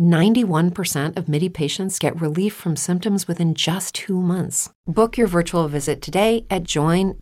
91% 0.00 1.16
of 1.16 1.28
MIDI 1.28 1.48
patients 1.48 1.98
get 1.98 2.20
relief 2.20 2.54
from 2.54 2.76
symptoms 2.76 3.28
within 3.28 3.54
just 3.54 3.94
two 3.94 4.20
months. 4.20 4.70
Book 4.86 5.16
your 5.16 5.28
virtual 5.28 5.68
visit 5.68 6.02
today 6.02 6.44
at 6.50 6.64
joinmidi.com. 6.64 7.20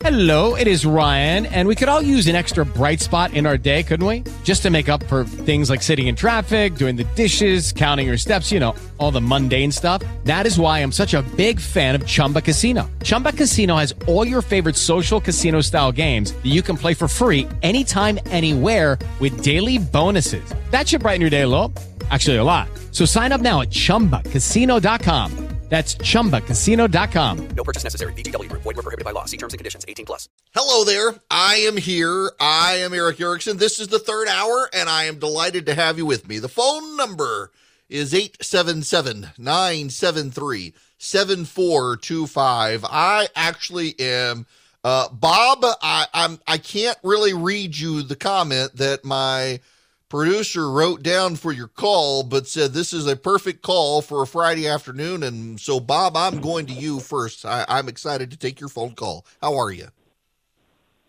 Hello, 0.00 0.54
it 0.54 0.68
is 0.68 0.84
Ryan, 0.84 1.46
and 1.46 1.66
we 1.66 1.74
could 1.74 1.88
all 1.88 2.02
use 2.02 2.26
an 2.26 2.36
extra 2.36 2.66
bright 2.66 3.00
spot 3.00 3.32
in 3.32 3.46
our 3.46 3.56
day, 3.56 3.82
couldn't 3.82 4.06
we? 4.06 4.22
Just 4.44 4.60
to 4.62 4.70
make 4.70 4.90
up 4.90 5.02
for 5.04 5.24
things 5.24 5.70
like 5.70 5.80
sitting 5.82 6.08
in 6.08 6.14
traffic, 6.16 6.74
doing 6.74 6.96
the 6.96 7.04
dishes, 7.14 7.72
counting 7.72 8.06
your 8.06 8.18
steps, 8.18 8.52
you 8.52 8.60
know, 8.60 8.74
all 8.98 9.10
the 9.10 9.22
mundane 9.22 9.72
stuff. 9.72 10.02
That 10.24 10.44
is 10.44 10.58
why 10.58 10.80
I'm 10.80 10.92
such 10.92 11.14
a 11.14 11.22
big 11.36 11.58
fan 11.58 11.94
of 11.94 12.06
Chumba 12.06 12.42
Casino. 12.42 12.90
Chumba 13.02 13.32
Casino 13.32 13.76
has 13.76 13.94
all 14.06 14.26
your 14.26 14.42
favorite 14.42 14.76
social 14.76 15.22
casino 15.22 15.62
style 15.62 15.90
games 15.92 16.32
that 16.32 16.46
you 16.46 16.60
can 16.60 16.76
play 16.76 16.92
for 16.92 17.08
free 17.08 17.48
anytime, 17.62 18.18
anywhere 18.26 18.98
with 19.20 19.42
daily 19.42 19.78
bonuses. 19.78 20.52
That 20.76 20.86
should 20.86 21.00
brighten 21.00 21.22
your 21.22 21.30
day 21.30 21.40
a 21.40 21.48
little. 21.48 21.72
Actually, 22.10 22.36
a 22.36 22.44
lot. 22.44 22.68
So 22.92 23.06
sign 23.06 23.32
up 23.32 23.40
now 23.40 23.62
at 23.62 23.70
chumbacasino.com. 23.70 25.32
That's 25.70 25.94
chumbacasino.com. 25.96 27.48
No 27.56 27.64
purchase 27.64 27.82
necessary. 27.82 28.12
VGW 28.12 28.50
Group. 28.50 28.62
Void 28.62 28.76
were 28.76 28.82
prohibited 28.82 29.06
by 29.06 29.12
law. 29.12 29.24
See 29.24 29.38
terms 29.38 29.54
and 29.54 29.58
conditions. 29.58 29.86
18 29.88 30.06
plus. 30.06 30.28
Hello 30.54 30.84
there. 30.84 31.14
I 31.30 31.54
am 31.66 31.78
here. 31.78 32.30
I 32.38 32.74
am 32.82 32.92
Erick 32.92 33.18
Erickson. 33.22 33.56
This 33.56 33.80
is 33.80 33.88
the 33.88 33.98
third 33.98 34.28
hour, 34.28 34.68
and 34.74 34.90
I 34.90 35.04
am 35.04 35.18
delighted 35.18 35.64
to 35.64 35.74
have 35.74 35.96
you 35.96 36.04
with 36.04 36.28
me. 36.28 36.40
The 36.40 36.50
phone 36.50 36.94
number 36.98 37.52
is 37.88 38.12
877 38.12 39.30
973 39.38 40.74
7425. 40.98 42.84
I 42.84 43.28
actually 43.34 43.98
am. 43.98 44.44
Uh, 44.84 45.08
Bob, 45.08 45.64
I, 45.64 46.06
I'm 46.12 46.38
I 46.46 46.58
can't 46.58 46.98
really 47.02 47.32
read 47.32 47.78
you 47.78 48.02
the 48.02 48.14
comment 48.14 48.76
that 48.76 49.06
my 49.06 49.60
producer 50.08 50.70
wrote 50.70 51.02
down 51.02 51.36
for 51.36 51.52
your 51.52 51.68
call, 51.68 52.22
but 52.22 52.46
said 52.46 52.72
this 52.72 52.92
is 52.92 53.06
a 53.06 53.16
perfect 53.16 53.62
call 53.62 54.02
for 54.02 54.22
a 54.22 54.26
Friday 54.26 54.68
afternoon. 54.68 55.22
And 55.22 55.60
so, 55.60 55.80
Bob, 55.80 56.16
I'm 56.16 56.40
going 56.40 56.66
to 56.66 56.72
you 56.72 57.00
first. 57.00 57.44
I, 57.44 57.64
I'm 57.68 57.88
excited 57.88 58.30
to 58.30 58.36
take 58.36 58.60
your 58.60 58.68
phone 58.68 58.94
call. 58.94 59.26
How 59.40 59.56
are 59.56 59.70
you? 59.70 59.88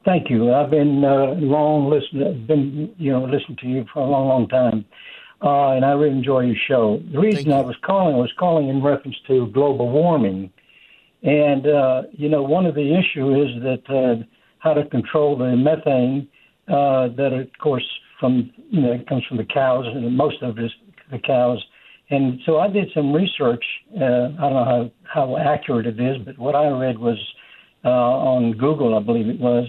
Thank 0.06 0.30
you. 0.30 0.54
I've 0.54 0.72
been 0.72 1.04
uh, 1.04 1.34
long 1.36 1.90
listening. 1.90 2.46
Been 2.48 2.94
you 2.98 3.12
know 3.12 3.26
listening 3.26 3.58
to 3.62 3.68
you 3.68 3.86
for 3.94 4.00
a 4.00 4.06
long, 4.06 4.28
long 4.28 4.48
time, 4.48 4.86
uh, 5.42 5.72
and 5.72 5.84
I 5.84 5.92
really 5.92 6.16
enjoy 6.16 6.46
your 6.46 6.56
show. 6.68 7.04
The 7.12 7.20
reason 7.20 7.52
I 7.52 7.60
was 7.60 7.76
calling 7.86 8.16
was 8.16 8.32
calling 8.40 8.70
in 8.70 8.82
reference 8.82 9.18
to 9.28 9.48
global 9.48 9.90
warming, 9.90 10.50
and 11.24 11.68
uh, 11.68 12.04
you 12.14 12.30
know 12.30 12.42
one 12.42 12.66
of 12.66 12.74
the 12.74 12.98
issue 12.98 13.44
is 13.44 13.62
that 13.64 13.84
uh, 13.94 14.24
how 14.60 14.74
to 14.74 14.86
control 14.86 15.38
the 15.38 15.56
methane 15.58 16.30
uh, 16.68 17.08
that, 17.16 17.34
of 17.34 17.48
course, 17.60 17.88
from 18.20 18.52
you 18.70 18.82
know 18.82 18.92
it 18.92 19.08
comes 19.08 19.24
from 19.28 19.38
the 19.38 19.46
cows, 19.46 19.86
and 19.88 20.16
most 20.16 20.42
of 20.42 20.58
it 20.58 20.66
is 20.66 20.72
the 21.12 21.20
cows. 21.20 21.64
And 22.10 22.40
so 22.46 22.60
I 22.60 22.70
did 22.70 22.90
some 22.94 23.12
research. 23.14 23.64
Uh, 23.94 24.04
I 24.04 24.50
don't 24.50 24.54
know 24.54 24.66
how, 24.66 24.92
how 25.04 25.38
accurate 25.38 25.88
it 25.88 26.00
is, 26.00 26.18
but 26.24 26.38
what 26.40 26.56
I 26.56 26.70
read 26.70 26.98
was 26.98 27.18
uh, 27.84 27.90
on 27.90 28.54
Google, 28.54 28.96
I 28.96 29.02
believe 29.02 29.28
it 29.28 29.40
was. 29.40 29.68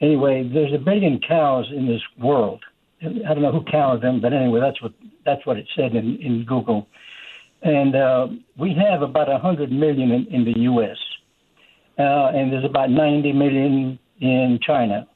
Anyway, 0.00 0.48
there's 0.52 0.72
a 0.72 0.78
billion 0.78 1.20
cows 1.26 1.66
in 1.76 1.86
this 1.86 2.00
world. 2.22 2.62
I 3.02 3.34
don't 3.34 3.42
know 3.42 3.52
who 3.52 3.64
counted 3.70 4.02
them, 4.02 4.20
but 4.20 4.32
anyway, 4.32 4.60
that's 4.60 4.80
what 4.82 4.92
that's 5.24 5.44
what 5.46 5.56
it 5.56 5.66
said 5.76 5.94
in, 5.94 6.16
in 6.20 6.44
Google. 6.46 6.86
And 7.62 7.94
uh, 7.94 8.28
we 8.56 8.74
have 8.74 9.02
about 9.02 9.28
100 9.28 9.70
million 9.70 10.10
in, 10.10 10.26
in 10.30 10.44
the 10.44 10.58
U.S. 10.60 10.96
Uh, 11.98 12.30
and 12.34 12.52
there's 12.52 12.64
about 12.64 12.90
90 12.90 13.32
million 13.32 13.98
in 14.20 14.58
China, 14.62 15.06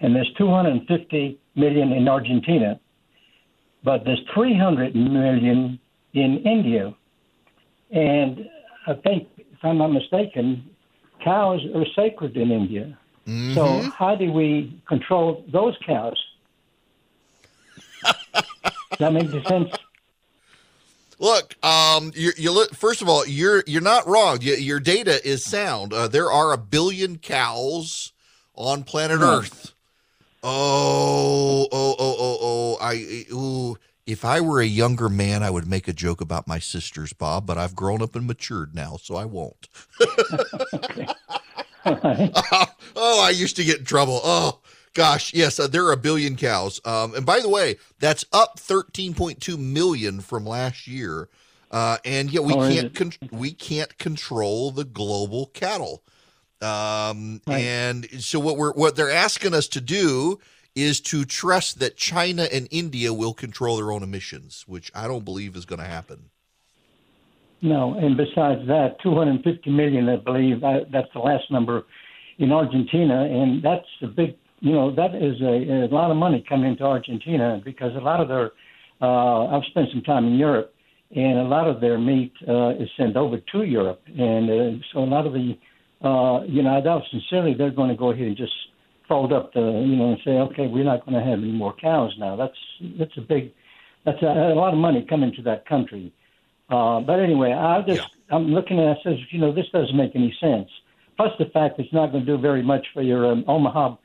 and 0.00 0.14
there's 0.14 0.30
250 0.38 1.38
million 1.54 1.92
in 1.92 2.08
Argentina, 2.08 2.78
but 3.84 4.04
there's 4.04 4.22
300 4.34 4.94
million 4.94 5.78
in 6.12 6.38
India. 6.38 6.94
And 7.90 8.48
I 8.86 8.94
think, 8.94 9.28
if 9.38 9.58
I'm 9.62 9.78
not 9.78 9.88
mistaken, 9.88 10.68
cows 11.22 11.60
are 11.74 11.86
sacred 11.94 12.36
in 12.36 12.50
India. 12.50 12.96
Mm-hmm. 13.26 13.54
So 13.54 13.90
how 13.90 14.14
do 14.14 14.32
we 14.32 14.80
control 14.88 15.44
those 15.52 15.76
cows? 15.86 16.16
Does 18.02 18.98
that 18.98 19.12
make 19.12 19.30
sense? 19.46 19.70
Look, 21.18 21.54
um, 21.62 22.12
you, 22.14 22.32
you 22.38 22.50
look. 22.50 22.74
First 22.74 23.02
of 23.02 23.08
all, 23.08 23.26
you're 23.26 23.62
you're 23.66 23.82
not 23.82 24.06
wrong. 24.06 24.38
You, 24.40 24.54
your 24.54 24.80
data 24.80 25.26
is 25.26 25.44
sound. 25.44 25.92
Uh, 25.92 26.08
there 26.08 26.32
are 26.32 26.52
a 26.52 26.58
billion 26.58 27.18
cows 27.18 28.12
on 28.54 28.84
planet 28.84 29.20
Earth. 29.20 29.74
Oh, 30.42 31.68
oh, 31.70 31.96
oh, 31.98 32.16
oh, 32.18 32.38
oh! 32.40 32.78
I 32.80 33.26
ooh. 33.32 33.76
If 34.06 34.24
I 34.24 34.40
were 34.40 34.60
a 34.60 34.66
younger 34.66 35.08
man, 35.08 35.42
I 35.44 35.50
would 35.50 35.68
make 35.68 35.86
a 35.86 35.92
joke 35.92 36.20
about 36.20 36.48
my 36.48 36.58
sisters, 36.58 37.12
Bob. 37.12 37.46
But 37.46 37.58
I've 37.58 37.76
grown 37.76 38.02
up 38.02 38.16
and 38.16 38.26
matured 38.26 38.74
now, 38.74 38.96
so 39.00 39.14
I 39.16 39.24
won't. 39.24 39.68
oh, 41.86 43.22
I 43.22 43.30
used 43.34 43.56
to 43.56 43.64
get 43.64 43.78
in 43.80 43.84
trouble. 43.84 44.20
Oh, 44.24 44.60
gosh, 44.94 45.32
yes, 45.34 45.58
uh, 45.60 45.66
there 45.66 45.84
are 45.86 45.92
a 45.92 45.96
billion 45.96 46.36
cows. 46.36 46.80
Um, 46.84 47.14
and 47.14 47.24
by 47.24 47.40
the 47.40 47.48
way, 47.48 47.76
that's 47.98 48.24
up 48.32 48.58
13.2 48.58 49.58
million 49.58 50.20
from 50.20 50.44
last 50.46 50.86
year. 50.86 51.28
Uh, 51.70 51.98
and 52.04 52.32
yet 52.32 52.42
we 52.42 52.54
Oh, 52.54 52.68
can't 52.68 52.94
con- 52.94 53.12
we 53.30 53.52
can't 53.52 53.96
control 53.98 54.72
the 54.72 54.84
global 54.84 55.46
cattle. 55.46 56.02
Um, 56.62 57.40
Right. 57.46 57.64
and 57.64 58.06
so 58.22 58.38
what 58.38 58.56
we're 58.56 58.72
what 58.72 58.96
they're 58.96 59.10
asking 59.10 59.54
us 59.54 59.66
to 59.68 59.80
do 59.80 60.38
is 60.74 61.00
to 61.00 61.24
trust 61.24 61.80
that 61.80 61.96
China 61.96 62.46
and 62.52 62.68
India 62.70 63.12
will 63.12 63.34
control 63.34 63.76
their 63.76 63.90
own 63.90 64.02
emissions, 64.02 64.64
which 64.68 64.90
I 64.94 65.08
don't 65.08 65.24
believe 65.24 65.56
is 65.56 65.64
going 65.64 65.80
to 65.80 65.86
happen. 65.86 66.30
No, 67.62 67.94
and 67.94 68.16
besides 68.16 68.66
that, 68.68 68.96
250 69.02 69.70
million, 69.70 70.08
I 70.08 70.16
believe, 70.16 70.64
I, 70.64 70.80
that's 70.90 71.12
the 71.12 71.18
last 71.18 71.50
number 71.50 71.84
in 72.38 72.52
Argentina, 72.52 73.24
and 73.24 73.62
that's 73.62 73.86
a 74.02 74.06
big, 74.06 74.36
you 74.60 74.72
know, 74.72 74.94
that 74.94 75.14
is 75.14 75.40
a, 75.42 75.84
a 75.84 75.88
lot 75.94 76.10
of 76.10 76.16
money 76.16 76.42
coming 76.48 76.70
into 76.70 76.84
Argentina 76.84 77.60
because 77.62 77.94
a 77.96 78.00
lot 78.00 78.20
of 78.20 78.28
their, 78.28 78.52
uh, 79.02 79.46
I've 79.48 79.64
spent 79.70 79.88
some 79.92 80.02
time 80.02 80.26
in 80.26 80.34
Europe, 80.34 80.72
and 81.14 81.38
a 81.38 81.44
lot 81.44 81.68
of 81.68 81.82
their 81.82 81.98
meat 81.98 82.32
uh, 82.48 82.70
is 82.70 82.88
sent 82.96 83.16
over 83.16 83.38
to 83.38 83.62
Europe, 83.62 84.00
and 84.06 84.48
uh, 84.48 84.82
so 84.92 85.00
a 85.00 85.04
lot 85.04 85.26
of 85.26 85.34
the, 85.34 85.58
uh, 86.02 86.40
you 86.46 86.62
know, 86.62 86.76
I 86.76 86.80
doubt 86.80 87.02
sincerely 87.10 87.54
they're 87.54 87.70
going 87.70 87.90
to 87.90 87.96
go 87.96 88.10
ahead 88.10 88.26
and 88.26 88.36
just 88.36 88.52
fold 89.08 89.32
up 89.32 89.52
the, 89.52 89.60
you 89.60 89.96
know, 89.96 90.10
and 90.10 90.18
say, 90.24 90.32
okay, 90.32 90.66
we're 90.66 90.84
not 90.84 91.04
going 91.04 91.18
to 91.22 91.28
have 91.28 91.40
any 91.40 91.52
more 91.52 91.74
cows 91.74 92.14
now. 92.18 92.36
That's 92.36 92.56
that's 92.98 93.16
a 93.16 93.20
big, 93.20 93.52
that's 94.04 94.22
a, 94.22 94.26
a 94.26 94.54
lot 94.54 94.72
of 94.72 94.78
money 94.78 95.04
coming 95.08 95.32
to 95.36 95.42
that 95.42 95.66
country. 95.66 96.12
Uh, 96.70 97.00
but 97.00 97.18
anyway, 97.18 97.52
I 97.52 97.82
just 97.82 98.02
I'm 98.30 98.46
looking 98.48 98.78
at 98.78 98.84
it, 98.84 98.98
I 99.00 99.02
says, 99.02 99.18
you 99.30 99.40
know, 99.40 99.52
this 99.52 99.66
doesn't 99.72 99.96
make 99.96 100.12
any 100.14 100.34
sense. 100.40 100.68
Plus 101.16 101.32
the 101.38 101.46
fact 101.46 101.78
it's 101.78 101.92
not 101.92 102.12
going 102.12 102.24
to 102.24 102.36
do 102.36 102.40
very 102.40 102.62
much 102.62 102.86
for 102.94 103.02
your 103.02 103.30
um, 103.30 103.44
Omaha 103.46 103.96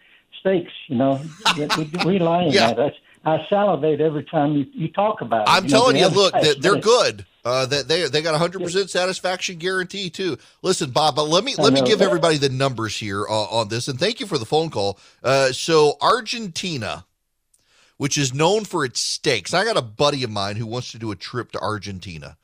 steaks. 0.42 0.72
You 0.88 0.98
know, 0.98 1.26
we, 1.56 1.66
we 1.76 2.02
rely 2.04 2.44
on 2.44 2.52
Yeah. 2.52 2.74
that. 2.74 2.80
I, 2.80 2.92
I 3.26 3.46
salivate 3.50 4.02
every 4.02 4.24
time 4.24 4.54
you, 4.54 4.66
you 4.72 4.88
talk 4.92 5.22
about 5.22 5.48
it. 5.48 5.52
I'm 5.52 5.64
know, 5.64 5.70
telling 5.70 5.96
the 5.96 6.02
you, 6.02 6.08
look, 6.10 6.34
that 6.34 6.62
they're 6.62 6.80
good. 6.80 7.26
Uh, 7.44 7.66
that 7.66 7.88
they 7.88 8.08
they 8.08 8.22
got 8.22 8.36
a 8.36 8.38
hundred 8.38 8.62
percent 8.62 8.90
satisfaction 8.90 9.58
guarantee 9.58 10.10
too. 10.10 10.38
Listen, 10.62 10.92
Bob, 10.92 11.16
but 11.16 11.24
let 11.24 11.44
me 11.44 11.56
let 11.58 11.74
me 11.74 11.82
give 11.82 12.02
everybody 12.02 12.38
the 12.38 12.50
numbers 12.50 12.98
here 12.98 13.26
uh, 13.28 13.46
on 13.46 13.68
this, 13.68 13.88
and 13.88 14.00
thank 14.00 14.20
you 14.20 14.26
for 14.26 14.38
the 14.38 14.46
phone 14.46 14.70
call. 14.70 15.00
Uh, 15.24 15.52
so 15.52 15.98
Argentina, 16.02 17.06
which 17.98 18.18
is 18.18 18.34
known 18.34 18.64
for 18.64 18.86
its 18.86 19.00
steaks, 19.00 19.54
I 19.54 19.64
got 19.64 19.78
a 19.78 19.82
buddy 19.82 20.24
of 20.24 20.30
mine 20.32 20.56
who 20.56 20.66
wants 20.66 20.92
to 20.92 21.00
do 21.00 21.12
a 21.12 21.16
trip 21.16 21.52
to 21.52 21.60
Argentina 21.60 22.38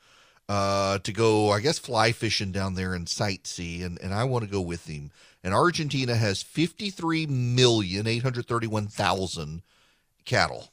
uh, 0.48 0.98
to 0.98 1.12
go, 1.12 1.50
I 1.50 1.60
guess, 1.60 1.78
fly 1.78 2.12
fishing 2.12 2.52
down 2.52 2.74
there 2.74 2.94
and 2.94 3.06
sightsee, 3.06 3.84
and 3.84 4.00
and 4.00 4.12
I 4.12 4.24
want 4.24 4.44
to 4.44 4.50
go 4.50 4.60
with 4.60 4.86
him. 4.86 5.10
And 5.44 5.54
Argentina 5.54 6.14
has 6.14 6.42
fifty 6.42 6.90
three 6.90 7.26
million 7.26 8.06
eight 8.06 8.22
hundred 8.22 8.46
thirty 8.46 8.66
one 8.66 8.88
thousand 8.88 9.62
cattle. 10.24 10.71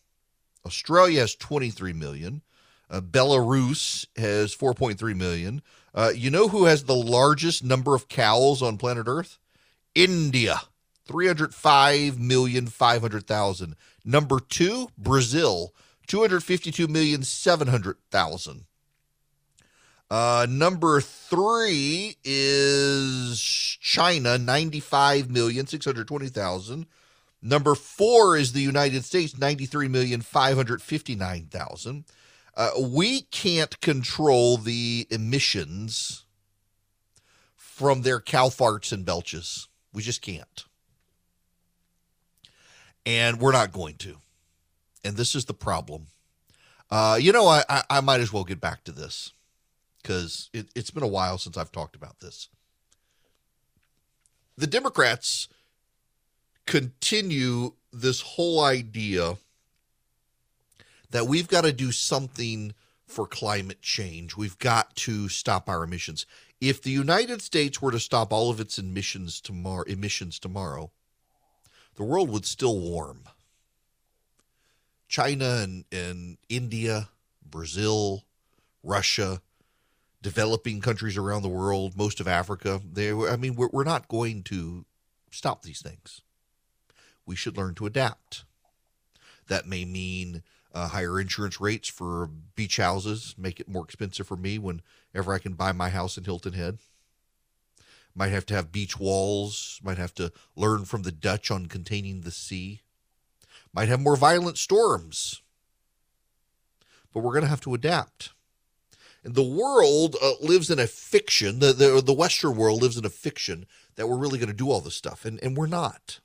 Australia 0.65 1.21
has 1.21 1.35
23 1.35 1.93
million. 1.93 2.41
Uh, 2.89 2.99
Belarus 3.01 4.07
has 4.17 4.55
4.3 4.55 5.15
million. 5.15 5.61
Uh, 5.93 6.11
you 6.13 6.29
know 6.29 6.47
who 6.47 6.65
has 6.65 6.83
the 6.83 6.95
largest 6.95 7.63
number 7.63 7.95
of 7.95 8.07
cows 8.07 8.61
on 8.61 8.77
planet 8.77 9.07
Earth? 9.07 9.39
India, 9.95 10.61
305,500,000. 11.07 13.73
Number 14.05 14.39
two, 14.39 14.89
Brazil, 14.97 15.73
252,700,000. 16.07 18.61
Uh, 20.11 20.47
number 20.49 20.99
three 21.01 22.17
is 22.23 23.39
China, 23.79 24.39
95 24.39 25.29
million, 25.29 25.67
620,000. 25.67 26.87
Number 27.41 27.75
four 27.75 28.35
is 28.35 28.51
the 28.51 28.61
United 28.61 29.05
States, 29.05 29.37
93 29.37 29.87
million, 29.87 30.21
559,000. 30.21 32.05
Uh, 32.55 32.71
we 32.81 33.21
can't 33.21 33.79
control 33.79 34.57
the 34.57 35.07
emissions 35.09 36.25
from 37.55 38.01
their 38.01 38.19
cow 38.19 38.49
farts 38.49 38.91
and 38.91 39.05
belches. 39.05 39.69
We 39.93 40.01
just 40.01 40.21
can't. 40.21 40.65
And 43.05 43.39
we're 43.39 43.53
not 43.53 43.71
going 43.71 43.95
to. 43.97 44.17
And 45.05 45.15
this 45.15 45.33
is 45.33 45.45
the 45.45 45.53
problem. 45.53 46.07
Uh, 46.91 47.17
you 47.21 47.31
know, 47.31 47.47
I, 47.47 47.63
I, 47.69 47.83
I 47.89 48.01
might 48.01 48.19
as 48.19 48.33
well 48.33 48.43
get 48.43 48.59
back 48.59 48.83
to 48.83 48.91
this 48.91 49.31
because 50.01 50.49
it, 50.53 50.67
it's 50.75 50.91
been 50.91 51.03
a 51.03 51.07
while 51.07 51.37
since 51.37 51.57
I've 51.57 51.71
talked 51.71 51.95
about 51.95 52.19
this. 52.19 52.49
The 54.57 54.67
Democrats 54.67 55.47
continue 56.69 57.73
this 57.91 58.21
whole 58.21 58.63
idea 58.63 59.37
that 61.09 61.25
we've 61.25 61.47
got 61.47 61.63
to 61.63 61.73
do 61.73 61.91
something 61.91 62.75
for 63.07 63.25
climate 63.25 63.81
change. 63.81 64.37
We've 64.37 64.57
got 64.59 64.95
to 64.97 65.29
stop 65.29 65.67
our 65.67 65.83
emissions. 65.83 66.27
If 66.61 66.79
the 66.79 66.91
United 66.91 67.41
States 67.41 67.81
were 67.81 67.91
to 67.91 67.99
stop 67.99 68.31
all 68.31 68.51
of 68.51 68.59
its 68.59 68.77
emissions 68.77 69.41
tomorrow, 69.41 69.81
emissions 69.87 70.37
tomorrow, 70.37 70.91
the 71.95 72.03
world 72.03 72.29
would 72.29 72.45
still 72.45 72.79
warm. 72.79 73.23
China 75.07 75.61
and, 75.63 75.85
and 75.91 76.37
India, 76.49 77.09
Brazil, 77.43 78.25
Russia, 78.83 79.41
developing 80.21 80.81
countries 80.81 81.17
around 81.17 81.41
the 81.41 81.49
world, 81.49 81.97
most 81.97 82.19
of 82.19 82.27
Africa, 82.27 82.79
they 82.93 83.11
I 83.11 83.37
mean 83.37 83.55
we're, 83.55 83.69
we're 83.73 83.83
not 83.83 84.07
going 84.07 84.43
to 84.43 84.85
stop 85.31 85.63
these 85.63 85.81
things. 85.81 86.21
We 87.29 87.35
should 87.35 87.57
learn 87.57 87.75
to 87.75 87.85
adapt. 87.85 88.43
That 89.49 89.67
may 89.67 89.85
mean 89.85 90.41
uh, 90.73 90.87
higher 90.87 91.19
insurance 91.19 91.61
rates 91.61 91.87
for 91.87 92.27
beach 92.55 92.77
houses, 92.77 93.35
make 93.37 93.59
it 93.59 93.69
more 93.69 93.83
expensive 93.83 94.25
for 94.25 94.35
me 94.35 94.57
whenever 94.57 95.31
I 95.31 95.37
can 95.37 95.53
buy 95.53 95.71
my 95.71 95.89
house 95.89 96.17
in 96.17 96.23
Hilton 96.23 96.53
Head. 96.53 96.79
Might 98.15 98.31
have 98.31 98.47
to 98.47 98.55
have 98.55 98.71
beach 98.71 98.99
walls, 98.99 99.79
might 99.83 99.99
have 99.99 100.15
to 100.15 100.31
learn 100.55 100.85
from 100.85 101.03
the 101.03 101.11
Dutch 101.11 101.51
on 101.51 101.67
containing 101.67 102.21
the 102.21 102.31
sea, 102.31 102.81
might 103.71 103.89
have 103.89 104.01
more 104.01 104.15
violent 104.15 104.57
storms. 104.57 105.43
But 107.13 107.19
we're 107.19 107.33
going 107.33 107.43
to 107.43 107.47
have 107.47 107.61
to 107.61 107.75
adapt. 107.75 108.31
And 109.23 109.35
the 109.35 109.43
world 109.43 110.15
uh, 110.19 110.31
lives 110.41 110.71
in 110.71 110.79
a 110.79 110.87
fiction, 110.87 111.59
the, 111.59 111.73
the, 111.73 112.01
the 112.03 112.11
Western 112.11 112.55
world 112.57 112.81
lives 112.81 112.97
in 112.97 113.05
a 113.05 113.09
fiction 113.11 113.67
that 113.97 114.07
we're 114.07 114.17
really 114.17 114.39
going 114.39 114.49
to 114.49 114.55
do 114.55 114.71
all 114.71 114.81
this 114.81 114.95
stuff, 114.95 115.25
and, 115.25 115.39
and 115.43 115.55
we're 115.55 115.67
not. 115.67 116.21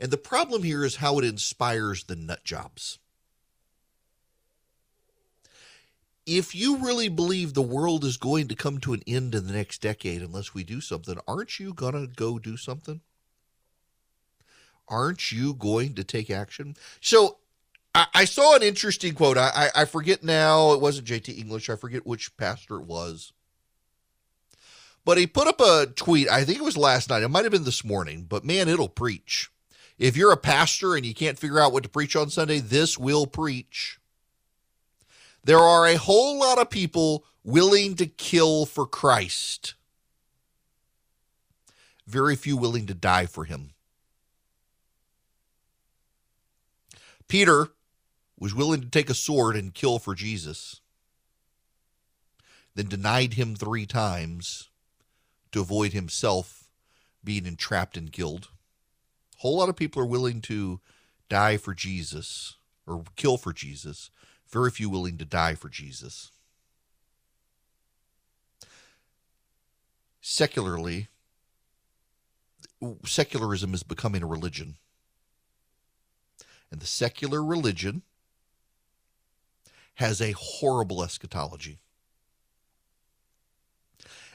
And 0.00 0.10
the 0.10 0.16
problem 0.16 0.62
here 0.62 0.82
is 0.82 0.96
how 0.96 1.18
it 1.18 1.26
inspires 1.26 2.04
the 2.04 2.16
nut 2.16 2.42
jobs. 2.42 2.98
If 6.24 6.54
you 6.54 6.78
really 6.78 7.08
believe 7.08 7.52
the 7.52 7.60
world 7.60 8.04
is 8.04 8.16
going 8.16 8.48
to 8.48 8.54
come 8.54 8.78
to 8.78 8.94
an 8.94 9.02
end 9.06 9.34
in 9.34 9.46
the 9.46 9.52
next 9.52 9.82
decade 9.82 10.22
unless 10.22 10.54
we 10.54 10.64
do 10.64 10.80
something, 10.80 11.18
aren't 11.28 11.60
you 11.60 11.74
going 11.74 11.92
to 11.92 12.06
go 12.06 12.38
do 12.38 12.56
something? 12.56 13.02
Aren't 14.88 15.30
you 15.32 15.52
going 15.52 15.94
to 15.94 16.04
take 16.04 16.30
action? 16.30 16.76
So 17.00 17.36
I, 17.94 18.06
I 18.14 18.24
saw 18.24 18.56
an 18.56 18.62
interesting 18.62 19.14
quote. 19.14 19.36
I, 19.36 19.70
I, 19.74 19.82
I 19.82 19.84
forget 19.84 20.24
now. 20.24 20.72
It 20.72 20.80
wasn't 20.80 21.08
JT 21.08 21.36
English. 21.36 21.68
I 21.68 21.76
forget 21.76 22.06
which 22.06 22.36
pastor 22.38 22.76
it 22.76 22.86
was. 22.86 23.32
But 25.04 25.18
he 25.18 25.26
put 25.26 25.48
up 25.48 25.60
a 25.60 25.86
tweet. 25.86 26.30
I 26.30 26.44
think 26.44 26.58
it 26.58 26.64
was 26.64 26.76
last 26.76 27.10
night. 27.10 27.22
It 27.22 27.28
might 27.28 27.44
have 27.44 27.52
been 27.52 27.64
this 27.64 27.84
morning. 27.84 28.24
But 28.28 28.44
man, 28.44 28.68
it'll 28.68 28.88
preach. 28.88 29.50
If 30.00 30.16
you're 30.16 30.32
a 30.32 30.36
pastor 30.38 30.96
and 30.96 31.04
you 31.04 31.12
can't 31.12 31.38
figure 31.38 31.60
out 31.60 31.74
what 31.74 31.82
to 31.82 31.88
preach 31.90 32.16
on 32.16 32.30
Sunday, 32.30 32.58
this 32.58 32.96
will 32.96 33.26
preach. 33.26 34.00
There 35.44 35.58
are 35.58 35.86
a 35.86 35.98
whole 35.98 36.38
lot 36.38 36.58
of 36.58 36.70
people 36.70 37.26
willing 37.44 37.96
to 37.96 38.06
kill 38.06 38.64
for 38.64 38.86
Christ, 38.86 39.74
very 42.06 42.34
few 42.34 42.56
willing 42.56 42.86
to 42.86 42.94
die 42.94 43.26
for 43.26 43.44
him. 43.44 43.74
Peter 47.28 47.68
was 48.38 48.54
willing 48.54 48.80
to 48.80 48.88
take 48.88 49.10
a 49.10 49.14
sword 49.14 49.54
and 49.54 49.74
kill 49.74 49.98
for 49.98 50.14
Jesus, 50.14 50.80
then 52.74 52.86
denied 52.86 53.34
him 53.34 53.54
three 53.54 53.84
times 53.84 54.70
to 55.52 55.60
avoid 55.60 55.92
himself 55.92 56.70
being 57.22 57.44
entrapped 57.44 57.98
and 57.98 58.10
killed. 58.10 58.48
Whole 59.40 59.56
lot 59.56 59.70
of 59.70 59.76
people 59.76 60.02
are 60.02 60.06
willing 60.06 60.42
to 60.42 60.80
die 61.30 61.56
for 61.56 61.72
Jesus 61.72 62.56
or 62.86 63.04
kill 63.16 63.38
for 63.38 63.54
Jesus, 63.54 64.10
very 64.50 64.70
few 64.70 64.90
willing 64.90 65.16
to 65.16 65.24
die 65.24 65.54
for 65.54 65.70
Jesus. 65.70 66.30
Secularly, 70.20 71.08
secularism 73.06 73.72
is 73.72 73.82
becoming 73.82 74.22
a 74.22 74.26
religion. 74.26 74.74
And 76.70 76.78
the 76.78 76.86
secular 76.86 77.42
religion 77.42 78.02
has 79.94 80.20
a 80.20 80.32
horrible 80.32 81.02
eschatology. 81.02 81.78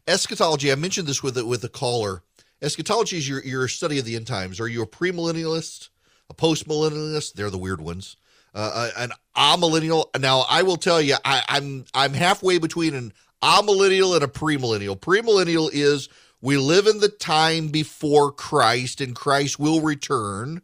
Eschatology, 0.08 0.72
I 0.72 0.76
mentioned 0.76 1.08
this 1.08 1.22
with 1.22 1.38
a, 1.38 1.46
with 1.46 1.64
a 1.64 1.70
caller. 1.70 2.24
Eschatology 2.66 3.18
is 3.18 3.30
your, 3.30 3.44
your 3.44 3.68
study 3.68 4.00
of 4.00 4.06
the 4.06 4.16
end 4.16 4.26
times. 4.26 4.60
Are 4.60 4.68
you 4.68 4.82
a 4.82 4.88
premillennialist, 4.88 5.90
a 6.32 6.34
postmillennialist? 6.34 7.34
They're 7.34 7.52
the 7.52 7.60
weird 7.60 7.80
ones. 7.80 8.18
Uh, 8.56 8.90
an 8.98 9.12
amillennial. 9.38 10.08
Now, 10.20 10.46
I 10.50 10.64
will 10.64 10.78
tell 10.78 11.00
you, 11.00 11.16
I, 11.24 11.44
I'm 11.48 11.86
I'm 11.94 12.14
halfway 12.14 12.58
between 12.58 12.96
an 12.96 13.14
amillennial 13.44 14.16
and 14.16 14.24
a 14.24 14.28
premillennial. 14.28 15.00
Premillennial 15.00 15.70
is 15.72 16.10
we 16.42 16.58
live 16.58 16.88
in 16.88 17.02
the 17.02 17.10
time 17.10 17.68
before 17.68 18.32
Christ, 18.32 19.00
and 19.00 19.16
Christ 19.16 19.60
will 19.60 19.82
return. 19.82 20.62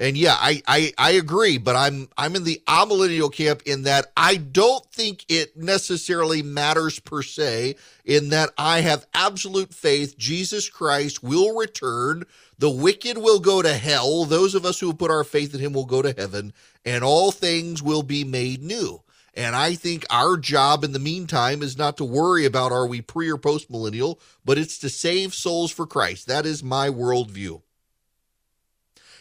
And 0.00 0.16
yeah, 0.16 0.34
I, 0.38 0.62
I, 0.66 0.92
I 0.96 1.10
agree, 1.10 1.58
but 1.58 1.76
I'm 1.76 2.08
I'm 2.16 2.34
in 2.34 2.44
the 2.44 2.62
amillennial 2.66 3.30
camp 3.30 3.62
in 3.66 3.82
that 3.82 4.06
I 4.16 4.36
don't 4.36 4.84
think 4.86 5.26
it 5.28 5.58
necessarily 5.58 6.42
matters 6.42 6.98
per 6.98 7.22
se, 7.22 7.76
in 8.06 8.30
that 8.30 8.48
I 8.56 8.80
have 8.80 9.06
absolute 9.12 9.74
faith 9.74 10.16
Jesus 10.16 10.70
Christ 10.70 11.22
will 11.22 11.54
return, 11.54 12.24
the 12.58 12.70
wicked 12.70 13.18
will 13.18 13.40
go 13.40 13.60
to 13.60 13.74
hell, 13.74 14.24
those 14.24 14.54
of 14.54 14.64
us 14.64 14.80
who 14.80 14.86
have 14.86 14.98
put 14.98 15.10
our 15.10 15.22
faith 15.22 15.54
in 15.54 15.60
him 15.60 15.74
will 15.74 15.84
go 15.84 16.00
to 16.00 16.14
heaven, 16.16 16.54
and 16.82 17.04
all 17.04 17.30
things 17.30 17.82
will 17.82 18.02
be 18.02 18.24
made 18.24 18.62
new. 18.62 19.02
And 19.34 19.54
I 19.54 19.74
think 19.74 20.06
our 20.08 20.38
job 20.38 20.82
in 20.82 20.92
the 20.92 20.98
meantime 20.98 21.62
is 21.62 21.76
not 21.76 21.98
to 21.98 22.04
worry 22.06 22.46
about 22.46 22.72
are 22.72 22.86
we 22.86 23.02
pre 23.02 23.30
or 23.30 23.36
post 23.36 23.70
millennial, 23.70 24.18
but 24.46 24.56
it's 24.56 24.78
to 24.78 24.88
save 24.88 25.34
souls 25.34 25.70
for 25.70 25.86
Christ. 25.86 26.26
That 26.26 26.46
is 26.46 26.64
my 26.64 26.88
worldview. 26.88 27.60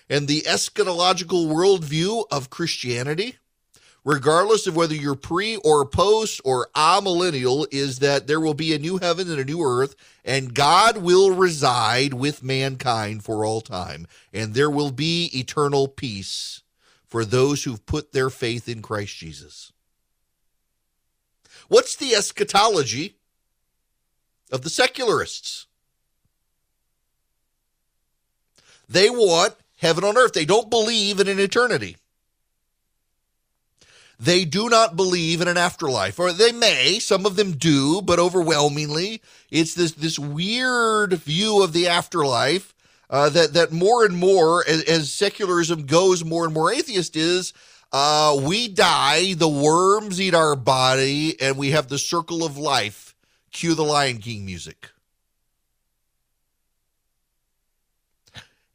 And 0.09 0.27
the 0.27 0.41
eschatological 0.41 1.47
worldview 1.47 2.25
of 2.31 2.49
Christianity, 2.49 3.35
regardless 4.03 4.65
of 4.65 4.75
whether 4.75 4.95
you're 4.95 5.13
pre 5.13 5.57
or 5.57 5.85
post 5.85 6.41
or 6.43 6.67
amillennial, 6.75 7.67
is 7.71 7.99
that 7.99 8.25
there 8.25 8.39
will 8.39 8.55
be 8.55 8.73
a 8.73 8.79
new 8.79 8.97
heaven 8.97 9.29
and 9.29 9.39
a 9.39 9.45
new 9.45 9.61
earth, 9.61 9.95
and 10.25 10.55
God 10.55 10.97
will 10.97 11.35
reside 11.35 12.15
with 12.15 12.41
mankind 12.41 13.23
for 13.23 13.45
all 13.45 13.61
time, 13.61 14.07
and 14.33 14.53
there 14.53 14.71
will 14.71 14.91
be 14.91 15.29
eternal 15.33 15.87
peace 15.87 16.63
for 17.05 17.23
those 17.23 17.63
who've 17.63 17.85
put 17.85 18.11
their 18.11 18.29
faith 18.29 18.67
in 18.67 18.81
Christ 18.81 19.15
Jesus. 19.17 19.71
What's 21.67 21.95
the 21.95 22.15
eschatology 22.15 23.15
of 24.51 24.63
the 24.63 24.71
secularists? 24.71 25.67
They 28.87 29.11
want 29.11 29.53
heaven 29.79 30.03
on 30.03 30.17
earth. 30.17 30.33
They 30.33 30.45
don't 30.45 30.69
believe 30.69 31.19
in 31.19 31.27
an 31.27 31.39
eternity. 31.39 31.97
They 34.19 34.43
do 34.43 34.67
not 34.67 34.97
believe 34.97 35.39
in 35.39 35.47
an 35.47 35.57
afterlife, 35.57 36.19
or 36.19 36.33
they 36.33 36.51
may. 36.51 36.99
Some 36.99 37.25
of 37.25 37.37
them 37.37 37.53
do, 37.53 38.01
but 38.01 38.19
overwhelmingly, 38.19 39.21
it's 39.49 39.73
this 39.73 39.93
this 39.93 40.19
weird 40.19 41.13
view 41.13 41.63
of 41.63 41.71
the 41.71 41.87
afterlife 41.87 42.73
uh, 43.09 43.29
that 43.29 43.53
that 43.53 43.71
more 43.71 44.03
and 44.03 44.17
more, 44.17 44.65
as, 44.67 44.83
as, 44.83 45.11
secularism 45.11 45.85
goes 45.85 46.25
more 46.25 46.43
and 46.43 46.53
more 46.53 46.71
atheist, 46.71 47.15
is 47.15 47.53
uh, 47.93 48.37
we 48.43 48.67
die, 48.67 49.35
the 49.35 49.47
worms 49.47 50.19
eat 50.19 50.35
our 50.35 50.55
body, 50.57 51.39
and 51.39 51.57
we 51.57 51.71
have 51.71 51.87
the 51.87 51.97
circle 51.97 52.43
of 52.43 52.57
life. 52.57 53.15
Cue 53.51 53.73
the 53.73 53.83
Lion 53.83 54.17
King 54.17 54.45
music. 54.45 54.89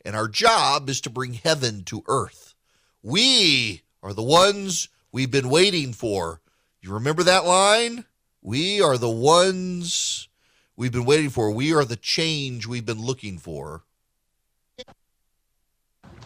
And 0.04 0.14
our 0.14 0.28
job 0.28 0.88
is 0.88 1.00
to 1.02 1.10
bring 1.10 1.34
heaven 1.34 1.82
to 1.84 2.02
earth. 2.06 2.54
We 3.02 3.82
are 4.02 4.12
the 4.12 4.22
ones 4.22 4.88
we've 5.12 5.30
been 5.30 5.48
waiting 5.48 5.92
for. 5.92 6.40
You 6.80 6.92
remember 6.92 7.22
that 7.22 7.46
line? 7.46 8.04
We 8.42 8.82
are 8.82 8.98
the 8.98 9.10
ones 9.10 10.28
we've 10.76 10.92
been 10.92 11.06
waiting 11.06 11.30
for. 11.30 11.50
We 11.50 11.72
are 11.74 11.84
the 11.84 11.96
change 11.96 12.66
we've 12.66 12.84
been 12.84 13.00
looking 13.00 13.38
for. 13.38 13.84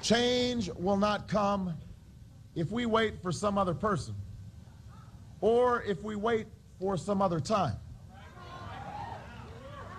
Change 0.02 0.70
will 0.76 0.97
not 0.97 1.28
come 1.28 1.75
if 2.54 2.70
we 2.73 2.87
wait 2.87 3.20
for 3.23 3.30
some 3.30 3.58
other 3.58 3.75
person 3.75 4.14
or 5.40 5.82
if 5.82 6.02
we 6.02 6.16
wait 6.16 6.47
for 6.80 6.97
some 6.97 7.23
other 7.23 7.40
time. 7.40 7.76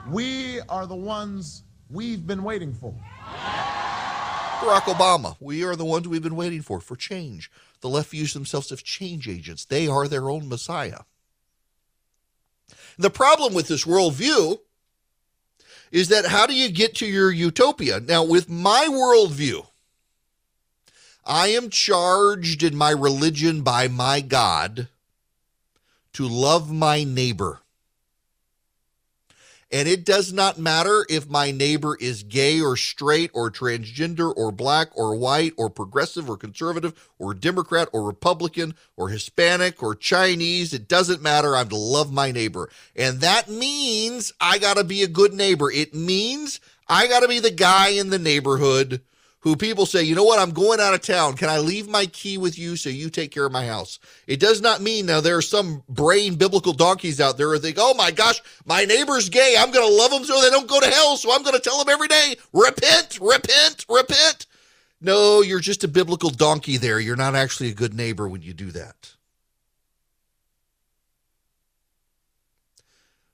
We 0.09 0.59
are 0.69 0.87
the 0.87 0.95
ones 0.95 1.63
we've 1.89 2.25
been 2.25 2.43
waiting 2.43 2.73
for. 2.73 2.93
Barack 4.59 4.93
Obama, 4.93 5.37
we 5.39 5.63
are 5.63 5.75
the 5.75 5.85
ones 5.85 6.07
we've 6.07 6.21
been 6.21 6.35
waiting 6.35 6.61
for, 6.61 6.81
for 6.81 6.95
change. 6.95 7.49
The 7.81 7.89
left 7.89 8.09
views 8.09 8.33
themselves 8.33 8.71
as 8.71 8.83
change 8.83 9.27
agents. 9.27 9.65
They 9.65 9.87
are 9.87 10.07
their 10.07 10.29
own 10.29 10.49
messiah. 10.49 11.01
The 12.97 13.09
problem 13.09 13.53
with 13.53 13.67
this 13.69 13.85
worldview 13.85 14.59
is 15.91 16.09
that 16.09 16.25
how 16.25 16.45
do 16.45 16.53
you 16.53 16.69
get 16.69 16.95
to 16.95 17.05
your 17.05 17.31
utopia? 17.31 17.99
Now, 17.99 18.23
with 18.23 18.49
my 18.49 18.87
worldview, 18.89 19.65
I 21.25 21.47
am 21.47 21.69
charged 21.69 22.63
in 22.63 22.75
my 22.75 22.91
religion 22.91 23.61
by 23.61 23.87
my 23.87 24.19
God 24.19 24.89
to 26.13 26.27
love 26.27 26.71
my 26.71 27.03
neighbor. 27.03 27.61
And 29.71 29.87
it 29.87 30.03
does 30.03 30.33
not 30.33 30.57
matter 30.57 31.05
if 31.09 31.29
my 31.29 31.51
neighbor 31.51 31.95
is 31.99 32.23
gay 32.23 32.59
or 32.59 32.75
straight 32.75 33.29
or 33.35 33.51
transgender 33.51 34.33
or 34.35 34.51
black 34.51 34.89
or 34.95 35.15
white 35.15 35.53
or 35.57 35.69
progressive 35.69 36.27
or 36.27 36.37
conservative 36.37 37.09
or 37.19 37.35
Democrat 37.35 37.87
or 37.93 38.03
Republican 38.03 38.73
or 38.97 39.09
Hispanic 39.09 39.83
or 39.83 39.93
Chinese. 39.93 40.73
It 40.73 40.87
doesn't 40.87 41.21
matter. 41.21 41.55
I'm 41.55 41.69
to 41.69 41.75
love 41.75 42.11
my 42.11 42.31
neighbor. 42.31 42.69
And 42.95 43.21
that 43.21 43.47
means 43.47 44.33
I 44.41 44.57
got 44.57 44.77
to 44.77 44.83
be 44.83 45.03
a 45.03 45.07
good 45.07 45.33
neighbor. 45.33 45.71
It 45.71 45.93
means 45.93 46.59
I 46.87 47.07
got 47.07 47.19
to 47.19 47.27
be 47.27 47.39
the 47.39 47.51
guy 47.51 47.89
in 47.89 48.09
the 48.09 48.17
neighborhood 48.17 49.01
who 49.41 49.55
people 49.55 49.85
say, 49.85 50.03
you 50.03 50.15
know 50.15 50.23
what, 50.23 50.39
I'm 50.39 50.51
going 50.51 50.79
out 50.79 50.93
of 50.93 51.01
town. 51.01 51.35
Can 51.35 51.49
I 51.49 51.59
leave 51.59 51.87
my 51.87 52.05
key 52.07 52.37
with 52.37 52.59
you 52.59 52.75
so 52.75 52.89
you 52.89 53.09
take 53.09 53.31
care 53.31 53.45
of 53.45 53.51
my 53.51 53.65
house? 53.65 53.99
It 54.27 54.39
does 54.39 54.61
not 54.61 54.81
mean 54.81 55.05
now 55.05 55.21
there 55.21 55.37
are 55.37 55.41
some 55.41 55.81
brain 55.87 56.35
biblical 56.35 56.73
donkeys 56.73 57.21
out 57.21 57.37
there 57.37 57.53
who 57.53 57.59
think, 57.59 57.77
oh 57.79 57.93
my 57.93 58.11
gosh, 58.11 58.41
my 58.65 58.83
neighbor's 58.83 59.29
gay. 59.29 59.55
I'm 59.57 59.71
going 59.71 59.87
to 59.87 59.95
love 59.95 60.11
them 60.11 60.25
so 60.25 60.41
they 60.41 60.49
don't 60.49 60.67
go 60.67 60.79
to 60.81 60.87
hell. 60.87 61.15
So 61.15 61.33
I'm 61.33 61.43
going 61.43 61.55
to 61.55 61.61
tell 61.61 61.79
them 61.79 61.89
every 61.89 62.09
day, 62.09 62.35
repent, 62.51 63.19
repent, 63.21 63.85
repent. 63.87 64.45
No, 64.99 65.41
you're 65.41 65.61
just 65.61 65.85
a 65.85 65.87
biblical 65.87 66.29
donkey 66.29 66.75
there. 66.75 66.99
You're 66.99 67.15
not 67.15 67.35
actually 67.35 67.69
a 67.69 67.73
good 67.73 67.93
neighbor 67.93 68.27
when 68.27 68.41
you 68.41 68.53
do 68.53 68.71
that. 68.71 69.13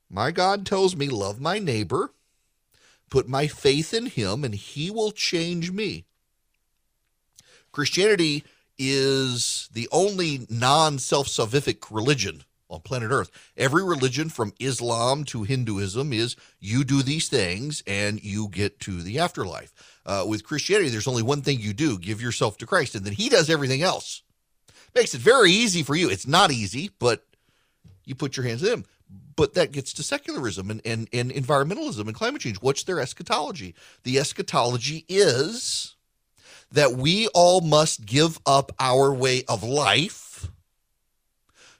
My 0.07 0.29
God 0.29 0.67
tells 0.67 0.95
me, 0.95 1.09
love 1.09 1.41
my 1.41 1.57
neighbor 1.57 2.12
put 3.15 3.29
my 3.29 3.48
faith 3.48 3.93
in 3.93 4.07
him 4.07 4.43
and 4.43 4.53
he 4.53 4.91
will 4.91 5.10
change 5.10 5.72
me. 5.72 6.03
Christianity 7.72 8.43
is 8.77 9.69
the 9.72 9.88
only 9.89 10.45
non 10.50 11.00
self 11.00 11.27
salvific 11.27 11.86
religion 11.89 12.43
on 12.67 12.81
planet 12.81 13.12
Earth. 13.12 13.31
Every 13.55 13.86
religion 13.86 14.27
from 14.27 14.51
Islam 14.60 15.24
to 15.25 15.43
Hinduism 15.43 16.12
is 16.12 16.36
you 16.60 16.84
do 16.84 17.01
these 17.01 17.29
things 17.29 17.81
and 17.88 18.22
you 18.22 18.50
get 18.50 18.81
to 18.81 19.01
the 19.01 19.19
afterlife. 19.19 19.72
Uh, 20.05 20.25
with 20.27 20.43
Christianity, 20.43 20.89
there's 20.89 21.07
only 21.07 21.24
one 21.24 21.41
thing 21.41 21.62
you 21.62 21.72
do 21.72 21.98
give 21.98 22.22
yourself 22.22 22.57
to 22.57 22.65
Christ, 22.65 22.95
and 22.95 23.05
then 23.05 23.13
He 23.13 23.29
does 23.29 23.50
everything 23.50 23.81
else. 23.81 24.24
Makes 24.93 25.15
it 25.15 25.22
very 25.22 25.51
easy 25.51 25.84
for 25.84 25.95
you. 25.95 26.10
It's 26.10 26.27
not 26.27 26.51
easy, 26.51 26.91
but 27.00 27.24
you 28.03 28.13
put 28.13 28.36
your 28.36 28.45
hands 28.45 28.62
in 28.62 28.74
Him 28.74 28.86
but 29.35 29.53
that 29.53 29.71
gets 29.71 29.93
to 29.93 30.03
secularism 30.03 30.69
and, 30.69 30.81
and, 30.85 31.09
and 31.12 31.31
environmentalism 31.31 32.07
and 32.07 32.15
climate 32.15 32.41
change. 32.41 32.57
What's 32.57 32.83
their 32.83 33.00
eschatology? 33.00 33.75
The 34.03 34.17
eschatology 34.17 35.05
is 35.09 35.95
that 36.71 36.93
we 36.93 37.27
all 37.33 37.62
must 37.62 38.05
give 38.05 38.39
up 38.45 38.71
our 38.79 39.13
way 39.13 39.43
of 39.47 39.63
life 39.63 40.50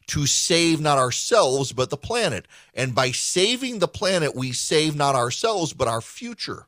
to 0.08 0.27
save 0.27 0.79
not 0.79 0.98
ourselves, 0.98 1.72
but 1.72 1.89
the 1.89 1.98
planet. 1.98 2.48
And 2.74 2.94
by 2.94 3.12
saving 3.12 3.79
the 3.79 3.88
planet, 3.88 4.36
we 4.36 4.51
save 4.51 4.96
not 4.96 5.15
ourselves, 5.15 5.74
but 5.74 5.88
our 5.88 6.01
future. 6.01 6.67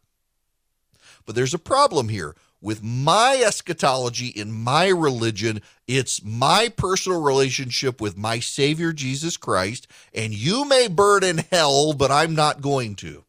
But 1.25 1.35
there's 1.35 1.53
a 1.53 1.59
problem 1.59 2.09
here 2.09 2.35
with 2.61 2.81
my 2.83 3.41
eschatology 3.45 4.27
in 4.27 4.51
my 4.51 4.87
religion, 4.87 5.61
it's 5.87 6.23
my 6.23 6.69
personal 6.75 7.21
relationship 7.21 8.01
with 8.01 8.17
my 8.17 8.39
Savior 8.39 8.93
Jesus 8.93 9.37
Christ, 9.37 9.87
and 10.13 10.33
you 10.33 10.65
may 10.65 10.87
burn 10.87 11.23
in 11.23 11.37
hell, 11.37 11.93
but 11.93 12.11
I'm 12.11 12.35
not 12.35 12.61
going 12.61 12.95
to. 12.95 13.23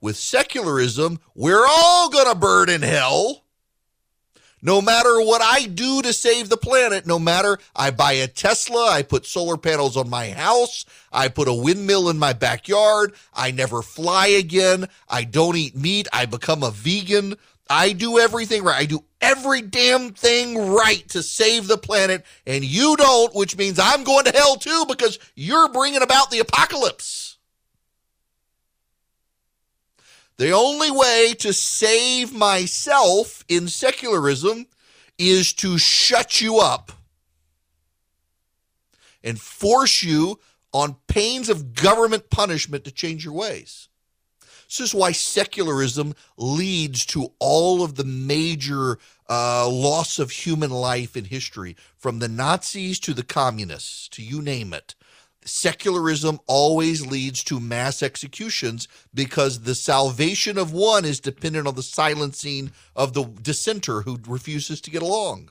With 0.00 0.16
secularism, 0.16 1.20
we're 1.34 1.66
all 1.66 2.10
going 2.10 2.32
to 2.32 2.38
burn 2.38 2.68
in 2.68 2.82
hell, 2.82 3.44
no 4.62 4.80
matter 4.80 5.20
what 5.20 5.42
I 5.42 5.66
do 5.66 6.02
to 6.02 6.12
save 6.12 6.48
the 6.48 6.56
planet, 6.56 7.06
no 7.06 7.18
matter 7.18 7.58
I 7.74 7.90
buy 7.90 8.12
a 8.12 8.26
Tesla, 8.26 8.90
I 8.90 9.02
put 9.02 9.26
solar 9.26 9.56
panels 9.56 9.96
on 9.96 10.10
my 10.10 10.30
house, 10.30 10.84
I 11.12 11.28
put 11.28 11.48
a 11.48 11.54
windmill 11.54 12.08
in 12.08 12.18
my 12.18 12.32
backyard, 12.32 13.14
I 13.34 13.50
never 13.50 13.82
fly 13.82 14.28
again, 14.28 14.88
I 15.08 15.24
don't 15.24 15.56
eat 15.56 15.76
meat, 15.76 16.08
I 16.12 16.26
become 16.26 16.62
a 16.62 16.70
vegan, 16.70 17.36
I 17.70 17.92
do 17.92 18.18
everything 18.18 18.64
right. 18.64 18.80
I 18.80 18.86
do 18.86 19.04
every 19.20 19.60
damn 19.60 20.12
thing 20.14 20.56
right 20.56 21.06
to 21.10 21.22
save 21.22 21.68
the 21.68 21.76
planet, 21.76 22.24
and 22.46 22.64
you 22.64 22.96
don't, 22.96 23.34
which 23.34 23.56
means 23.58 23.78
I'm 23.78 24.04
going 24.04 24.24
to 24.24 24.32
hell 24.32 24.56
too 24.56 24.84
because 24.88 25.18
you're 25.34 25.68
bringing 25.68 26.02
about 26.02 26.30
the 26.30 26.38
apocalypse. 26.38 27.27
The 30.38 30.52
only 30.52 30.92
way 30.92 31.34
to 31.40 31.52
save 31.52 32.32
myself 32.32 33.44
in 33.48 33.66
secularism 33.66 34.66
is 35.18 35.52
to 35.54 35.78
shut 35.78 36.40
you 36.40 36.60
up 36.60 36.92
and 39.24 39.40
force 39.40 40.00
you 40.00 40.38
on 40.72 40.94
pains 41.08 41.48
of 41.48 41.74
government 41.74 42.30
punishment 42.30 42.84
to 42.84 42.92
change 42.92 43.24
your 43.24 43.34
ways. 43.34 43.88
This 44.68 44.78
is 44.80 44.94
why 44.94 45.10
secularism 45.10 46.14
leads 46.36 47.04
to 47.06 47.32
all 47.40 47.82
of 47.82 47.96
the 47.96 48.04
major 48.04 48.98
uh, 49.28 49.68
loss 49.68 50.20
of 50.20 50.30
human 50.30 50.70
life 50.70 51.16
in 51.16 51.24
history, 51.24 51.74
from 51.96 52.20
the 52.20 52.28
Nazis 52.28 53.00
to 53.00 53.12
the 53.12 53.24
communists, 53.24 54.08
to 54.10 54.22
you 54.22 54.40
name 54.40 54.72
it 54.72 54.94
secularism 55.48 56.38
always 56.46 57.06
leads 57.06 57.42
to 57.44 57.60
mass 57.60 58.02
executions 58.02 58.88
because 59.14 59.60
the 59.60 59.74
salvation 59.74 60.58
of 60.58 60.72
one 60.72 61.04
is 61.04 61.20
dependent 61.20 61.66
on 61.66 61.74
the 61.74 61.82
silencing 61.82 62.70
of 62.94 63.14
the 63.14 63.24
dissenter 63.24 64.02
who 64.02 64.18
refuses 64.26 64.80
to 64.82 64.90
get 64.90 65.02
along. 65.02 65.50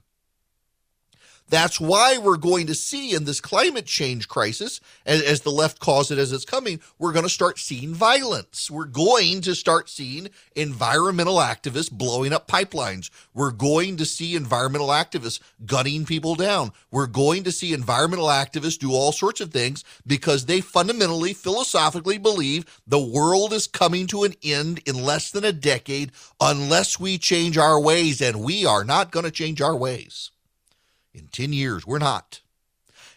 That's 1.50 1.80
why 1.80 2.18
we're 2.18 2.38
going 2.38 2.68
to 2.68 2.76
see 2.76 3.16
in 3.16 3.24
this 3.24 3.40
climate 3.40 3.86
change 3.86 4.28
crisis, 4.28 4.82
as, 5.06 5.22
as, 5.22 5.42
the 5.42 5.50
left 5.50 5.80
calls 5.80 6.12
it 6.12 6.18
as 6.18 6.34
it's 6.34 6.44
coming, 6.44 6.82
we're 7.00 7.14
going 7.14 7.24
to 7.24 7.30
start 7.30 7.58
seeing 7.58 7.94
violence. 7.94 8.70
We're 8.70 8.86
going 8.86 9.40
to 9.42 9.56
start 9.56 9.90
seeing 9.90 10.30
environmental 10.56 11.38
activists 11.38 11.90
blowing 11.90 12.34
up 12.34 12.50
pipelines. 12.50 13.10
We're 13.34 13.52
going 13.52 13.96
to 13.98 14.06
see 14.06 14.36
environmental 14.36 14.90
activists 14.90 15.40
gunning 15.66 16.06
people 16.06 16.36
down. 16.36 16.74
We're 16.92 17.08
going 17.08 17.46
to 17.46 17.52
see 17.54 17.74
environmental 17.74 18.28
activists 18.28 18.80
do 18.80 18.92
all 18.92 19.14
sorts 19.14 19.40
of 19.40 19.52
things 19.52 19.86
because 20.06 20.46
they 20.46 20.60
fundamentally, 20.60 21.34
philosophically 21.34 22.18
believe 22.18 22.66
the 22.86 23.00
world 23.00 23.54
is 23.54 23.68
coming 23.68 24.06
to 24.08 24.24
an 24.24 24.34
end 24.44 24.82
in 24.86 25.02
less 25.02 25.32
than 25.32 25.46
a 25.46 25.54
decade 25.54 26.12
unless 26.42 27.00
we 27.00 27.18
change 27.18 27.58
our 27.58 27.80
ways, 27.80 28.22
and 28.22 28.44
we 28.44 28.66
are 28.66 28.84
not 28.84 29.12
going 29.12 29.26
to 29.26 29.32
change 29.32 29.62
our 29.62 29.76
ways. 29.76 30.32
In 31.18 31.30
10 31.32 31.52
years, 31.52 31.88
we're 31.88 31.98
not. 31.98 32.42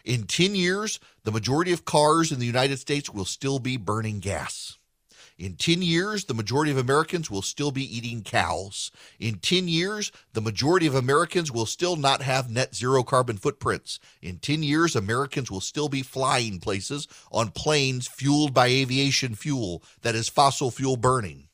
In 0.06 0.24
10 0.24 0.54
years, 0.54 0.98
the 1.24 1.30
majority 1.30 1.70
of 1.70 1.84
cars 1.84 2.32
in 2.32 2.38
the 2.38 2.46
United 2.46 2.78
States 2.78 3.10
will 3.10 3.26
still 3.26 3.58
be 3.58 3.76
burning 3.76 4.20
gas. 4.20 4.78
In 5.38 5.56
10 5.56 5.82
years, 5.82 6.24
the 6.24 6.32
majority 6.34 6.70
of 6.70 6.78
Americans 6.78 7.30
will 7.30 7.42
still 7.42 7.70
be 7.70 7.84
eating 7.84 8.22
cows. 8.22 8.90
In 9.18 9.38
10 9.38 9.68
years, 9.68 10.12
the 10.32 10.40
majority 10.40 10.86
of 10.86 10.94
Americans 10.94 11.52
will 11.52 11.66
still 11.66 11.96
not 11.96 12.22
have 12.22 12.50
net 12.50 12.74
zero 12.74 13.02
carbon 13.02 13.36
footprints. 13.36 14.00
In 14.22 14.38
10 14.38 14.62
years, 14.62 14.96
Americans 14.96 15.50
will 15.50 15.60
still 15.60 15.90
be 15.90 16.02
flying 16.02 16.58
places 16.58 17.06
on 17.30 17.50
planes 17.50 18.08
fueled 18.08 18.54
by 18.54 18.68
aviation 18.68 19.34
fuel 19.34 19.82
that 20.00 20.14
is 20.14 20.28
fossil 20.30 20.70
fuel 20.70 20.96
burning. 20.96 21.48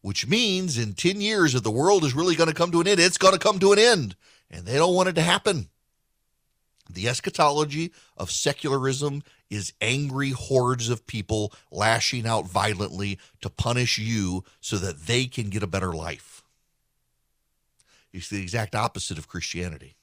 Which 0.00 0.26
means 0.26 0.76
in 0.76 0.94
10 0.94 1.20
years, 1.20 1.54
if 1.54 1.62
the 1.62 1.70
world 1.70 2.04
is 2.04 2.14
really 2.14 2.34
going 2.34 2.48
to 2.48 2.54
come 2.54 2.72
to 2.72 2.80
an 2.80 2.88
end, 2.88 2.98
it's 2.98 3.18
going 3.18 3.34
to 3.34 3.38
come 3.38 3.60
to 3.60 3.72
an 3.72 3.78
end 3.78 4.16
and 4.50 4.64
they 4.64 4.76
don't 4.76 4.94
want 4.94 5.08
it 5.08 5.14
to 5.14 5.22
happen. 5.22 5.68
The 6.88 7.08
eschatology 7.08 7.92
of 8.16 8.30
secularism 8.30 9.22
is 9.50 9.72
angry 9.80 10.30
hordes 10.30 10.88
of 10.88 11.06
people 11.06 11.52
lashing 11.70 12.26
out 12.26 12.46
violently 12.46 13.18
to 13.40 13.50
punish 13.50 13.98
you 13.98 14.44
so 14.60 14.76
that 14.76 15.06
they 15.06 15.26
can 15.26 15.50
get 15.50 15.62
a 15.62 15.68
better 15.68 15.92
life. 15.92 16.42
It's 18.12 18.28
the 18.28 18.40
exact 18.40 18.74
opposite 18.74 19.18
of 19.18 19.28
Christianity. 19.28 19.96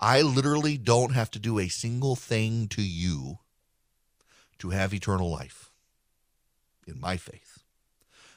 I 0.00 0.22
literally 0.22 0.76
don't 0.76 1.12
have 1.12 1.30
to 1.32 1.38
do 1.38 1.58
a 1.58 1.68
single 1.68 2.16
thing 2.16 2.68
to 2.68 2.82
you 2.82 3.38
to 4.58 4.70
have 4.70 4.92
eternal 4.92 5.30
life 5.30 5.70
in 6.86 7.00
my 7.00 7.16
faith. 7.16 7.62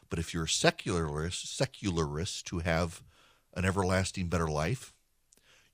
But 0.10 0.20
if 0.20 0.34
you're 0.34 0.46
a 0.46 0.50
secularist, 0.50 1.56
secularist 1.56 2.46
to 2.48 2.60
have 2.60 3.02
an 3.54 3.66
everlasting 3.66 4.28
better 4.28 4.48
life, 4.48 4.94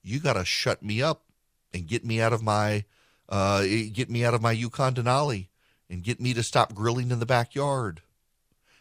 you 0.02 0.20
got 0.20 0.34
to 0.34 0.44
shut 0.44 0.82
me 0.82 1.02
up 1.02 1.24
and 1.72 1.86
get 1.86 2.04
me 2.04 2.20
out 2.20 2.32
of 2.32 2.42
my 2.42 2.84
uh, 3.28 3.62
get 3.92 4.08
me 4.08 4.24
out 4.24 4.34
of 4.34 4.42
my 4.42 4.52
Yukon 4.52 4.94
Denali 4.94 5.48
and 5.90 6.04
get 6.04 6.20
me 6.20 6.32
to 6.34 6.42
stop 6.42 6.74
grilling 6.74 7.10
in 7.10 7.18
the 7.18 7.26
backyard 7.26 8.02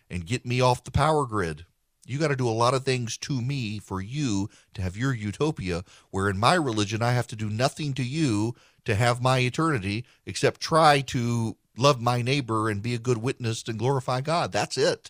and 0.10 0.26
get 0.26 0.46
me 0.46 0.62
off 0.62 0.84
the 0.84 0.92
power 0.92 1.26
grid. 1.26 1.66
You 2.06 2.20
got 2.20 2.28
to 2.28 2.36
do 2.36 2.48
a 2.48 2.52
lot 2.52 2.76
of 2.76 2.84
things 2.84 3.18
to 3.18 3.42
me 3.42 3.80
for 3.80 4.00
you 4.00 4.50
to 4.76 4.82
have 4.84 4.96
your 4.96 5.14
utopia, 5.14 5.84
where 6.12 6.30
in 6.30 6.38
my 6.38 6.54
religion, 6.54 7.02
I 7.02 7.14
have 7.14 7.28
to 7.28 7.36
do 7.36 7.50
nothing 7.50 7.94
to 7.96 8.04
you 8.04 8.56
to 8.86 8.94
have 8.94 9.22
my 9.22 9.40
eternity 9.40 10.06
except 10.26 10.62
try 10.62 11.02
to 11.02 11.58
love 11.76 12.00
my 12.00 12.22
neighbor 12.22 12.70
and 12.70 12.84
be 12.84 12.94
a 12.94 13.00
good 13.00 13.18
witness 13.18 13.64
and 13.68 13.80
glorify 13.80 14.22
God. 14.22 14.52
That's 14.52 14.78
it. 14.78 15.10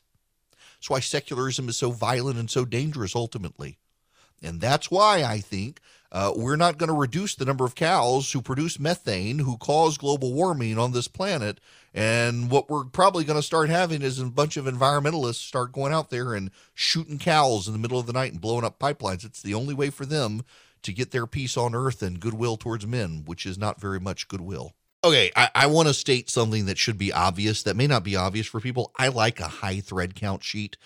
That's 0.86 0.92
why 0.92 1.00
secularism 1.00 1.68
is 1.68 1.78
so 1.78 1.90
violent 1.90 2.38
and 2.38 2.48
so 2.48 2.64
dangerous 2.64 3.16
ultimately. 3.16 3.80
And 4.44 4.62
that's 4.62 4.92
why 4.92 5.24
I 5.24 5.40
think 5.40 5.80
uh, 6.12 6.34
we're 6.36 6.58
not 6.58 6.78
going 6.78 6.90
to 6.90 6.96
reduce 6.96 7.34
the 7.34 7.44
number 7.44 7.66
of 7.66 7.74
cows 7.74 8.32
who 8.32 8.40
produce 8.40 8.80
methane, 8.80 9.40
who 9.40 9.58
cause 9.58 9.98
global 9.98 10.32
warming 10.32 10.78
on 10.78 10.92
this 10.92 11.08
planet. 11.08 11.60
And 11.92 12.52
what 12.52 12.70
we're 12.70 12.84
probably 12.84 13.24
going 13.24 13.40
to 13.40 13.42
start 13.42 13.68
having 13.68 14.04
is 14.04 14.20
a 14.20 14.26
bunch 14.26 14.58
of 14.58 14.66
environmentalists 14.66 15.48
start 15.48 15.72
going 15.72 15.92
out 15.92 16.12
there 16.12 16.36
and 16.36 16.52
shooting 16.76 17.18
cows 17.18 17.66
in 17.66 17.74
the 17.74 17.80
middle 17.80 17.98
of 17.98 18.06
the 18.06 18.14
night 18.14 18.34
and 18.34 18.40
blowing 18.40 18.64
up 18.64 18.78
pipelines. 18.78 19.26
It's 19.26 19.42
the 19.42 19.56
only 19.56 19.74
way 19.74 19.90
for 19.90 20.06
them 20.06 20.44
to 20.84 20.94
get 20.94 21.10
their 21.10 21.26
peace 21.26 21.58
on 21.58 21.74
earth 21.74 22.04
and 22.04 22.20
goodwill 22.20 22.58
towards 22.58 22.86
men, 22.86 23.24
which 23.26 23.48
is 23.48 23.58
not 23.58 23.82
very 23.82 24.00
much 24.00 24.28
goodwill. 24.28 24.76
Okay, 25.06 25.32
I, 25.36 25.50
I 25.54 25.68
want 25.68 25.88
to 25.88 25.94
state 25.94 26.32
something 26.32 26.66
that 26.66 26.80
should 26.80 26.98
be 26.98 27.14
obvious 27.14 27.62
that 27.62 27.76
may 27.76 27.86
not 27.86 28.04
be 28.04 28.16
obvious 28.16 28.48
for 28.48 28.60
people. 28.60 28.92
I 28.98 29.10
like 29.10 29.40
a 29.40 29.48
high 29.48 29.80
thread 29.80 30.16
count 30.16 30.44
sheet. 30.44 30.78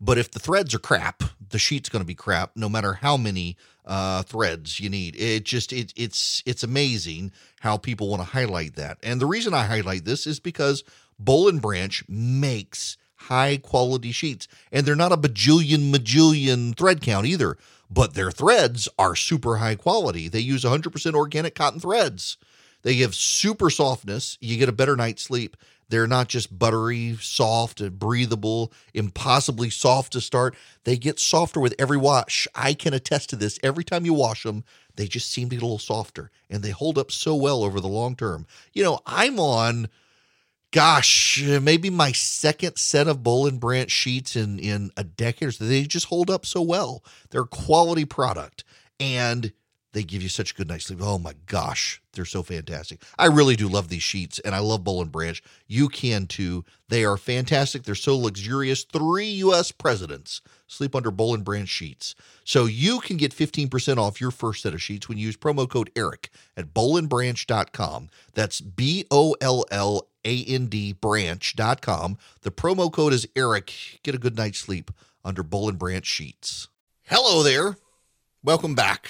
But 0.00 0.18
if 0.18 0.32
the 0.32 0.40
threads 0.40 0.74
are 0.74 0.80
crap, 0.80 1.22
the 1.50 1.60
sheet's 1.60 1.88
going 1.88 2.02
to 2.02 2.06
be 2.06 2.16
crap, 2.16 2.56
no 2.56 2.68
matter 2.68 2.94
how 2.94 3.16
many 3.16 3.56
uh, 3.86 4.24
threads 4.24 4.80
you 4.80 4.90
need. 4.90 5.14
It 5.14 5.44
just 5.44 5.72
it 5.72 5.92
it's 5.94 6.42
it's 6.44 6.64
amazing 6.64 7.30
how 7.60 7.76
people 7.76 8.08
want 8.08 8.20
to 8.20 8.28
highlight 8.28 8.74
that. 8.74 8.98
And 9.00 9.20
the 9.20 9.26
reason 9.26 9.54
I 9.54 9.66
highlight 9.66 10.04
this 10.04 10.26
is 10.26 10.40
because 10.40 10.82
Boll 11.16 11.48
and 11.48 11.62
Branch 11.62 12.02
makes 12.08 12.96
high 13.14 13.58
quality 13.58 14.10
sheets, 14.10 14.48
and 14.72 14.84
they're 14.86 14.96
not 14.96 15.12
a 15.12 15.16
bajillion 15.16 15.92
majillion 15.92 16.76
thread 16.76 17.00
count 17.00 17.26
either. 17.26 17.56
But 17.88 18.14
their 18.14 18.32
threads 18.32 18.88
are 18.98 19.14
super 19.14 19.58
high 19.58 19.76
quality. 19.76 20.28
They 20.28 20.40
use 20.40 20.64
100% 20.64 21.14
organic 21.14 21.54
cotton 21.54 21.78
threads. 21.78 22.38
They 22.82 22.96
give 22.96 23.14
super 23.14 23.70
softness. 23.70 24.38
You 24.40 24.56
get 24.56 24.68
a 24.68 24.72
better 24.72 24.96
night's 24.96 25.22
sleep. 25.22 25.56
They're 25.88 26.06
not 26.06 26.28
just 26.28 26.58
buttery, 26.58 27.16
soft, 27.20 27.80
and 27.80 27.98
breathable, 27.98 28.72
impossibly 28.92 29.70
soft 29.70 30.12
to 30.12 30.20
start. 30.20 30.54
They 30.84 30.96
get 30.96 31.18
softer 31.18 31.60
with 31.60 31.74
every 31.78 31.96
wash. 31.96 32.46
I 32.54 32.74
can 32.74 32.92
attest 32.92 33.30
to 33.30 33.36
this. 33.36 33.58
Every 33.62 33.84
time 33.84 34.04
you 34.04 34.12
wash 34.12 34.42
them, 34.42 34.64
they 34.96 35.06
just 35.06 35.30
seem 35.30 35.48
to 35.48 35.56
get 35.56 35.62
a 35.62 35.64
little 35.64 35.78
softer 35.78 36.30
and 36.50 36.62
they 36.62 36.70
hold 36.70 36.98
up 36.98 37.10
so 37.10 37.34
well 37.34 37.62
over 37.62 37.80
the 37.80 37.88
long 37.88 38.16
term. 38.16 38.46
You 38.72 38.84
know, 38.84 39.00
I'm 39.06 39.40
on 39.40 39.88
gosh, 40.70 41.42
maybe 41.42 41.88
my 41.88 42.12
second 42.12 42.76
set 42.76 43.08
of 43.08 43.22
Boll 43.22 43.46
and 43.46 43.60
Branch 43.60 43.90
sheets 43.90 44.36
in 44.36 44.58
in 44.58 44.90
a 44.96 45.04
decade 45.04 45.48
or 45.48 45.52
so. 45.52 45.64
They 45.64 45.84
just 45.84 46.06
hold 46.06 46.30
up 46.30 46.44
so 46.44 46.60
well. 46.60 47.02
They're 47.30 47.42
a 47.42 47.46
quality 47.46 48.04
product. 48.04 48.64
And 49.00 49.52
they 49.92 50.02
give 50.02 50.22
you 50.22 50.28
such 50.28 50.52
a 50.52 50.54
good 50.54 50.68
night's 50.68 50.86
sleep. 50.86 51.00
Oh 51.02 51.18
my 51.18 51.34
gosh, 51.46 52.02
they're 52.12 52.24
so 52.24 52.42
fantastic. 52.42 53.02
I 53.18 53.26
really 53.26 53.56
do 53.56 53.68
love 53.68 53.88
these 53.88 54.02
sheets 54.02 54.38
and 54.40 54.54
I 54.54 54.58
love 54.58 54.84
Boll 54.84 55.00
and 55.00 55.10
Branch. 55.10 55.42
You 55.66 55.88
can 55.88 56.26
too. 56.26 56.64
They 56.88 57.04
are 57.04 57.16
fantastic. 57.16 57.82
They're 57.82 57.94
so 57.94 58.16
luxurious. 58.16 58.84
Three 58.84 59.28
US 59.28 59.72
presidents 59.72 60.42
sleep 60.66 60.94
under 60.94 61.10
Boll 61.10 61.34
and 61.34 61.44
Branch 61.44 61.68
sheets. 61.68 62.14
So 62.44 62.66
you 62.66 63.00
can 63.00 63.16
get 63.16 63.34
15% 63.34 63.96
off 63.96 64.20
your 64.20 64.30
first 64.30 64.62
set 64.62 64.74
of 64.74 64.82
sheets 64.82 65.08
when 65.08 65.16
you 65.18 65.26
use 65.26 65.36
promo 65.36 65.68
code 65.68 65.90
ERIC 65.96 66.30
at 66.56 66.74
bollandbranch.com. 66.74 68.10
That's 68.34 68.60
B 68.60 69.06
O 69.10 69.36
L 69.40 69.64
L 69.70 70.06
A 70.24 70.44
N 70.44 70.66
D 70.66 70.92
branch.com. 70.92 72.18
The 72.42 72.50
promo 72.50 72.92
code 72.92 73.14
is 73.14 73.26
ERIC. 73.34 74.00
Get 74.02 74.14
a 74.14 74.18
good 74.18 74.36
night's 74.36 74.58
sleep 74.58 74.90
under 75.24 75.42
Boll 75.42 75.70
and 75.70 75.78
Branch 75.78 76.04
sheets. 76.04 76.68
Hello 77.04 77.42
there. 77.42 77.78
Welcome 78.44 78.74
back. 78.74 79.08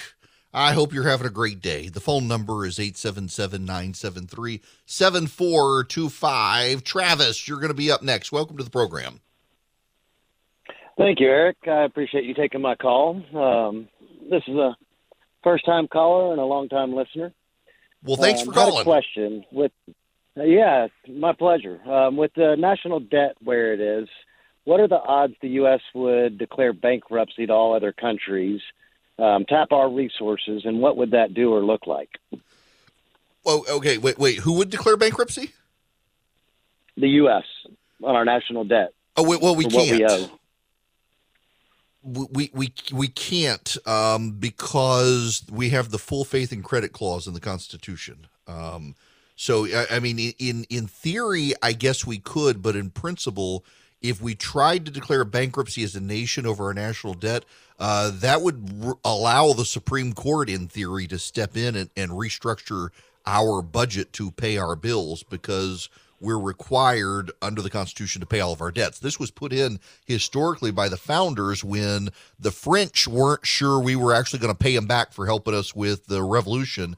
I 0.53 0.73
hope 0.73 0.93
you're 0.93 1.07
having 1.07 1.27
a 1.27 1.31
great 1.31 1.61
day. 1.61 1.89
The 1.89 1.99
phone 1.99 2.27
number 2.27 2.65
is 2.65 2.79
877 2.79 3.65
973 3.65 4.61
7425. 4.85 6.83
Travis, 6.83 7.47
you're 7.47 7.59
going 7.59 7.69
to 7.69 7.75
be 7.75 7.91
up 7.91 8.01
next. 8.01 8.31
Welcome 8.31 8.57
to 8.57 8.63
the 8.63 8.71
program. 8.71 9.19
Thank 10.97 11.19
you, 11.19 11.27
Erick. 11.27 11.57
I 11.67 11.83
appreciate 11.83 12.23
you 12.25 12.33
taking 12.33 12.61
my 12.61 12.75
call. 12.75 13.21
Um, 13.35 13.87
this 14.29 14.41
is 14.47 14.55
a 14.55 14.75
first 15.43 15.65
time 15.65 15.87
caller 15.87 16.31
and 16.31 16.41
a 16.41 16.45
long 16.45 16.67
time 16.67 16.93
listener. 16.93 17.31
Well, 18.03 18.17
thanks 18.17 18.41
um, 18.41 18.47
for 18.47 18.53
calling. 18.53 18.83
question 18.83 19.45
with, 19.51 19.71
uh, 20.35 20.43
yeah, 20.43 20.87
my 21.07 21.33
pleasure. 21.33 21.79
Um, 21.89 22.17
with 22.17 22.33
the 22.33 22.55
national 22.57 23.01
debt 23.01 23.35
where 23.43 23.73
it 23.73 23.79
is, 23.79 24.09
what 24.63 24.79
are 24.79 24.87
the 24.87 24.99
odds 24.99 25.35
the 25.41 25.49
U.S. 25.49 25.81
would 25.93 26.37
declare 26.37 26.73
bankruptcy 26.73 27.45
to 27.45 27.53
all 27.53 27.75
other 27.75 27.91
countries? 27.91 28.61
Um, 29.19 29.45
tap 29.45 29.71
our 29.71 29.89
resources, 29.89 30.63
and 30.65 30.79
what 30.79 30.97
would 30.97 31.11
that 31.11 31.33
do 31.33 31.53
or 31.53 31.61
look 31.61 31.87
like? 31.87 32.09
Well, 33.43 33.65
okay, 33.69 33.97
wait, 33.97 34.17
wait. 34.17 34.39
Who 34.39 34.53
would 34.53 34.69
declare 34.69 34.97
bankruptcy? 34.97 35.51
The 36.97 37.09
U.S. 37.09 37.45
on 38.03 38.15
our 38.15 38.25
national 38.25 38.65
debt. 38.65 38.93
Oh, 39.15 39.23
wait, 39.23 39.41
well, 39.41 39.55
we 39.55 39.65
can't. 39.65 40.31
We, 42.01 42.27
we 42.31 42.51
we 42.53 42.73
we 42.93 43.07
can't 43.09 43.77
um, 43.85 44.31
because 44.31 45.43
we 45.51 45.69
have 45.69 45.91
the 45.91 45.97
full 45.97 46.23
faith 46.23 46.51
and 46.51 46.63
credit 46.63 46.93
clause 46.93 47.27
in 47.27 47.33
the 47.33 47.41
Constitution. 47.41 48.27
Um, 48.47 48.95
so 49.35 49.65
I, 49.65 49.85
I 49.91 49.99
mean, 49.99 50.33
in 50.39 50.65
in 50.69 50.87
theory, 50.87 51.53
I 51.61 51.73
guess 51.73 52.05
we 52.05 52.19
could, 52.19 52.61
but 52.61 52.75
in 52.75 52.89
principle, 52.89 53.65
if 54.01 54.21
we 54.21 54.35
tried 54.35 54.85
to 54.85 54.91
declare 54.91 55.25
bankruptcy 55.25 55.83
as 55.83 55.95
a 55.95 56.01
nation 56.01 56.45
over 56.45 56.65
our 56.65 56.73
national 56.73 57.13
debt, 57.13 57.45
uh, 57.79 58.11
that 58.13 58.41
would 58.41 58.71
r- 58.83 58.97
allow 59.03 59.53
the 59.53 59.65
Supreme 59.65 60.13
Court, 60.13 60.49
in 60.49 60.67
theory, 60.67 61.07
to 61.07 61.19
step 61.19 61.55
in 61.55 61.75
and, 61.75 61.89
and 61.95 62.11
restructure 62.11 62.89
our 63.25 63.61
budget 63.61 64.13
to 64.13 64.31
pay 64.31 64.57
our 64.57 64.75
bills 64.75 65.23
because 65.23 65.89
we're 66.21 66.39
required 66.39 67.31
under 67.41 67.61
the 67.61 67.69
Constitution 67.69 68.19
to 68.19 68.25
pay 68.25 68.39
all 68.39 68.51
of 68.51 68.61
our 68.61 68.71
debts. 68.71 68.99
This 68.99 69.19
was 69.19 69.31
put 69.31 69.53
in 69.53 69.79
historically 70.05 70.71
by 70.71 70.89
the 70.89 70.97
founders 70.97 71.63
when 71.63 72.09
the 72.39 72.51
French 72.51 73.07
weren't 73.07 73.45
sure 73.45 73.79
we 73.79 73.95
were 73.95 74.13
actually 74.13 74.39
going 74.39 74.53
to 74.53 74.57
pay 74.57 74.75
them 74.75 74.87
back 74.87 75.13
for 75.13 75.25
helping 75.25 75.53
us 75.53 75.75
with 75.75 76.07
the 76.07 76.23
revolution. 76.23 76.97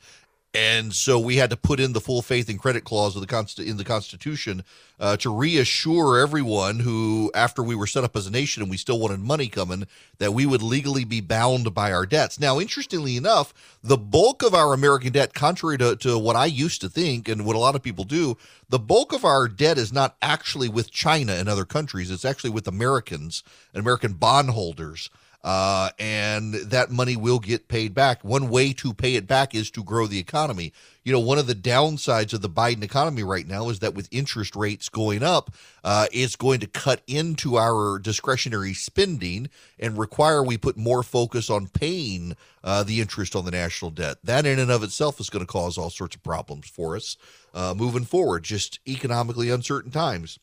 And 0.54 0.94
so 0.94 1.18
we 1.18 1.38
had 1.38 1.50
to 1.52 1.56
put 1.56 1.80
in 1.80 1.94
the 1.94 2.02
full 2.02 2.22
faith 2.22 2.50
and 2.50 2.60
credit 2.60 2.84
clause 2.84 3.16
of 3.16 3.22
the 3.22 3.28
const- 3.28 3.60
in 3.60 3.78
the 3.78 3.86
Constitution 3.86 4.66
uh, 5.00 5.16
to 5.18 5.34
reassure 5.34 6.20
everyone 6.20 6.80
who, 6.80 7.32
after 7.34 7.64
we 7.64 7.74
were 7.74 7.88
set 7.88 8.04
up 8.04 8.18
as 8.18 8.28
a 8.28 8.32
nation 8.32 8.62
and 8.62 8.70
we 8.70 8.76
still 8.76 9.00
wanted 9.00 9.22
money 9.22 9.48
coming, 9.48 9.88
that 10.18 10.34
we 10.34 10.46
would 10.46 10.62
legally 10.62 11.06
be 11.06 11.22
bound 11.22 11.74
by 11.74 11.94
our 11.94 12.06
debts. 12.06 12.38
Now, 12.38 12.60
interestingly 12.60 13.16
enough, 13.16 13.54
the 13.82 13.98
bulk 13.98 14.44
of 14.44 14.54
our 14.54 14.74
American 14.74 15.14
debt, 15.14 15.34
contrary 15.34 15.78
to, 15.78 15.96
to 15.96 16.20
what 16.20 16.36
I 16.36 16.48
used 16.48 16.82
to 16.82 16.90
think 16.90 17.30
and 17.30 17.46
what 17.46 17.56
a 17.56 17.60
lot 17.60 17.76
of 17.76 17.82
people 17.82 18.04
do, 18.04 18.38
the 18.68 18.80
bulk 18.80 19.14
of 19.14 19.24
our 19.24 19.48
debt 19.48 19.78
is 19.78 19.94
not 19.94 20.18
actually 20.22 20.68
with 20.68 20.92
China 20.92 21.32
and 21.32 21.48
other 21.48 21.66
countries. 21.66 22.12
It's 22.12 22.26
actually 22.26 22.50
with 22.50 22.68
Americans 22.68 23.42
and 23.74 23.80
American 23.80 24.14
bondholders 24.14 25.10
uh, 25.44 25.90
and 25.98 26.54
that 26.54 26.92
money 26.92 27.16
will 27.16 27.40
get 27.40 27.68
paid 27.68 27.94
back. 27.94 28.24
One 28.24 28.50
way 28.50 28.74
to 28.74 28.94
pay 28.94 29.16
it 29.16 29.28
back 29.28 29.56
is 29.56 29.72
to 29.72 29.84
grow 29.84 30.08
the 30.08 30.20
economy. 30.20 30.72
You 31.04 31.12
know, 31.12 31.20
one 31.20 31.40
of 31.40 31.48
the 31.48 31.56
downsides 31.56 32.34
of 32.34 32.42
the 32.42 32.50
Biden 32.50 32.84
economy 32.84 33.24
right 33.24 33.48
now 33.48 33.70
is 33.70 33.80
that 33.80 33.96
with 33.96 34.08
interest 34.12 34.56
rates 34.56 34.88
going 34.88 35.24
up, 35.24 35.52
uh, 35.84 36.06
it's 36.12 36.36
going 36.36 36.60
to 36.60 36.68
cut 36.68 37.02
into 37.08 37.58
our 37.58 37.98
discretionary 37.98 38.76
spending 38.76 39.50
and 39.80 39.98
require 39.98 40.44
we 40.44 40.60
put 40.60 40.78
more 40.78 41.02
focus 41.02 41.50
on 41.50 41.68
paying 41.68 42.36
uh, 42.64 42.84
the 42.84 43.02
interest 43.02 43.36
on 43.36 43.46
the 43.46 43.52
national 43.52 43.90
debt. 43.90 44.18
That 44.24 44.46
in 44.46 44.60
and 44.60 44.70
of 44.70 44.84
itself 44.84 45.20
is 45.20 45.32
going 45.32 45.44
to 45.44 45.52
cause 45.52 45.76
all 45.76 45.90
sorts 45.90 46.16
of 46.16 46.22
problems 46.22 46.70
for 46.70 46.96
us 46.96 47.18
uh, 47.56 47.74
moving 47.76 48.06
forward, 48.06 48.44
just 48.44 48.80
economically 48.88 49.50
uncertain 49.50 49.90
times. 49.90 50.38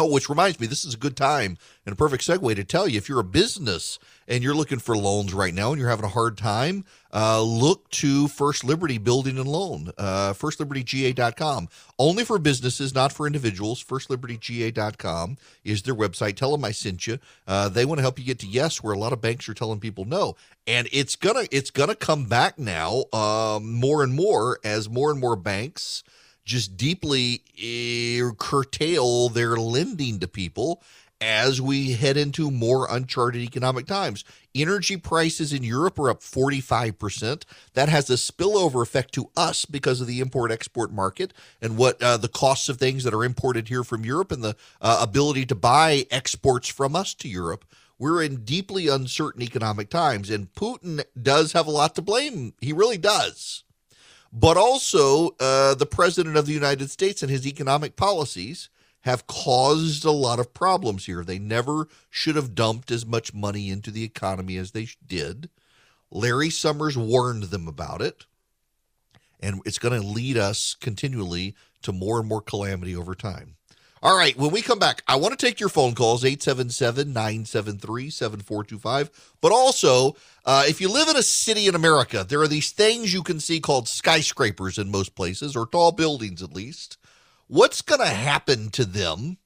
Oh, 0.00 0.06
which 0.06 0.28
reminds 0.28 0.60
me, 0.60 0.68
this 0.68 0.84
is 0.84 0.94
a 0.94 0.98
good 0.98 1.16
time 1.16 1.58
and 1.84 1.92
a 1.92 1.96
perfect 1.96 2.22
segue 2.22 2.54
to 2.54 2.62
tell 2.62 2.86
you 2.86 2.98
if 2.98 3.08
you're 3.08 3.18
a 3.18 3.24
business 3.24 3.98
and 4.28 4.44
you're 4.44 4.54
looking 4.54 4.78
for 4.78 4.96
loans 4.96 5.34
right 5.34 5.52
now 5.52 5.72
and 5.72 5.80
you're 5.80 5.90
having 5.90 6.04
a 6.04 6.10
hard 6.10 6.38
time, 6.38 6.84
uh, 7.12 7.42
look 7.42 7.90
to 7.90 8.28
First 8.28 8.62
Liberty 8.62 8.98
Building 8.98 9.38
and 9.38 9.48
Loan, 9.48 9.90
uh, 9.98 10.34
firstlibertyga.com. 10.34 11.68
Only 11.98 12.24
for 12.24 12.38
businesses, 12.38 12.94
not 12.94 13.12
for 13.12 13.26
individuals. 13.26 13.82
Firstlibertyga.com 13.82 15.36
is 15.64 15.82
their 15.82 15.96
website. 15.96 16.36
Tell 16.36 16.52
them 16.52 16.64
I 16.64 16.70
sent 16.70 17.08
you. 17.08 17.18
Uh, 17.48 17.68
they 17.68 17.84
want 17.84 17.98
to 17.98 18.02
help 18.02 18.20
you 18.20 18.24
get 18.24 18.38
to 18.38 18.46
yes, 18.46 18.80
where 18.80 18.94
a 18.94 18.98
lot 18.98 19.12
of 19.12 19.20
banks 19.20 19.48
are 19.48 19.54
telling 19.54 19.80
people 19.80 20.04
no, 20.04 20.36
and 20.68 20.88
it's 20.92 21.16
gonna 21.16 21.46
it's 21.50 21.70
gonna 21.70 21.96
come 21.96 22.26
back 22.26 22.56
now 22.56 23.02
um, 23.12 23.72
more 23.72 24.04
and 24.04 24.14
more 24.14 24.60
as 24.62 24.88
more 24.88 25.10
and 25.10 25.18
more 25.18 25.34
banks 25.34 26.04
just 26.48 26.76
deeply 26.76 27.42
uh, 27.58 28.32
curtail 28.38 29.28
their 29.28 29.56
lending 29.56 30.18
to 30.18 30.26
people 30.26 30.82
as 31.20 31.60
we 31.60 31.92
head 31.92 32.16
into 32.16 32.50
more 32.50 32.86
uncharted 32.90 33.42
economic 33.42 33.86
times. 33.86 34.24
Energy 34.54 34.96
prices 34.96 35.52
in 35.52 35.62
Europe 35.62 35.98
are 35.98 36.10
up 36.10 36.20
45%. 36.20 37.44
That 37.74 37.88
has 37.88 38.08
a 38.08 38.14
spillover 38.14 38.82
effect 38.82 39.12
to 39.14 39.30
us 39.36 39.64
because 39.64 40.00
of 40.00 40.06
the 40.06 40.20
import 40.20 40.50
export 40.50 40.92
market 40.92 41.34
and 41.60 41.76
what 41.76 42.02
uh, 42.02 42.16
the 42.16 42.28
costs 42.28 42.68
of 42.68 42.78
things 42.78 43.04
that 43.04 43.14
are 43.14 43.24
imported 43.24 43.68
here 43.68 43.84
from 43.84 44.04
Europe 44.04 44.32
and 44.32 44.42
the 44.42 44.56
uh, 44.80 45.00
ability 45.02 45.44
to 45.46 45.54
buy 45.54 46.06
exports 46.10 46.68
from 46.68 46.96
us 46.96 47.14
to 47.14 47.28
Europe. 47.28 47.64
We're 47.98 48.22
in 48.22 48.44
deeply 48.44 48.86
uncertain 48.86 49.42
economic 49.42 49.90
times, 49.90 50.30
and 50.30 50.54
Putin 50.54 51.02
does 51.20 51.52
have 51.52 51.66
a 51.66 51.72
lot 51.72 51.96
to 51.96 52.02
blame. 52.02 52.54
He 52.60 52.72
really 52.72 52.96
does 52.96 53.64
but 54.32 54.56
also 54.56 55.34
uh, 55.40 55.74
the 55.74 55.86
president 55.86 56.36
of 56.36 56.46
the 56.46 56.52
United 56.52 56.90
States 56.90 57.22
and 57.22 57.30
his 57.30 57.46
economic 57.46 57.96
policies 57.96 58.68
have 59.02 59.26
caused 59.26 60.04
a 60.04 60.10
lot 60.10 60.40
of 60.40 60.52
problems 60.52 61.06
here. 61.06 61.24
They 61.24 61.38
never 61.38 61.88
should 62.10 62.36
have 62.36 62.54
dumped 62.54 62.90
as 62.90 63.06
much 63.06 63.32
money 63.32 63.70
into 63.70 63.90
the 63.90 64.04
economy 64.04 64.56
as 64.56 64.72
they 64.72 64.88
did. 65.06 65.50
Larry 66.10 66.50
Summers 66.50 66.96
warned 66.96 67.44
them 67.44 67.68
about 67.68 68.02
it, 68.02 68.26
and 69.40 69.60
it's 69.64 69.78
going 69.78 70.00
to 70.00 70.06
lead 70.06 70.36
us 70.36 70.74
continually 70.74 71.54
to 71.82 71.92
more 71.92 72.18
and 72.18 72.28
more 72.28 72.42
calamity 72.42 72.96
over 72.96 73.14
time. 73.14 73.57
All 74.00 74.16
right, 74.16 74.36
when 74.36 74.52
we 74.52 74.62
come 74.62 74.78
back, 74.78 75.02
I 75.08 75.16
want 75.16 75.36
to 75.36 75.46
take 75.46 75.58
your 75.58 75.68
phone 75.68 75.96
calls 75.96 76.24
877 76.24 77.12
973 77.12 78.10
7425. 78.10 79.34
But 79.40 79.50
also, 79.50 80.16
uh, 80.44 80.64
if 80.68 80.80
you 80.80 80.88
live 80.88 81.08
in 81.08 81.16
a 81.16 81.22
city 81.22 81.66
in 81.66 81.74
America, 81.74 82.24
there 82.26 82.40
are 82.40 82.48
these 82.48 82.70
things 82.70 83.12
you 83.12 83.24
can 83.24 83.40
see 83.40 83.58
called 83.58 83.88
skyscrapers 83.88 84.78
in 84.78 84.92
most 84.92 85.16
places, 85.16 85.56
or 85.56 85.66
tall 85.66 85.90
buildings 85.90 86.44
at 86.44 86.54
least. 86.54 86.96
What's 87.48 87.82
going 87.82 88.00
to 88.00 88.06
happen 88.06 88.70
to 88.70 88.84
them 88.84 89.38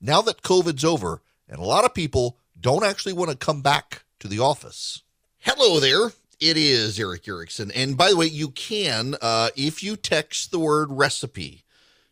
now 0.00 0.22
that 0.22 0.40
COVID's 0.40 0.86
over? 0.86 1.20
And 1.46 1.58
a 1.58 1.64
lot 1.64 1.84
of 1.84 1.92
people 1.92 2.38
don't 2.58 2.84
actually 2.84 3.12
want 3.12 3.30
to 3.30 3.36
come 3.36 3.60
back 3.60 4.04
to 4.20 4.28
the 4.28 4.38
office. 4.38 5.02
Hello 5.40 5.80
there. 5.80 6.12
It 6.40 6.56
is 6.56 6.98
Erick 6.98 7.28
Erickson. 7.28 7.70
And 7.72 7.96
by 7.96 8.10
the 8.10 8.16
way, 8.16 8.26
you 8.26 8.50
can, 8.50 9.16
uh, 9.20 9.50
if 9.54 9.82
you 9.82 9.96
text 9.96 10.50
the 10.50 10.58
word 10.58 10.88
recipe, 10.92 11.64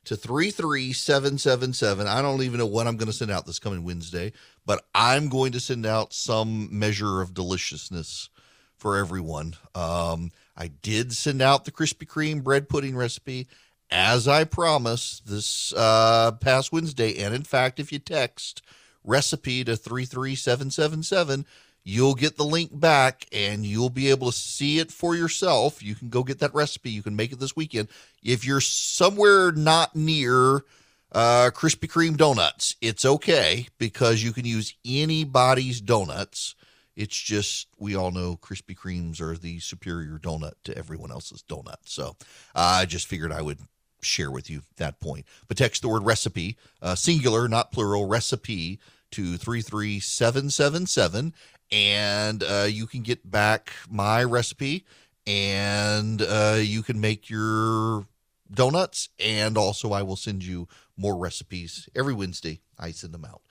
to 0.07 0.17
33777. 0.17 2.07
I 2.07 2.23
don't 2.23 2.43
even 2.43 2.59
know 2.59 2.67
what 2.67 2.87
I'm 2.87 2.97
going 2.97 3.09
to 3.09 3.13
send 3.13 3.31
out 3.31 3.45
this 3.45 3.59
coming 3.59 3.85
Wednesday, 3.85 4.33
but 4.65 4.85
I'm 4.95 5.29
going 5.29 5.53
to 5.53 5.61
send 5.61 5.85
out 5.85 6.13
some 6.13 6.69
measure 6.77 7.21
of 7.21 7.35
deliciousness 7.35 8.31
for 8.77 8.97
everyone. 8.97 9.55
Um, 9.75 10.31
I 10.57 10.69
did 10.69 11.13
send 11.13 11.43
out 11.43 11.65
the 11.65 11.73
Krispy 11.73 12.07
Kreme 12.07 12.43
bread 12.43 12.69
pudding 12.69 12.97
recipe 12.97 13.49
as 13.91 14.29
I 14.29 14.45
promised 14.45 15.27
this 15.27 15.73
uh, 15.75 16.33
past 16.33 16.73
Wednesday. 16.73 17.19
And 17.23 17.35
in 17.35 17.43
fact, 17.43 17.81
if 17.81 17.93
you 17.93 17.99
text 17.99 18.63
recipe 19.05 19.65
to 19.65 19.77
33777, 19.77 21.47
you'll 21.89 22.15
get 22.17 22.37
the 22.37 22.45
link 22.45 22.79
back 22.79 23.27
and 23.31 23.65
you'll 23.65 23.91
be 23.91 24.11
able 24.11 24.33
to 24.33 24.37
see 24.37 24.81
it 24.81 24.91
for 24.91 25.15
yourself. 25.15 25.85
You 25.85 25.95
can 25.95 26.09
go 26.09 26.25
get 26.25 26.41
that 26.41 26.53
recipe. 26.53 26.91
You 26.91 27.01
can 27.01 27.15
make 27.15 27.31
it 27.31 27.39
this 27.39 27.55
weekend. 27.55 27.87
If 28.25 28.45
you're 28.45 28.61
somewhere 28.61 29.53
not 29.53 29.95
near 29.95 30.65
uh, 31.13 31.51
Krispy 31.55 31.89
Kreme 31.89 32.17
donuts, 32.17 32.75
it's 32.81 33.05
okay 33.05 33.69
because 33.79 34.25
you 34.25 34.33
can 34.33 34.45
use 34.45 34.75
anybody's 34.85 35.81
donuts. 35.81 36.57
It's 36.97 37.17
just 37.17 37.69
we 37.79 37.95
all 37.95 38.11
know 38.11 38.37
Krispy 38.37 38.77
Kremes 38.77 39.21
are 39.21 39.37
the 39.37 39.61
superior 39.61 40.19
donut 40.19 40.55
to 40.65 40.77
everyone 40.77 41.13
else's 41.13 41.45
donut. 41.49 41.77
So 41.85 42.17
uh, 42.57 42.81
I 42.81 42.87
just 42.87 43.07
figured 43.07 43.31
I 43.31 43.43
would 43.43 43.61
share 44.03 44.33
with 44.33 44.51
you 44.51 44.63
that 44.79 44.99
point. 44.99 45.25
But 45.47 45.57
text 45.57 45.83
the 45.83 45.89
word 45.89 46.05
recipe, 46.05 46.57
uh, 46.83 46.97
singular, 46.97 47.47
not 47.47 47.71
plural, 47.71 48.09
recipe 48.09 48.81
to 49.13 49.37
33777 49.37 51.33
and 51.71 52.43
uh, 52.43 52.67
you 52.69 52.87
can 52.87 53.03
get 53.03 53.29
back 53.29 53.73
my 53.89 54.23
recipe 54.23 54.85
and 55.27 56.23
uh, 56.23 56.59
you 56.61 56.83
can 56.83 57.01
make 57.01 57.29
your 57.29 58.07
donuts 58.53 59.09
and 59.19 59.59
also 59.59 59.93
i 59.93 60.03
will 60.03 60.17
send 60.17 60.45
you 60.45 60.69
more 60.97 61.17
recipes 61.17 61.89
every 61.97 62.15
wednesday 62.15 62.61
i 62.79 62.91
send 62.91 63.13
them 63.13 63.25
out. 63.25 63.43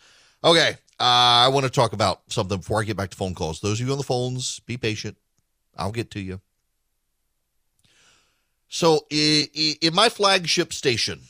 Okay 0.44 0.78
uh, 1.00 1.44
i 1.44 1.48
want 1.50 1.66
to 1.66 1.72
talk 1.72 1.94
about 1.94 2.22
something 2.30 2.58
before 2.58 2.82
i 2.82 2.84
get 2.84 2.98
back 2.98 3.10
to 3.10 3.18
phone 3.18 3.36
calls. 3.36 3.60
Those 3.60 3.82
of 3.82 3.88
you 3.88 3.92
on 3.92 3.98
the 3.98 4.04
phones 4.04 4.60
be 4.62 4.78
patient. 4.78 5.18
I'll 5.78 5.92
get 5.92 6.12
to 6.12 6.22
you. 6.22 6.40
So 8.70 9.06
in 9.10 9.94
my 9.94 10.10
flagship 10.10 10.74
station 10.74 11.22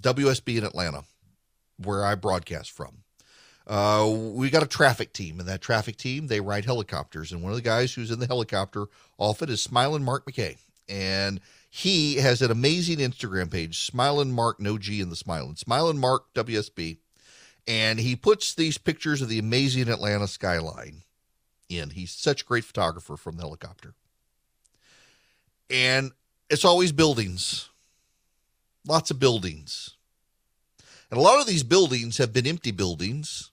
wsb 0.00 0.58
in 0.58 0.64
atlanta 0.64 1.02
where 1.76 2.04
i 2.04 2.14
broadcast 2.14 2.70
from 2.70 2.98
uh, 3.68 4.10
we 4.10 4.48
got 4.48 4.62
a 4.62 4.66
traffic 4.66 5.12
team, 5.12 5.38
and 5.38 5.48
that 5.48 5.60
traffic 5.60 5.96
team 5.96 6.26
they 6.26 6.40
ride 6.40 6.64
helicopters. 6.64 7.32
And 7.32 7.42
one 7.42 7.52
of 7.52 7.56
the 7.56 7.62
guys 7.62 7.92
who's 7.92 8.10
in 8.10 8.18
the 8.18 8.26
helicopter 8.26 8.86
often 9.18 9.50
is 9.50 9.60
Smiling 9.60 10.02
Mark 10.02 10.24
McKay, 10.24 10.56
and 10.88 11.38
he 11.68 12.14
has 12.16 12.40
an 12.40 12.50
amazing 12.50 12.96
Instagram 12.98 13.50
page, 13.50 13.80
Smiling 13.80 14.32
Mark, 14.32 14.58
no 14.58 14.78
G 14.78 15.02
in 15.02 15.10
the 15.10 15.16
Smiling, 15.16 15.56
Smiling 15.56 15.98
Mark 15.98 16.32
WSB, 16.32 16.96
and 17.66 18.00
he 18.00 18.16
puts 18.16 18.54
these 18.54 18.78
pictures 18.78 19.20
of 19.20 19.28
the 19.28 19.38
amazing 19.38 19.90
Atlanta 19.90 20.28
skyline 20.28 21.02
in. 21.68 21.90
He's 21.90 22.10
such 22.10 22.42
a 22.42 22.46
great 22.46 22.64
photographer 22.64 23.18
from 23.18 23.36
the 23.36 23.42
helicopter, 23.42 23.92
and 25.68 26.12
it's 26.48 26.64
always 26.64 26.92
buildings, 26.92 27.68
lots 28.86 29.10
of 29.10 29.18
buildings. 29.20 29.90
And 31.10 31.18
a 31.18 31.22
lot 31.22 31.40
of 31.40 31.46
these 31.46 31.62
buildings 31.62 32.18
have 32.18 32.34
been 32.34 32.46
empty 32.46 32.70
buildings 32.70 33.50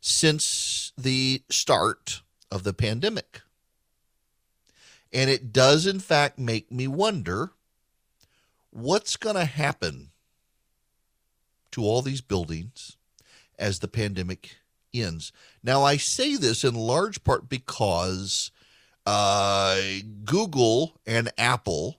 since 0.00 0.92
the 0.96 1.42
start 1.48 2.22
of 2.50 2.62
the 2.62 2.72
pandemic. 2.72 3.42
And 5.12 5.30
it 5.30 5.52
does, 5.52 5.86
in 5.86 6.00
fact, 6.00 6.38
make 6.38 6.70
me 6.70 6.86
wonder 6.86 7.52
what's 8.70 9.16
going 9.16 9.36
to 9.36 9.44
happen 9.44 10.10
to 11.72 11.82
all 11.82 12.02
these 12.02 12.20
buildings 12.20 12.96
as 13.58 13.78
the 13.78 13.88
pandemic 13.88 14.56
ends. 14.94 15.32
Now, 15.62 15.82
I 15.82 15.96
say 15.96 16.36
this 16.36 16.64
in 16.64 16.74
large 16.74 17.24
part 17.24 17.48
because 17.48 18.50
uh, 19.06 19.80
Google 20.24 21.00
and 21.06 21.30
Apple 21.38 21.98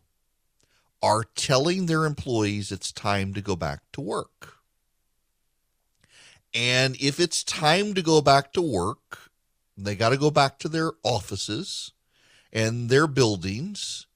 are 1.01 1.23
telling 1.35 1.85
their 1.85 2.05
employees 2.05 2.71
it's 2.71 2.91
time 2.91 3.33
to 3.33 3.41
go 3.41 3.55
back 3.55 3.81
to 3.93 4.01
work. 4.01 4.58
And 6.53 6.95
if 6.99 7.19
it's 7.19 7.43
time 7.43 7.93
to 7.93 8.01
go 8.01 8.21
back 8.21 8.53
to 8.53 8.61
work, 8.61 9.29
they 9.77 9.95
got 9.95 10.09
to 10.09 10.17
go 10.17 10.31
back 10.31 10.59
to 10.59 10.69
their 10.69 10.91
offices 11.03 11.93
and 12.51 12.89
their 12.89 13.07
buildings. 13.07 14.07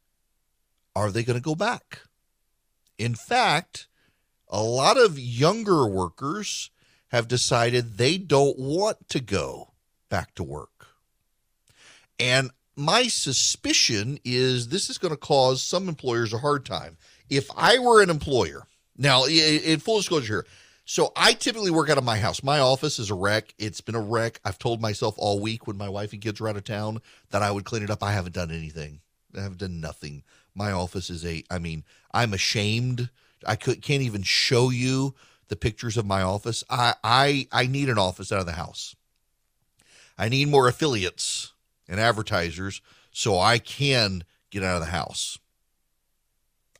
Are 0.96 1.12
they 1.12 1.24
going 1.24 1.38
to 1.38 1.44
go 1.44 1.56
back? 1.56 2.02
In 2.98 3.16
fact, 3.16 3.88
a 4.50 4.62
lot 4.62 4.98
of 4.98 5.18
younger 5.20 5.88
workers 5.88 6.70
have 7.10 7.28
decided 7.28 7.98
they 7.98 8.18
don't 8.18 8.58
want 8.58 9.10
to 9.10 9.20
go 9.20 9.74
back 10.10 10.34
to 10.36 10.44
work. 10.44 10.88
And 12.20 12.52
my 12.76 13.08
suspicion 13.08 14.20
is 14.24 14.68
this 14.68 14.90
is 14.90 14.98
going 14.98 15.14
to 15.14 15.18
cause 15.18 15.64
some 15.64 15.88
employers 15.88 16.34
a 16.34 16.40
hard 16.40 16.66
time. 16.66 16.98
If 17.30 17.50
I 17.56 17.80
were 17.80 18.02
an 18.02 18.10
employer, 18.10 18.68
now 18.98 19.26
in 19.26 19.80
full 19.80 19.98
disclosure 19.98 20.34
here, 20.34 20.46
so 20.86 21.12
I 21.16 21.34
typically 21.34 21.72
work 21.72 21.90
out 21.90 21.98
of 21.98 22.04
my 22.04 22.18
house. 22.18 22.44
My 22.44 22.60
office 22.60 23.00
is 23.00 23.10
a 23.10 23.16
wreck. 23.16 23.54
It's 23.58 23.82
been 23.82 23.96
a 23.96 24.02
wreck. 24.02 24.40
I've 24.44 24.60
told 24.60 24.82
myself 24.82 25.16
all 25.18 25.40
week 25.40 25.66
when 25.66 25.78
my 25.78 25.88
wife 25.88 26.12
and 26.12 26.22
kids 26.22 26.42
are 26.42 26.50
out 26.50 26.58
of 26.58 26.66
town 26.66 27.02
that 27.30 27.42
I 27.42 27.52
would 27.52 27.64
clean 27.64 27.84
it 27.84 27.90
up. 27.90 28.04
I 28.04 28.12
haven't 28.12 28.36
done 28.36 28.52
anything. 28.52 29.00
I 29.36 29.42
haven't 29.42 29.60
done 29.60 29.80
nothing. 29.80 30.24
My 30.54 30.72
office 30.72 31.10
is 31.10 31.26
a 31.26 31.44
I 31.50 31.58
mean, 31.60 31.84
I'm 32.14 32.34
ashamed. 32.34 33.10
I 33.46 33.56
could 33.56 33.82
can't 33.82 34.04
even 34.04 34.24
show 34.24 34.70
you 34.70 35.16
the 35.48 35.56
pictures 35.56 35.98
of 35.98 36.06
my 36.06 36.22
office. 36.22 36.64
I 36.70 36.96
I 37.04 37.48
I 37.52 37.68
need 37.68 37.90
an 37.90 37.98
office 37.98 38.32
out 38.32 38.40
of 38.40 38.46
the 38.46 38.54
house. 38.54 38.96
I 40.18 40.30
need 40.30 40.50
more 40.50 40.68
affiliates 40.68 41.54
and 41.88 42.00
advertisers 42.00 42.82
so 43.12 43.40
I 43.40 43.58
can 43.58 44.26
get 44.52 44.64
out 44.64 44.76
of 44.76 44.82
the 44.82 44.92
house. 44.92 45.38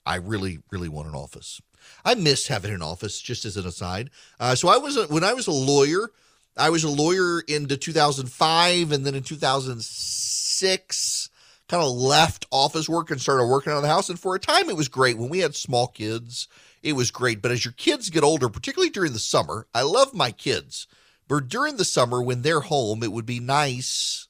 I 0.06 0.16
really 0.16 0.60
really 0.72 0.90
want 0.90 1.08
an 1.08 1.16
office. 1.16 1.62
I 2.06 2.16
miss 2.16 2.48
having 2.48 2.74
an 2.74 2.82
office. 2.82 3.22
Just 3.22 3.46
as 3.46 3.58
an 3.58 3.68
aside, 3.68 4.10
uh, 4.40 4.56
so 4.56 4.70
I 4.70 4.78
was 4.78 4.98
a, 4.98 5.06
when 5.08 5.24
I 5.24 5.34
was 5.34 5.48
a 5.48 5.52
lawyer. 5.52 6.10
I 6.56 6.70
was 6.70 6.84
a 6.84 6.90
lawyer 6.90 7.40
into 7.48 7.78
2005, 7.78 8.92
and 8.92 9.04
then 9.04 9.16
in 9.16 9.24
2006, 9.24 11.30
kind 11.68 11.82
of 11.82 11.94
left 11.94 12.46
office 12.52 12.88
work 12.88 13.10
and 13.10 13.20
started 13.20 13.48
working 13.48 13.74
on 13.74 13.82
the 13.82 13.88
house. 13.88 14.10
And 14.10 14.20
for 14.20 14.36
a 14.36 14.40
time, 14.40 14.70
it 14.70 14.78
was 14.78 14.88
great. 14.88 15.18
When 15.18 15.30
we 15.30 15.40
had 15.40 15.56
small 15.56 15.88
kids, 15.88 16.48
it 16.84 16.94
was 16.94 17.10
great. 17.10 17.42
But 17.42 17.52
as 17.52 17.66
your 17.66 17.72
kids 17.72 18.12
get 18.12 18.24
older, 18.24 18.50
particularly 18.50 18.92
during 18.92 19.14
the 19.14 19.20
summer, 19.20 19.66
I 19.74 19.82
love 19.82 20.14
my 20.14 20.32
kids. 20.32 20.86
But 21.28 21.48
during 21.48 21.78
the 21.78 21.86
summer, 21.86 22.22
when 22.22 22.44
they're 22.44 22.60
home, 22.60 23.02
it 23.02 23.12
would 23.12 23.26
be 23.26 23.40
nice 23.40 24.28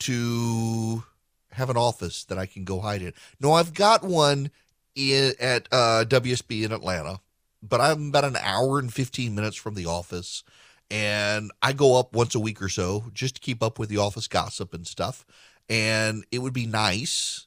to 0.00 1.04
have 1.52 1.70
an 1.70 1.76
office 1.76 2.24
that 2.24 2.38
I 2.38 2.46
can 2.46 2.64
go 2.64 2.80
hide 2.80 3.02
in. 3.02 3.12
No, 3.40 3.52
I've 3.52 3.74
got 3.74 4.04
one 4.04 4.50
at 4.96 5.68
uh, 5.72 6.04
WSB 6.06 6.64
in 6.64 6.72
Atlanta, 6.72 7.20
but 7.62 7.80
I'm 7.80 8.08
about 8.08 8.24
an 8.24 8.36
hour 8.36 8.78
and 8.78 8.92
15 8.92 9.34
minutes 9.34 9.56
from 9.56 9.74
the 9.74 9.86
office. 9.86 10.44
And 10.90 11.50
I 11.62 11.72
go 11.72 11.98
up 11.98 12.14
once 12.14 12.34
a 12.34 12.40
week 12.40 12.62
or 12.62 12.68
so 12.68 13.06
just 13.12 13.36
to 13.36 13.40
keep 13.40 13.62
up 13.62 13.78
with 13.78 13.88
the 13.88 13.98
office 13.98 14.28
gossip 14.28 14.74
and 14.74 14.86
stuff. 14.86 15.24
And 15.68 16.24
it 16.30 16.40
would 16.40 16.52
be 16.52 16.66
nice 16.66 17.46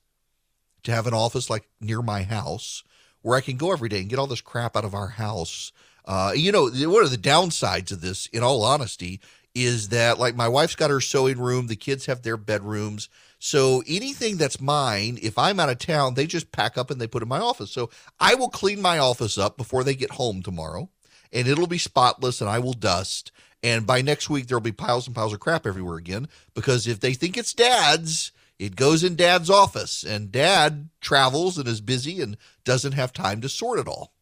to 0.83 0.91
have 0.91 1.07
an 1.07 1.13
office 1.13 1.49
like 1.49 1.69
near 1.79 2.01
my 2.01 2.23
house 2.23 2.83
where 3.21 3.38
I 3.38 3.41
can 3.41 3.57
go 3.57 3.71
every 3.71 3.89
day 3.89 3.99
and 3.99 4.10
get 4.10 4.19
all 4.19 4.27
this 4.27 4.41
crap 4.41 4.75
out 4.75 4.86
of 4.86 4.95
our 4.95 5.10
house. 5.10 5.71
Uh, 6.05 6.31
you 6.36 6.51
know, 6.51 6.69
one 6.69 7.03
of 7.03 7.12
the 7.12 7.17
downsides 7.17 7.91
of 7.91 8.01
this, 8.01 8.27
in 8.27 8.41
all 8.41 8.63
honesty, 8.63 9.19
is 9.53 9.89
that 9.89 10.17
like 10.19 10.36
my 10.36 10.47
wife's 10.47 10.75
got 10.75 10.89
her 10.89 11.01
sewing 11.01 11.38
room, 11.39 11.67
the 11.67 11.75
kids 11.75 12.05
have 12.05 12.21
their 12.21 12.38
bedrooms. 12.38 13.10
So 13.39 13.84
anything 13.88 14.38
that's 14.38 14.60
mine, 14.60 15.19
if 15.21 15.38
I'm 15.38 15.60
out 15.60 15.69
of 15.69 15.78
town, 15.78 16.15
they 16.15 16.26
just 16.26 16.52
pack 16.52 16.78
up 16.78 16.89
and 16.89 17.00
they 17.00 17.08
put 17.08 17.21
in 17.21 17.30
my 17.30 17.39
office. 17.39 17.71
So 17.71 17.89
I 18.19 18.36
will 18.36 18.50
clean 18.50 18.82
my 18.82 18.97
office 18.97 19.38
up 19.38 19.58
before 19.58 19.84
they 19.84 19.95
get 19.95 20.12
home 20.12 20.41
tomorrow, 20.41 20.89
and 21.32 21.47
it'll 21.47 21.67
be 21.67 21.78
spotless 21.78 22.41
and 22.41 22.50
I 22.50 22.60
will 22.60 22.73
dust. 22.73 23.32
And 23.63 23.86
by 23.86 24.02
next 24.02 24.30
week, 24.30 24.47
there'll 24.47 24.62
be 24.62 24.71
piles 24.71 25.08
and 25.08 25.15
piles 25.15 25.34
of 25.34 25.39
crap 25.39 25.65
everywhere 25.65 25.97
again 25.97 26.28
because 26.54 26.88
if 26.88 27.00
they 27.00 27.13
think 27.13 27.38
it's 27.38 27.54
dad's, 27.54 28.32
it 28.60 28.76
goes 28.76 29.04
in 29.04 29.15
dad's 29.15 29.50
office, 29.50 30.04
and 30.04 30.32
dad 30.32 30.89
travels 31.00 31.60
and 31.60 31.67
is 31.67 31.82
busy 31.82 32.21
and 32.21 32.38
doesn't 32.63 32.93
have 32.93 33.13
time 33.13 33.41
to 33.41 33.50
sort 33.50 33.80
it 33.80 33.88
all. 33.88 34.13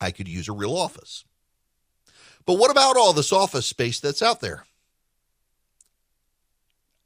I 0.00 0.10
could 0.10 0.26
use 0.26 0.48
a 0.48 0.52
real 0.52 0.76
office. 0.76 1.24
But 2.44 2.58
what 2.58 2.72
about 2.72 2.96
all 2.96 3.12
this 3.12 3.32
office 3.32 3.66
space 3.66 4.00
that's 4.00 4.22
out 4.22 4.40
there? 4.40 4.64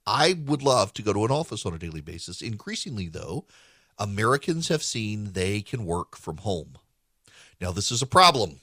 I 0.06 0.34
would 0.46 0.62
love 0.62 0.92
to 0.94 1.02
go 1.02 1.12
to 1.12 1.24
an 1.24 1.30
office 1.30 1.66
on 1.66 1.74
a 1.74 1.78
daily 1.78 2.00
basis. 2.00 2.40
Increasingly, 2.40 3.08
though, 3.08 3.46
Americans 3.98 4.68
have 4.68 4.82
seen 4.82 5.32
they 5.32 5.62
can 5.62 5.84
work 5.84 6.16
from 6.16 6.38
home. 6.38 6.78
Now, 7.60 7.72
this 7.72 7.90
is 7.90 8.02
a 8.02 8.06
problem. 8.06 8.60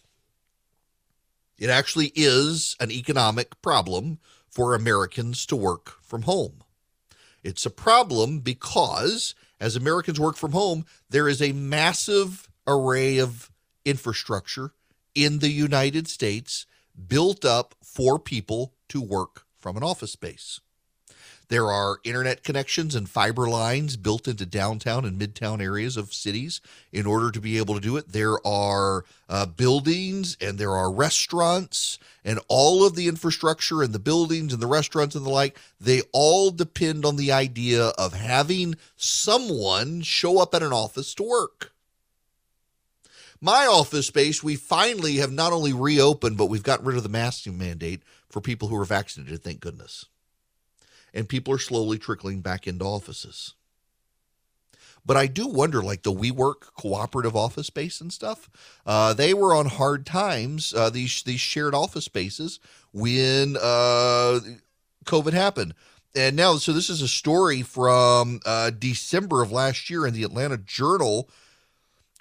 It 1.58 1.69
actually 1.69 2.12
is 2.15 2.75
an 2.79 2.91
economic 2.91 3.62
problem 3.62 4.19
for 4.49 4.75
Americans 4.75 5.45
to 5.47 5.56
work 5.56 5.97
from 6.01 6.23
home. 6.23 6.63
It's 7.43 7.65
a 7.65 7.71
problem 7.71 8.39
because 8.39 9.36
as 9.60 9.75
Americans 9.75 10.19
work 10.19 10.38
from 10.38 10.51
home, 10.51 10.86
there 11.10 11.27
is 11.27 11.41
a 11.41 11.51
massive 11.51 12.47
array 12.67 13.17
of 13.17 13.51
infrastructure 13.86 14.71
in 15.15 15.39
the 15.39 15.49
United 15.49 16.08
States 16.08 16.65
built 17.08 17.43
up 17.43 17.75
for 17.84 18.19
people 18.19 18.73
to 18.89 19.01
work 19.01 19.45
from 19.58 19.75
an 19.77 19.84
office 19.84 20.12
space. 20.12 20.60
There 21.54 21.72
are 21.72 22.00
internet 22.04 22.42
connections 22.44 22.96
and 22.96 23.08
fiber 23.08 23.48
lines 23.48 23.96
built 23.96 24.28
into 24.28 24.44
downtown 24.44 25.06
and 25.06 25.22
midtown 25.22 25.62
areas 25.62 25.98
of 25.98 26.12
cities 26.12 26.62
in 26.92 27.06
order 27.06 27.30
to 27.30 27.39
be 27.39 27.60
able 27.60 27.76
to 27.76 27.80
do 27.80 27.96
it. 27.96 28.12
There 28.12 28.39
are 28.44 29.06
uh, 29.30 29.46
buildings 29.46 30.36
and 30.42 30.58
there 30.58 30.72
are 30.72 30.92
restaurants 30.92 32.00
and 32.26 32.39
all 32.48 32.84
of 32.84 32.96
the 32.96 33.08
infrastructure 33.08 33.84
and 33.84 33.94
the 33.94 34.00
buildings 34.00 34.52
and 34.52 34.60
the 34.63 34.66
restaurants 34.66 35.13
and 35.13 35.28
the 35.28 35.30
like, 35.30 35.60
they 35.80 36.02
all 36.12 36.50
depend 36.50 37.06
on 37.06 37.18
the 37.18 37.32
idea 37.32 37.89
of 38.00 38.13
having 38.13 38.74
someone 38.96 40.02
show 40.02 40.39
up 40.39 40.56
at 40.56 40.63
an 40.63 40.74
office 40.74 41.13
to 41.13 41.22
work. 41.22 41.72
My 43.39 43.68
office 43.68 44.08
space, 44.08 44.42
we 44.42 44.56
finally 44.56 45.18
have 45.18 45.32
not 45.32 45.54
only 45.54 45.72
reopened, 45.72 46.36
but 46.36 46.48
we've 46.48 46.63
gotten 46.63 46.88
rid 46.88 46.98
of 46.98 47.04
the 47.04 47.10
masking 47.10 47.60
mandate 47.60 48.02
for 48.28 48.42
people 48.42 48.70
who 48.70 48.76
are 48.76 48.86
vaccinated, 48.86 49.44
thank 49.44 49.60
goodness 49.60 50.08
and 51.13 51.30
people 51.30 51.54
are 51.54 51.60
slowly 51.60 51.97
trickling 51.97 52.41
back 52.41 52.67
into 52.67 52.86
offices. 52.86 53.54
But 55.06 55.17
I 55.17 55.28
do 55.28 55.47
wonder, 55.47 55.84
like 55.84 56.04
the 56.04 56.13
WeWork 56.13 56.73
cooperative 56.76 57.36
office 57.36 57.67
space 57.67 57.99
and 57.99 58.12
stuff, 58.12 58.49
uh, 58.86 59.13
they 59.13 59.34
were 59.34 59.54
on 59.54 59.65
hard 59.65 60.06
times. 60.06 60.73
Uh, 60.73 60.89
these 60.89 61.23
these 61.23 61.41
shared 61.41 61.76
office 61.76 62.06
spaces 62.06 62.60
when 62.93 63.58
uh, 63.58 64.39
COVID 65.06 65.34
happened, 65.34 65.73
and 66.15 66.38
now 66.38 66.56
so 66.56 66.71
this 66.71 66.89
is 66.89 67.02
a 67.02 67.08
story 67.10 67.63
from 67.63 68.39
uh, 68.45 68.69
December 68.69 69.41
of 69.41 69.52
last 69.52 69.89
year 69.89 70.08
in 70.08 70.13
the 70.13 70.23
Atlanta 70.23 70.58
Journal 70.58 71.30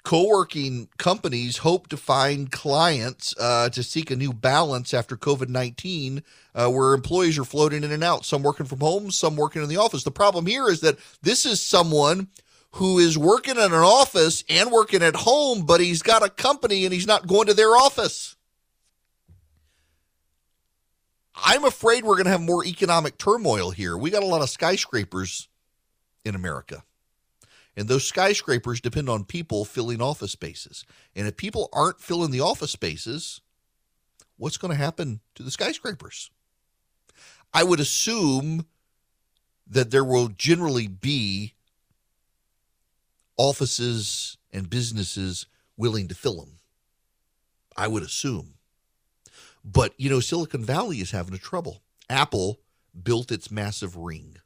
co-working 0.03 0.89
companies 0.97 1.57
hope 1.59 1.87
to 1.87 1.95
find 1.95 2.51
clients 2.51 3.33
uh, 3.39 3.69
to 3.69 3.81
seek 3.81 4.11
a 4.11 4.15
new 4.15 4.33
balance 4.33 4.93
after 4.93 5.15
covid-19 5.15 6.21
uh, 6.53 6.69
where 6.69 6.93
employees 6.93 7.39
are 7.39 7.45
floating 7.45 7.83
in 7.83 7.91
and 7.91 8.03
out 8.03 8.25
some 8.25 8.43
working 8.43 8.65
from 8.65 8.79
home 8.79 9.11
some 9.11 9.35
working 9.35 9.63
in 9.63 9.69
the 9.69 9.77
office. 9.77 10.03
The 10.03 10.11
problem 10.11 10.45
here 10.45 10.67
is 10.67 10.81
that 10.81 10.97
this 11.21 11.45
is 11.45 11.61
someone 11.61 12.27
who 12.73 12.99
is 12.99 13.17
working 13.17 13.55
in 13.55 13.63
an 13.63 13.73
office 13.73 14.43
and 14.49 14.71
working 14.71 15.01
at 15.01 15.15
home 15.15 15.65
but 15.65 15.79
he's 15.79 16.01
got 16.01 16.23
a 16.23 16.29
company 16.29 16.83
and 16.83 16.93
he's 16.93 17.07
not 17.07 17.27
going 17.27 17.47
to 17.47 17.53
their 17.53 17.71
office. 17.71 18.35
I'm 21.35 21.63
afraid 21.63 22.03
we're 22.03 22.15
going 22.15 22.25
to 22.25 22.31
have 22.31 22.41
more 22.41 22.65
economic 22.65 23.17
turmoil 23.17 23.71
here. 23.71 23.97
We 23.97 24.11
got 24.11 24.21
a 24.21 24.27
lot 24.27 24.41
of 24.41 24.49
skyscrapers 24.49 25.47
in 26.25 26.35
america 26.35 26.83
and 27.75 27.87
those 27.87 28.07
skyscrapers 28.07 28.81
depend 28.81 29.09
on 29.09 29.25
people 29.25 29.65
filling 29.65 30.01
office 30.01 30.31
spaces. 30.31 30.85
And 31.15 31.27
if 31.27 31.37
people 31.37 31.69
aren't 31.73 31.99
filling 31.99 32.31
the 32.31 32.41
office 32.41 32.71
spaces, 32.71 33.41
what's 34.37 34.57
going 34.57 34.71
to 34.71 34.77
happen 34.77 35.21
to 35.35 35.43
the 35.43 35.51
skyscrapers? 35.51 36.29
I 37.53 37.63
would 37.63 37.79
assume 37.79 38.65
that 39.67 39.91
there 39.91 40.03
will 40.03 40.27
generally 40.27 40.87
be 40.87 41.53
offices 43.37 44.37
and 44.51 44.69
businesses 44.69 45.47
willing 45.77 46.07
to 46.07 46.15
fill 46.15 46.37
them. 46.37 46.59
I 47.75 47.87
would 47.87 48.03
assume. 48.03 48.55
But, 49.65 49.93
you 49.97 50.09
know, 50.09 50.19
Silicon 50.19 50.63
Valley 50.63 50.97
is 50.97 51.11
having 51.11 51.33
a 51.33 51.39
trouble. 51.39 51.81
Apple 52.09 52.59
built 53.01 53.31
its 53.31 53.49
massive 53.49 53.95
ring. 53.95 54.37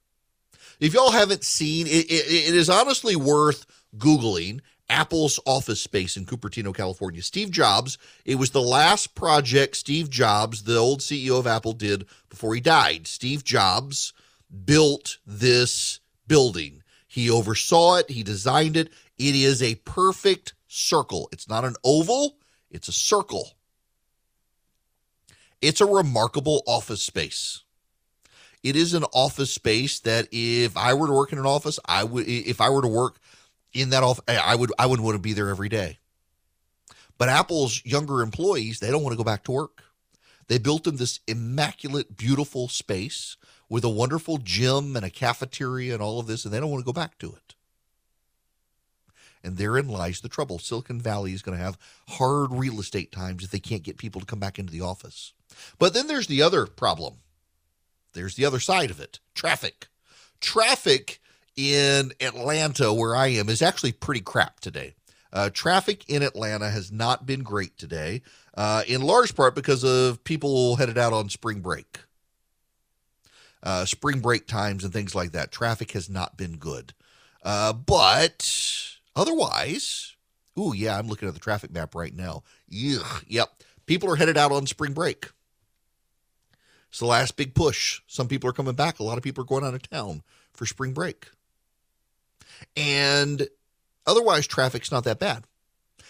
If 0.79 0.93
y'all 0.93 1.11
haven't 1.11 1.43
seen 1.43 1.87
it, 1.87 2.05
it, 2.05 2.49
it 2.49 2.55
is 2.55 2.69
honestly 2.69 3.15
worth 3.15 3.65
Googling 3.97 4.61
Apple's 4.89 5.39
office 5.45 5.81
space 5.81 6.15
in 6.15 6.25
Cupertino, 6.25 6.73
California. 6.73 7.21
Steve 7.21 7.51
Jobs, 7.51 7.97
it 8.25 8.35
was 8.35 8.51
the 8.51 8.61
last 8.61 9.15
project 9.15 9.75
Steve 9.75 10.09
Jobs, 10.09 10.63
the 10.63 10.77
old 10.77 11.01
CEO 11.01 11.39
of 11.39 11.47
Apple, 11.47 11.73
did 11.73 12.05
before 12.29 12.55
he 12.55 12.61
died. 12.61 13.07
Steve 13.07 13.43
Jobs 13.43 14.13
built 14.65 15.17
this 15.25 15.99
building. 16.27 16.83
He 17.07 17.29
oversaw 17.29 17.95
it, 17.95 18.09
he 18.09 18.23
designed 18.23 18.77
it. 18.77 18.89
It 19.17 19.35
is 19.35 19.61
a 19.61 19.75
perfect 19.75 20.53
circle. 20.67 21.27
It's 21.31 21.49
not 21.49 21.65
an 21.65 21.75
oval, 21.83 22.37
it's 22.69 22.87
a 22.87 22.93
circle. 22.93 23.53
It's 25.61 25.81
a 25.81 25.87
remarkable 25.87 26.61
office 26.67 27.01
space 27.01 27.63
it 28.67 28.75
is 28.75 28.93
an 28.93 29.05
office 29.13 29.53
space 29.53 29.99
that 30.01 30.27
if 30.31 30.75
I 30.75 30.93
were 30.93 31.07
to 31.07 31.13
work 31.13 31.31
in 31.31 31.39
an 31.39 31.45
office, 31.45 31.79
I 31.85 32.03
would 32.03 32.27
if 32.27 32.59
I 32.59 32.69
were 32.69 32.81
to 32.81 32.87
work 32.87 33.17
in 33.73 33.91
that 33.91 34.03
office, 34.03 34.23
I 34.27 34.55
would 34.55 34.73
I 34.77 34.85
wouldn't 34.87 35.05
want 35.05 35.15
to 35.15 35.21
be 35.21 35.33
there 35.33 35.49
every 35.49 35.69
day. 35.69 35.99
But 37.17 37.29
Apple's 37.29 37.81
younger 37.85 38.21
employees, 38.21 38.79
they 38.79 38.91
don't 38.91 39.03
want 39.03 39.13
to 39.13 39.17
go 39.17 39.23
back 39.23 39.43
to 39.45 39.51
work. 39.51 39.83
They 40.47 40.57
built 40.57 40.83
them 40.83 40.97
this 40.97 41.21
immaculate, 41.27 42.17
beautiful 42.17 42.67
space 42.67 43.37
with 43.69 43.83
a 43.83 43.89
wonderful 43.89 44.37
gym 44.37 44.95
and 44.95 45.05
a 45.05 45.09
cafeteria 45.09 45.93
and 45.93 46.01
all 46.01 46.19
of 46.19 46.27
this, 46.27 46.45
and 46.45 46.53
they 46.53 46.59
don't 46.59 46.69
want 46.69 46.81
to 46.81 46.85
go 46.85 46.93
back 46.93 47.17
to 47.19 47.33
it. 47.33 47.55
And 49.43 49.57
therein 49.57 49.87
lies 49.87 50.19
the 50.19 50.29
trouble. 50.29 50.59
Silicon 50.59 50.99
Valley 50.99 51.31
is 51.31 51.41
going 51.41 51.57
to 51.57 51.63
have 51.63 51.77
hard 52.09 52.51
real 52.51 52.79
estate 52.79 53.11
times 53.11 53.43
if 53.43 53.51
they 53.51 53.59
can't 53.59 53.83
get 53.83 53.97
people 53.97 54.19
to 54.19 54.27
come 54.27 54.39
back 54.39 54.59
into 54.59 54.73
the 54.73 54.81
office. 54.81 55.33
But 55.79 55.93
then 55.93 56.07
there's 56.07 56.27
the 56.27 56.41
other 56.41 56.65
problem 56.65 57.19
there's 58.17 58.35
the 58.35 58.45
other 58.45 58.59
side 58.59 58.91
of 58.91 58.99
it 58.99 59.19
traffic. 59.35 59.87
Traffic 60.39 61.19
in 61.55 62.11
Atlanta, 62.19 62.93
where 62.93 63.15
I 63.15 63.27
am, 63.27 63.49
is 63.49 63.61
actually 63.61 63.91
pretty 63.91 64.21
crap 64.21 64.59
today. 64.59 64.93
Uh, 65.33 65.49
traffic 65.49 66.07
in 66.07 66.23
Atlanta 66.23 66.69
has 66.69 66.91
not 66.91 67.25
been 67.25 67.43
great 67.43 67.77
today, 67.77 68.21
uh, 68.55 68.83
in 68.87 69.01
large 69.01 69.35
part 69.35 69.55
because 69.55 69.83
of 69.83 70.23
people 70.23 70.75
headed 70.77 70.97
out 70.97 71.13
on 71.13 71.29
spring 71.29 71.59
break. 71.59 71.99
Uh, 73.63 73.85
spring 73.85 74.19
break 74.19 74.47
times 74.47 74.83
and 74.83 74.93
things 74.93 75.15
like 75.15 75.31
that. 75.31 75.51
Traffic 75.51 75.91
has 75.91 76.09
not 76.09 76.37
been 76.37 76.57
good. 76.57 76.93
Uh, 77.43 77.73
but 77.73 78.97
otherwise, 79.15 80.15
Ooh, 80.57 80.73
yeah, 80.75 80.97
I'm 80.97 81.07
looking 81.07 81.27
at 81.27 81.33
the 81.33 81.39
traffic 81.39 81.71
map 81.71 81.93
right 81.93 82.13
now. 82.15 82.43
Yuck, 82.71 83.23
yep. 83.27 83.49
People 83.85 84.09
are 84.11 84.15
headed 84.15 84.37
out 84.37 84.51
on 84.51 84.65
spring 84.65 84.93
break. 84.93 85.29
It's 86.97 87.01
the 87.01 87.05
last 87.05 87.35
big 87.35 87.53
push. 87.53 88.01
Some 88.07 88.27
people 88.27 88.49
are 88.49 88.53
coming 88.53 88.73
back. 88.73 88.97
A 88.97 89.03
lot 89.03 89.19
of 89.19 89.23
people 89.23 89.43
are 89.43 89.45
going 89.45 89.63
out 89.63 89.75
of 89.75 89.87
town 89.87 90.23
for 90.51 90.65
spring 90.65 90.93
break. 90.93 91.27
And 92.75 93.47
otherwise, 94.07 94.47
traffic's 94.47 94.91
not 94.91 95.03
that 95.03 95.19
bad. 95.19 95.43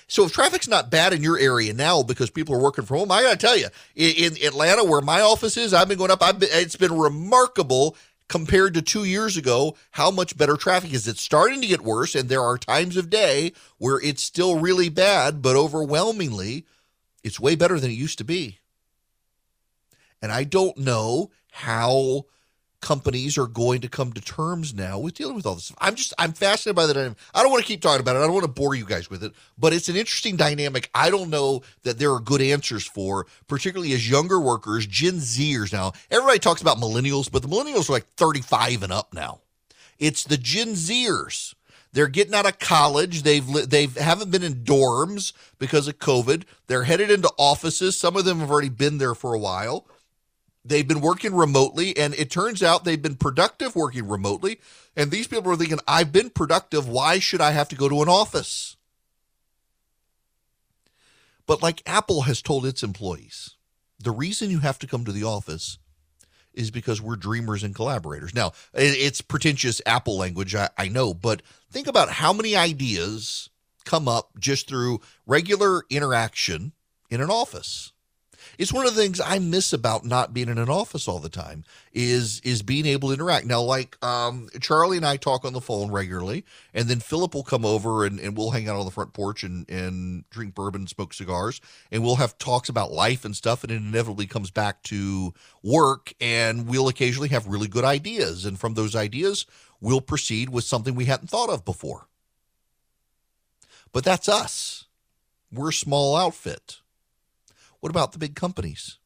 So 0.08 0.24
if 0.24 0.32
traffic's 0.32 0.70
not 0.70 0.90
bad 0.90 1.12
in 1.12 1.22
your 1.22 1.38
area 1.38 1.74
now 1.74 2.04
because 2.04 2.30
people 2.30 2.56
are 2.56 2.62
working 2.62 2.86
from 2.86 3.00
home, 3.00 3.12
I 3.12 3.22
got 3.22 3.32
to 3.32 3.38
tell 3.38 3.58
you, 3.58 3.68
in, 3.98 4.32
in, 4.38 4.46
Atlanta 4.48 4.86
where 4.86 5.02
my 5.02 5.20
office 5.20 5.58
is, 5.58 5.74
I've 5.74 5.90
been 5.90 5.98
going 5.98 6.10
up. 6.10 6.24
I've 6.24 6.40
been, 6.40 6.48
it's 6.54 6.78
been 6.78 6.98
remarkable 6.98 7.98
compared 8.30 8.74
to 8.76 8.82
two 8.82 9.04
years 9.04 9.36
ago 9.36 9.76
how 9.92 10.10
much 10.10 10.38
better 10.38 10.56
traffic 10.56 10.94
is. 10.94 11.06
It's 11.06 11.20
starting 11.20 11.60
to 11.60 11.68
get 11.68 11.82
worse, 11.82 12.16
and 12.16 12.30
there 12.30 12.44
are 12.44 12.58
times 12.58 12.96
of 12.96 13.10
day 13.10 13.52
where 13.78 14.00
it's 14.02 14.24
still 14.24 14.58
really 14.58 14.88
bad, 14.88 15.42
but 15.42 15.58
overwhelmingly, 15.58 16.66
it's 17.26 17.42
way 17.42 17.56
better 17.56 17.78
than 17.78 17.92
it 17.92 17.96
used 17.96 18.20
to 18.20 18.24
be. 18.24 18.60
And 20.22 20.32
I 20.32 20.44
don't 20.44 20.78
know 20.78 21.32
how 21.52 22.26
companies 22.82 23.38
are 23.38 23.48
going 23.48 23.82
to 23.82 23.90
come 23.90 24.14
to 24.14 24.22
terms 24.22 24.74
now 24.74 25.00
with 25.00 25.16
dealing 25.16 25.36
with 25.36 25.46
all 25.46 25.56
this. 25.56 25.74
I'm 25.80 25.96
just 25.96 26.14
I'm 26.18 26.34
fascinated 26.34 26.76
by 26.76 26.86
that. 26.86 26.98
I 27.34 27.42
don't 27.42 27.52
want 27.52 27.64
to 27.64 27.68
keep 27.68 27.82
talking 27.82 28.02
about 28.02 28.16
it. 28.16 28.20
I 28.20 28.24
don't 28.24 28.34
want 28.34 28.46
to 28.46 28.52
bore 28.52 28.76
you 28.76 28.86
guys 28.86 29.10
with 29.10 29.24
it, 29.24 29.34
but 29.58 29.74
it's 29.74 29.90
an 29.90 29.96
interesting 29.96 30.36
dynamic. 30.36 30.90
I 30.94 31.10
don't 31.10 31.30
know 31.30 31.64
that 31.84 31.98
there 31.98 32.14
are 32.14 32.20
good 32.20 32.42
answers 32.42 32.86
for, 32.86 33.26
particularly 33.48 33.94
as 33.94 34.10
younger 34.10 34.40
workers, 34.40 34.86
Gen 34.86 35.16
Zers 35.16 35.74
now. 35.74 35.94
Everybody 36.12 36.40
talks 36.40 36.62
about 36.62 36.78
millennials, 36.78 37.32
but 37.32 37.42
the 37.42 37.48
millennials 37.48 37.90
are 37.90 37.94
like 37.94 38.08
35 38.16 38.84
and 38.84 38.94
up 38.94 39.14
now. 39.14 39.42
It's 40.00 40.24
the 40.24 40.38
Gen 40.38 40.70
Zers. 40.70 41.56
They're 41.94 42.08
getting 42.08 42.36
out 42.36 42.46
of 42.46 42.60
college. 42.60 43.24
They've 43.24 43.48
they've 43.70 43.96
haven't 43.98 44.30
been 44.30 44.44
in 44.44 44.64
dorms 44.64 45.34
because 45.58 45.88
of 45.88 45.98
COVID. 45.98 46.44
They're 46.68 46.84
headed 46.84 47.10
into 47.10 47.32
offices. 47.38 47.98
Some 47.98 48.16
of 48.16 48.26
them 48.26 48.40
have 48.40 48.52
already 48.52 48.70
been 48.70 49.00
there 49.00 49.16
for 49.16 49.34
a 49.34 49.40
while 49.40 49.88
They've 50.68 50.88
been 50.88 51.02
working 51.02 51.34
remotely, 51.34 51.96
and 51.96 52.14
it 52.16 52.30
turns 52.30 52.62
out 52.62 52.84
they've 52.84 53.02
been 53.02 53.16
productive 53.16 53.76
working 53.76 54.08
remotely. 54.08 54.60
And 54.96 55.12
these 55.12 55.28
people 55.28 55.52
are 55.52 55.56
thinking, 55.56 55.80
I've 55.88 56.12
been 56.12 56.30
productive. 56.30 56.88
Why 56.88 57.20
should 57.20 57.42
I 57.42 57.52
have 57.52 57.70
to 57.70 57.76
go 57.76 57.88
to 57.88 58.02
an 58.02 58.10
office? 58.10 58.76
But 61.46 61.64
like 61.64 61.82
Apple 61.86 62.24
has 62.24 62.42
told 62.42 62.66
its 62.66 62.84
employees, 62.84 63.56
the 64.00 64.12
reason 64.12 64.50
you 64.50 64.60
have 64.60 64.78
to 64.80 64.88
come 64.88 65.06
to 65.06 65.12
the 65.14 65.24
office 65.24 65.78
is 66.54 66.72
because 66.72 67.02
we're 67.02 67.16
dreamers 67.16 67.64
and 67.64 67.74
collaborators. 67.74 68.34
Now, 68.34 68.52
it's 68.74 69.22
pretentious 69.22 69.82
Apple 69.86 70.18
language, 70.18 70.56
I, 70.56 70.70
I 70.78 70.88
know, 70.90 71.14
but 71.14 71.42
think 71.72 71.88
about 71.88 72.10
how 72.10 72.34
many 72.34 72.56
ideas 72.56 73.50
come 73.86 74.08
up 74.08 74.32
just 74.38 74.68
through 74.68 75.00
regular 75.26 75.84
interaction 75.90 76.74
in 77.10 77.22
an 77.22 77.30
office 77.30 77.94
it's 78.58 78.74
one 78.74 78.86
of 78.86 78.96
the 78.96 79.02
things 79.02 79.22
I 79.22 79.40
miss 79.40 79.72
about 79.72 80.04
not 80.04 80.34
being 80.34 80.50
in 80.50 80.58
an 80.58 80.70
office 80.70 81.08
all 81.08 81.20
the 81.20 81.30
time 81.30 81.64
is 81.94 82.40
is 82.42 82.62
being 82.64 82.86
able 82.86 83.10
to 83.10 83.14
interact. 83.14 83.46
Now, 83.46 83.62
like 83.62 84.04
um, 84.04 84.50
Charlie 84.60 84.98
and 84.98 85.06
I 85.06 85.18
talk 85.18 85.46
on 85.46 85.54
the 85.54 85.62
phone 85.62 85.92
regularly, 85.92 86.44
and 86.74 86.88
then 86.88 87.00
Philip 87.00 87.34
will 87.36 87.44
come 87.44 87.66
over 87.66 88.06
and, 88.06 88.20
and 88.20 88.36
we'll 88.36 88.52
hang 88.52 88.68
out 88.68 88.78
on 88.78 88.86
the 88.86 88.92
front 88.92 89.14
porch 89.14 89.44
and, 89.44 89.70
and 89.70 90.28
drink 90.30 90.56
bourbon 90.56 90.82
and 90.82 90.90
smoke 90.90 91.14
cigars, 91.14 91.62
and 91.92 92.04
we'll 92.04 92.16
have 92.16 92.38
talks 92.38 92.70
about 92.70 92.92
life 92.92 93.26
and 93.26 93.36
stuff, 93.36 93.64
and 93.64 93.72
it 93.72 93.76
inevitably 93.76 94.26
comes 94.26 94.52
back 94.52 94.82
to 94.84 95.34
work, 95.64 96.14
and 96.20 96.68
we'll 96.68 96.88
occasionally 96.88 97.30
have 97.30 97.48
really 97.48 97.68
good 97.68 97.86
ideas, 97.86 98.46
and 98.46 98.60
from 98.60 98.74
those 98.74 98.96
ideas, 98.96 99.46
we'll 99.80 100.02
proceed 100.02 100.50
with 100.50 100.64
something 100.64 100.96
we 100.96 101.06
hadn't 101.06 101.30
thought 101.30 101.50
of 101.50 101.64
before. 101.64 102.08
But 103.92 104.04
that's 104.04 104.28
us. 104.28 104.86
We're 105.52 105.70
a 105.70 105.74
small 105.74 106.16
outfit. 106.16 106.82
What 107.80 107.90
about 107.90 108.12
the 108.12 108.20
big 108.20 108.36
companies? 108.36 108.98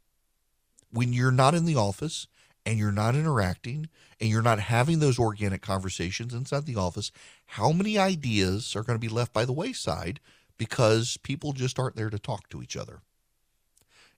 When 0.92 1.14
you're 1.14 1.32
not 1.32 1.56
in 1.56 1.66
the 1.66 1.76
office 1.76 2.28
and 2.66 2.78
you're 2.78 2.92
not 2.92 3.16
interacting 3.16 3.90
and 4.20 4.30
you're 4.30 4.42
not 4.42 4.60
having 4.60 5.00
those 5.00 5.20
organic 5.20 5.62
conversations 5.62 6.34
inside 6.34 6.66
the 6.66 6.76
office, 6.76 7.12
how 7.46 7.72
many 7.72 7.98
ideas 7.98 8.76
are 8.76 8.84
going 8.84 8.98
to 8.98 9.08
be 9.08 9.14
left 9.14 9.34
by 9.34 9.46
the 9.46 9.54
wayside 9.54 10.20
because 10.58 11.18
people 11.18 11.54
just 11.54 11.80
aren't 11.80 11.96
there 11.96 12.10
to 12.10 12.20
talk 12.20 12.50
to 12.50 12.62
each 12.62 12.78
other? 12.78 13.02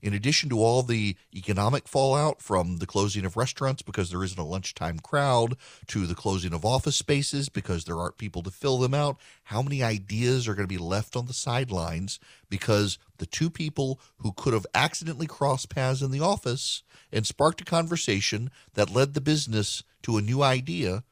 In 0.03 0.13
addition 0.13 0.49
to 0.49 0.59
all 0.59 0.83
the 0.83 1.15
economic 1.33 1.87
fallout 1.87 2.41
from 2.41 2.77
the 2.77 2.85
closing 2.85 3.23
of 3.23 3.37
restaurants 3.37 3.81
because 3.81 4.11
there 4.11 4.23
isn't 4.23 4.37
a 4.37 4.43
lunchtime 4.43 4.99
crowd, 4.99 5.55
to 5.87 6.05
the 6.05 6.13
closing 6.13 6.53
of 6.53 6.65
office 6.65 6.97
spaces 6.97 7.47
because 7.47 7.85
there 7.85 7.97
aren't 7.97 8.17
people 8.17 8.43
to 8.43 8.51
fill 8.51 8.77
them 8.77 8.93
out, 8.93 9.17
how 9.45 9.61
many 9.61 9.81
ideas 9.81 10.45
are 10.45 10.55
going 10.55 10.67
to 10.67 10.75
be 10.75 10.77
left 10.77 11.15
on 11.15 11.25
the 11.25 11.33
sidelines 11.33 12.19
because 12.49 12.97
the 13.17 13.25
two 13.25 13.49
people 13.49 13.97
who 14.17 14.33
could 14.33 14.53
have 14.53 14.67
accidentally 14.75 15.25
crossed 15.25 15.69
paths 15.69 16.01
in 16.01 16.11
the 16.11 16.19
office 16.19 16.83
and 17.09 17.25
sparked 17.25 17.61
a 17.61 17.65
conversation 17.65 18.51
that 18.73 18.93
led 18.93 19.13
the 19.13 19.21
business 19.21 19.83
to 20.01 20.17
a 20.17 20.21
new 20.21 20.43
idea 20.43 21.05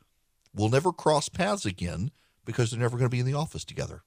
will 0.53 0.69
never 0.69 0.91
cross 0.91 1.29
paths 1.29 1.65
again 1.65 2.11
because 2.43 2.71
they're 2.71 2.79
never 2.79 2.97
going 2.97 3.09
to 3.09 3.15
be 3.15 3.21
in 3.21 3.25
the 3.25 3.33
office 3.33 3.63
together. 3.63 4.03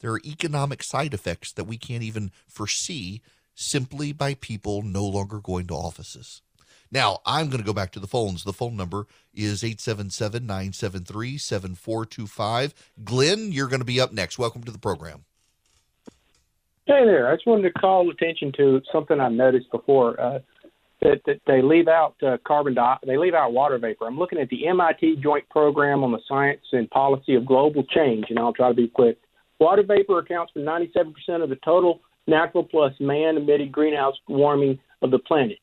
There 0.00 0.12
are 0.12 0.20
economic 0.24 0.82
side 0.82 1.14
effects 1.14 1.52
that 1.52 1.64
we 1.64 1.78
can't 1.78 2.02
even 2.02 2.30
foresee 2.46 3.22
simply 3.56 4.12
by 4.12 4.34
people 4.34 4.82
no 4.82 5.04
longer 5.04 5.40
going 5.40 5.66
to 5.66 5.74
offices. 5.74 6.42
Now, 6.92 7.18
I'm 7.26 7.46
going 7.48 7.58
to 7.58 7.66
go 7.66 7.72
back 7.72 7.90
to 7.92 8.00
the 8.00 8.06
phones. 8.06 8.44
The 8.44 8.52
phone 8.52 8.76
number 8.76 9.06
is 9.34 9.64
877 9.64 10.46
973 10.46 11.36
7425. 11.38 12.74
Glenn, 13.04 13.50
you're 13.50 13.66
going 13.66 13.80
to 13.80 13.84
be 13.84 14.00
up 14.00 14.12
next. 14.12 14.38
Welcome 14.38 14.62
to 14.64 14.70
the 14.70 14.78
program. 14.78 15.24
Hey 16.86 17.04
there. 17.04 17.28
I 17.28 17.34
just 17.34 17.48
wanted 17.48 17.62
to 17.62 17.72
call 17.72 18.08
attention 18.10 18.52
to 18.58 18.80
something 18.92 19.18
I 19.18 19.28
noticed 19.28 19.72
before. 19.72 20.20
Uh, 20.20 20.38
that, 21.02 21.20
that 21.26 21.40
they 21.46 21.60
leave 21.60 21.88
out 21.88 22.14
uh, 22.22 22.38
carbon 22.46 22.74
dioxide, 22.74 23.08
they 23.08 23.18
leave 23.18 23.34
out 23.34 23.52
water 23.52 23.78
vapor. 23.78 24.06
I'm 24.06 24.18
looking 24.18 24.38
at 24.38 24.48
the 24.48 24.66
MIT 24.66 25.16
Joint 25.16 25.46
Program 25.50 26.02
on 26.02 26.12
the 26.12 26.20
Science 26.26 26.62
and 26.72 26.88
Policy 26.90 27.34
of 27.34 27.44
Global 27.44 27.84
Change, 27.84 28.26
and 28.30 28.38
I'll 28.38 28.52
try 28.52 28.68
to 28.68 28.74
be 28.74 28.88
quick. 28.88 29.18
Water 29.58 29.82
vapor 29.82 30.18
accounts 30.18 30.52
for 30.52 30.60
97% 30.60 31.42
of 31.42 31.50
the 31.50 31.58
total 31.64 32.00
natural 32.26 32.64
plus 32.64 32.92
man 33.00 33.36
emitted 33.36 33.72
greenhouse 33.72 34.14
warming 34.28 34.78
of 35.02 35.10
the 35.10 35.18
planet. 35.18 35.58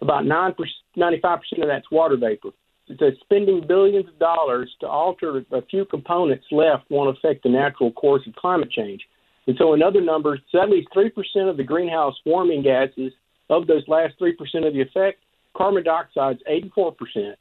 About 0.00 0.26
9 0.26 0.54
95% 0.96 1.38
of 1.62 1.68
that's 1.68 1.90
water 1.90 2.16
vapor. 2.16 2.50
So 2.98 3.10
spending 3.20 3.64
billions 3.66 4.08
of 4.08 4.18
dollars 4.18 4.70
to 4.80 4.86
alter 4.88 5.44
a 5.52 5.62
few 5.62 5.84
components 5.84 6.44
left 6.50 6.90
won't 6.90 7.16
affect 7.16 7.44
the 7.44 7.48
natural 7.48 7.92
course 7.92 8.22
of 8.26 8.34
climate 8.34 8.70
change. 8.70 9.00
And 9.46 9.56
so, 9.58 9.72
in 9.74 9.82
other 9.82 10.00
numbers, 10.00 10.40
at 10.54 10.68
least 10.68 10.88
3% 10.94 11.10
of 11.48 11.56
the 11.56 11.64
greenhouse 11.64 12.14
warming 12.24 12.62
gases, 12.62 13.12
of 13.50 13.66
those 13.66 13.82
last 13.88 14.14
3% 14.20 14.32
of 14.66 14.72
the 14.72 14.80
effect, 14.80 15.18
carbon 15.56 15.84
dioxide 15.84 16.36
is 16.36 16.62
84%. 16.76 17.34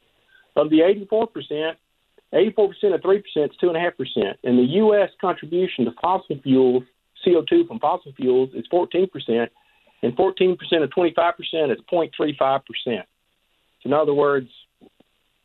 Of 0.55 0.69
the 0.69 0.79
84%, 0.79 1.73
84% 2.33 2.95
of 2.95 3.01
3% 3.01 3.17
is 3.35 3.51
2.5%. 3.61 4.33
And 4.43 4.57
the 4.57 4.73
U.S. 4.73 5.09
contribution 5.19 5.85
to 5.85 5.91
fossil 6.01 6.39
fuels 6.41 6.83
CO2 7.25 7.67
from 7.67 7.79
fossil 7.79 8.13
fuels 8.13 8.49
is 8.53 8.65
14%, 8.71 9.47
and 10.03 10.15
14% 10.15 10.83
of 10.83 10.89
25% 10.89 11.33
is 11.71 11.77
0.35%. 11.91 12.61
So 12.85 13.03
in 13.85 13.93
other 13.93 14.13
words, 14.13 14.49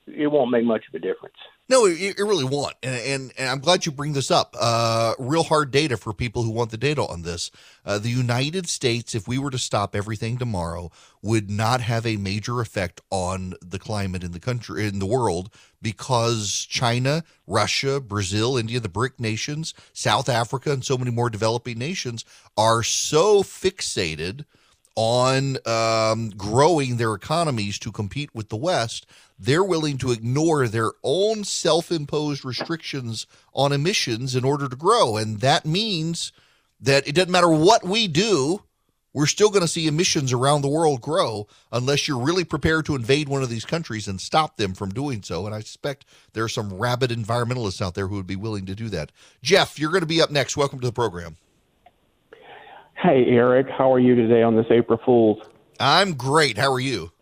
it 0.07 0.27
won't 0.29 0.51
make 0.51 0.65
much 0.65 0.85
of 0.89 0.95
a 0.95 0.99
difference. 0.99 1.37
No, 1.69 1.85
it, 1.85 2.17
really 2.19 2.45
won't. 2.45 2.75
And, 2.81 2.95
and, 2.95 3.33
and, 3.37 3.49
I'm 3.49 3.59
glad 3.59 3.87
you 3.87 3.93
bring 3.93 4.13
this 4.13 4.31
up. 4.31 4.55
Uh, 4.59 5.15
real 5.19 5.43
hard 5.43 5.73
data 5.73 5.97
for 5.97 6.13
people 6.13 6.45
who 6.45 6.51
want 6.51 6.71
the 6.71 6.77
data 6.77 7.03
on 7.05 7.23
this. 7.23 7.51
Uh, 7.85 7.99
the 7.99 8.09
United 8.09 8.69
States, 8.69 9.17
if 9.17 9.27
we 9.27 9.37
were 9.37 9.51
to 9.51 9.59
stop 9.59 9.97
everything 9.97 10.39
tomorrow, 10.39 10.93
would 11.23 11.51
not 11.51 11.81
have 11.81 12.07
a 12.07 12.19
major 12.19 12.61
effect 12.61 13.01
on 13.11 13.55
the 13.61 13.81
climate 13.81 14.23
in 14.23 14.31
the 14.31 14.39
country, 14.39 14.87
in 14.87 15.01
the 15.01 15.07
world, 15.07 15.53
because 15.83 16.65
China, 16.69 17.25
Russia, 17.49 18.01
Brazil, 18.01 18.57
India, 18.57 18.79
the 18.79 18.89
BRIC 18.89 19.19
nations, 19.19 19.75
South 19.93 20.29
Africa, 20.29 20.71
and 20.71 20.85
so 20.85 20.97
many 20.97 21.11
more 21.11 21.31
developing 21.31 21.79
nations 21.79 22.25
are 22.57 22.85
so 22.85 23.43
fixated 23.43 24.45
on 24.97 25.59
um, 25.67 26.31
growing 26.31 26.97
their 26.97 27.15
economies 27.15 27.79
to 27.79 27.93
compete 27.93 28.35
with 28.35 28.49
the 28.49 28.57
West, 28.57 29.07
they're 29.39 29.63
willing 29.63 29.99
to 29.99 30.11
ignore 30.11 30.67
their 30.67 30.93
own 31.05 31.45
self 31.45 31.93
imposed 31.93 32.45
restrictions 32.45 33.27
on 33.55 33.73
emissions 33.73 34.35
in 34.35 34.45
order 34.45 34.69
to 34.69 34.77
grow. 34.77 35.17
And 35.17 35.41
that 35.41 35.67
means 35.67 36.33
that 36.81 37.07
it 37.07 37.15
doesn't 37.15 37.31
matter 37.31 37.51
what 37.51 37.85
we 37.85 38.09
do, 38.09 38.63
we're 39.13 39.27
still 39.27 39.49
going 39.49 39.63
to 39.63 39.69
see 39.69 39.87
emissions 39.87 40.31
around 40.31 40.61
the 40.61 40.69
world 40.69 41.01
grow 41.01 41.47
unless 41.73 42.07
you're 42.07 42.19
really 42.19 42.45
prepared 42.45 42.85
to 42.85 42.95
invade 42.95 43.31
one 43.31 43.43
of 43.43 43.49
these 43.49 43.65
countries 43.65 44.09
and 44.09 44.21
stop 44.21 44.59
them 44.59 44.75
from 44.75 44.91
doing 44.91 45.23
so. 45.23 45.47
And 45.47 45.55
I 45.55 45.61
suspect 45.61 46.05
there 46.35 46.45
are 46.45 46.51
some 46.51 46.75
rabid 46.75 47.11
environmentalists 47.11 47.81
out 47.81 47.95
there 47.95 48.09
who 48.09 48.17
would 48.17 48.27
be 48.27 48.37
willing 48.37 48.67
to 48.67 48.75
do 48.75 48.91
that. 48.91 49.13
Jeff, 49.43 49.79
you're 49.79 49.91
going 49.91 50.03
to 50.03 50.07
be 50.07 50.21
up 50.21 50.31
next. 50.31 50.55
Welcome 50.55 50.81
to 50.81 50.87
the 50.87 50.93
program. 50.93 51.39
Hey, 53.07 53.27
Erick. 53.29 53.69
How 53.71 53.93
are 53.93 54.01
you 54.01 54.17
today 54.17 54.43
on 54.43 54.57
this 54.57 54.67
April 54.69 54.99
Fool's? 55.05 55.39
I'm 55.79 56.15
great. 56.15 56.59
How 56.59 56.73
are 56.73 56.81
you? 56.81 57.13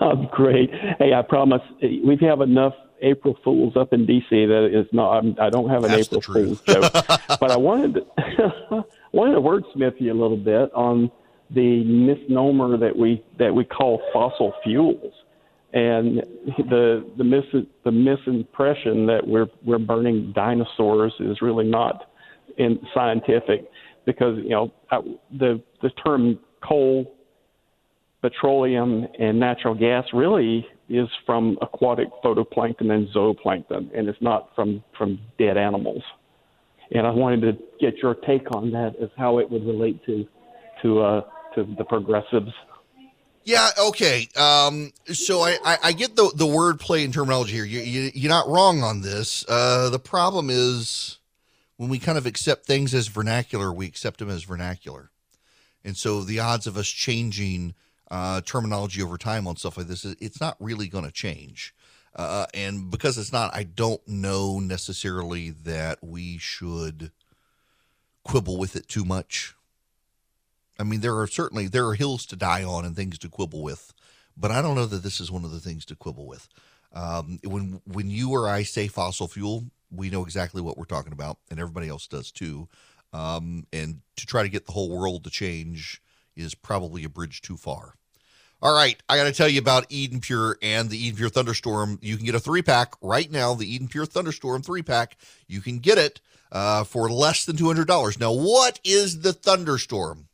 I'm 0.00 0.26
great. 0.32 0.68
Hey, 0.98 1.14
I 1.14 1.22
promise 1.22 1.62
we 1.80 2.18
have 2.22 2.40
enough 2.40 2.74
April 3.00 3.38
Fools 3.44 3.76
up 3.76 3.92
in 3.92 4.04
D.C. 4.04 4.46
That 4.46 4.68
is 4.76 4.88
not. 4.92 5.18
I'm, 5.18 5.36
I 5.40 5.48
don't 5.48 5.70
have 5.70 5.84
an 5.84 5.92
That's 5.92 6.08
April 6.08 6.22
Fools 6.22 6.60
joke, 6.62 6.92
but 7.40 7.52
I 7.52 7.56
wanted 7.56 7.94
to, 7.94 8.84
wanted 9.12 9.34
to 9.34 9.40
wordsmith 9.40 10.00
you 10.00 10.12
a 10.12 10.18
little 10.20 10.36
bit 10.36 10.72
on 10.74 11.08
the 11.50 11.84
misnomer 11.84 12.76
that 12.76 12.96
we 12.96 13.22
that 13.38 13.54
we 13.54 13.64
call 13.64 14.02
fossil 14.12 14.52
fuels, 14.64 15.12
and 15.72 16.16
the 16.68 17.08
the 17.16 17.22
mis 17.22 17.44
the 17.84 17.90
misimpression 17.90 19.06
that 19.06 19.20
we're 19.24 19.46
we're 19.64 19.78
burning 19.78 20.32
dinosaurs 20.34 21.12
is 21.20 21.40
really 21.40 21.64
not 21.64 22.10
in 22.58 22.80
scientific 22.92 23.70
because 24.06 24.38
you 24.38 24.50
know 24.50 24.72
the 25.38 25.62
the 25.82 25.90
term 26.04 26.38
coal 26.62 27.14
petroleum 28.22 29.06
and 29.18 29.40
natural 29.40 29.74
gas 29.74 30.04
really 30.12 30.66
is 30.88 31.08
from 31.24 31.56
aquatic 31.62 32.08
phytoplankton 32.22 32.90
and 32.90 33.08
zooplankton, 33.14 33.96
and 33.96 34.08
it's 34.08 34.20
not 34.20 34.50
from 34.54 34.82
from 34.96 35.18
dead 35.38 35.56
animals. 35.56 36.02
And 36.92 37.06
I 37.06 37.10
wanted 37.10 37.40
to 37.42 37.52
get 37.80 37.98
your 37.98 38.14
take 38.14 38.52
on 38.54 38.72
that 38.72 38.96
as 39.00 39.10
how 39.16 39.38
it 39.38 39.48
would 39.50 39.64
relate 39.64 40.04
to 40.06 40.26
to 40.82 41.00
uh, 41.00 41.20
to 41.54 41.74
the 41.78 41.84
progressives. 41.84 42.52
Yeah. 43.44 43.70
Okay. 43.78 44.28
Um, 44.36 44.92
so 45.06 45.40
I, 45.40 45.56
I, 45.64 45.78
I, 45.84 45.92
get 45.92 46.14
the 46.14 46.30
the 46.36 46.46
word 46.46 46.78
play 46.78 47.04
and 47.04 47.14
terminology 47.14 47.54
here. 47.54 47.64
You, 47.64 47.80
you, 47.80 48.10
you're 48.14 48.28
not 48.28 48.48
wrong 48.48 48.82
on 48.82 49.00
this. 49.00 49.44
Uh, 49.48 49.88
the 49.88 49.98
problem 49.98 50.50
is 50.50 51.19
when 51.80 51.88
we 51.88 51.98
kind 51.98 52.18
of 52.18 52.26
accept 52.26 52.66
things 52.66 52.92
as 52.92 53.08
vernacular, 53.08 53.72
we 53.72 53.86
accept 53.86 54.18
them 54.18 54.28
as 54.28 54.42
vernacular, 54.42 55.10
and 55.82 55.96
so 55.96 56.20
the 56.20 56.38
odds 56.38 56.66
of 56.66 56.76
us 56.76 56.86
changing 56.86 57.74
uh, 58.10 58.42
terminology 58.42 59.02
over 59.02 59.16
time 59.16 59.46
on 59.46 59.56
stuff 59.56 59.78
like 59.78 59.86
this, 59.86 60.04
it's 60.04 60.42
not 60.42 60.58
really 60.60 60.88
going 60.88 61.06
to 61.06 61.10
change. 61.10 61.74
Uh, 62.14 62.44
and 62.52 62.90
because 62.90 63.16
it's 63.16 63.32
not, 63.32 63.54
I 63.54 63.62
don't 63.62 64.06
know 64.06 64.58
necessarily 64.58 65.48
that 65.48 66.00
we 66.02 66.36
should 66.36 67.12
quibble 68.24 68.58
with 68.58 68.76
it 68.76 68.86
too 68.86 69.06
much. 69.06 69.54
I 70.78 70.82
mean, 70.82 71.00
there 71.00 71.18
are 71.18 71.26
certainly 71.26 71.66
there 71.66 71.86
are 71.86 71.94
hills 71.94 72.26
to 72.26 72.36
die 72.36 72.62
on 72.62 72.84
and 72.84 72.94
things 72.94 73.18
to 73.20 73.30
quibble 73.30 73.62
with, 73.62 73.94
but 74.36 74.50
I 74.50 74.60
don't 74.60 74.74
know 74.74 74.84
that 74.84 75.02
this 75.02 75.18
is 75.18 75.30
one 75.30 75.46
of 75.46 75.50
the 75.50 75.60
things 75.60 75.86
to 75.86 75.96
quibble 75.96 76.26
with. 76.26 76.46
Um, 76.92 77.38
when 77.42 77.80
when 77.86 78.10
you 78.10 78.32
or 78.32 78.50
I 78.50 78.64
say 78.64 78.86
fossil 78.86 79.28
fuel, 79.28 79.64
we 79.90 80.10
know 80.10 80.24
exactly 80.24 80.62
what 80.62 80.78
we're 80.78 80.84
talking 80.84 81.12
about, 81.12 81.38
and 81.50 81.58
everybody 81.58 81.88
else 81.88 82.06
does 82.06 82.30
too. 82.30 82.68
Um, 83.12 83.66
and 83.72 84.00
to 84.16 84.26
try 84.26 84.42
to 84.42 84.48
get 84.48 84.66
the 84.66 84.72
whole 84.72 84.90
world 84.90 85.24
to 85.24 85.30
change 85.30 86.00
is 86.36 86.54
probably 86.54 87.04
a 87.04 87.08
bridge 87.08 87.40
too 87.40 87.56
far. 87.56 87.94
All 88.62 88.74
right, 88.74 89.02
I 89.08 89.16
got 89.16 89.24
to 89.24 89.32
tell 89.32 89.48
you 89.48 89.58
about 89.58 89.86
Eden 89.88 90.20
Pure 90.20 90.58
and 90.60 90.90
the 90.90 90.98
Eden 90.98 91.16
Pure 91.16 91.30
Thunderstorm. 91.30 91.98
You 92.02 92.16
can 92.16 92.26
get 92.26 92.34
a 92.34 92.40
three 92.40 92.60
pack 92.60 92.92
right 93.00 93.30
now, 93.30 93.54
the 93.54 93.72
Eden 93.72 93.88
Pure 93.88 94.06
Thunderstorm 94.06 94.62
three 94.62 94.82
pack. 94.82 95.16
You 95.48 95.62
can 95.62 95.78
get 95.78 95.96
it 95.96 96.20
uh, 96.52 96.84
for 96.84 97.10
less 97.10 97.44
than 97.44 97.56
$200. 97.56 98.20
Now, 98.20 98.32
what 98.32 98.78
is 98.84 99.22
the 99.22 99.32
Thunderstorm? 99.32 100.28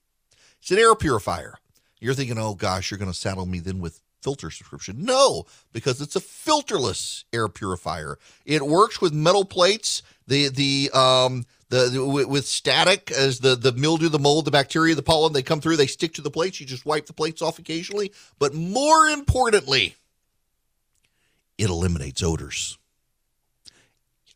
It's 0.61 0.71
an 0.73 0.79
air 0.79 0.97
purifier. 0.97 1.59
You're 2.01 2.15
thinking, 2.15 2.39
oh 2.39 2.55
gosh, 2.55 2.91
you're 2.91 2.99
going 2.99 3.11
to 3.11 3.17
saddle 3.17 3.47
me 3.47 3.61
then 3.61 3.79
with 3.79 4.01
filter 4.27 4.51
subscription. 4.51 5.05
No, 5.05 5.45
because 5.73 6.01
it's 6.01 6.17
a 6.17 6.21
filterless 6.21 7.23
air 7.33 7.47
purifier. 7.47 8.19
It 8.45 8.67
works 8.67 9.01
with 9.01 9.13
metal 9.13 9.45
plates. 9.45 10.03
The 10.27 10.49
the 10.49 10.91
um 10.93 11.45
the, 11.69 11.89
the, 11.91 12.05
with 12.05 12.45
static 12.45 13.13
as 13.13 13.39
the 13.39 13.55
the 13.55 13.71
mildew, 13.71 14.09
the 14.09 14.19
mold, 14.19 14.45
the 14.45 14.51
bacteria, 14.51 14.97
the 14.97 15.03
pollen, 15.03 15.33
they 15.33 15.45
come 15.45 15.61
through, 15.61 15.77
they 15.77 15.87
stick 15.87 16.13
to 16.15 16.23
the 16.23 16.31
plates. 16.31 16.59
You 16.59 16.67
just 16.67 16.85
wipe 16.85 17.07
the 17.07 17.13
plates 17.13 17.41
off 17.41 17.61
occasionally, 17.61 18.13
but 18.41 18.53
more 18.53 19.07
importantly, 19.07 19.95
it 21.57 21.71
eliminates 21.71 22.21
odors. 22.21 22.79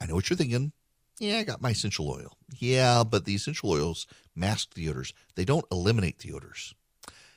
I 0.01 0.07
know 0.07 0.15
what 0.15 0.31
you're 0.31 0.37
thinking. 0.37 0.71
Yeah, 1.19 1.39
I 1.39 1.43
got 1.43 1.61
my 1.61 1.71
essential 1.71 2.09
oil. 2.09 2.37
Yeah, 2.61 3.03
but 3.03 3.25
the 3.25 3.35
essential 3.35 3.71
oils 3.71 4.07
mask 4.37 4.75
the 4.75 4.89
odors. 4.89 5.13
They 5.35 5.45
don't 5.45 5.67
eliminate 5.73 6.21
the 6.21 6.33
odors. 6.33 6.75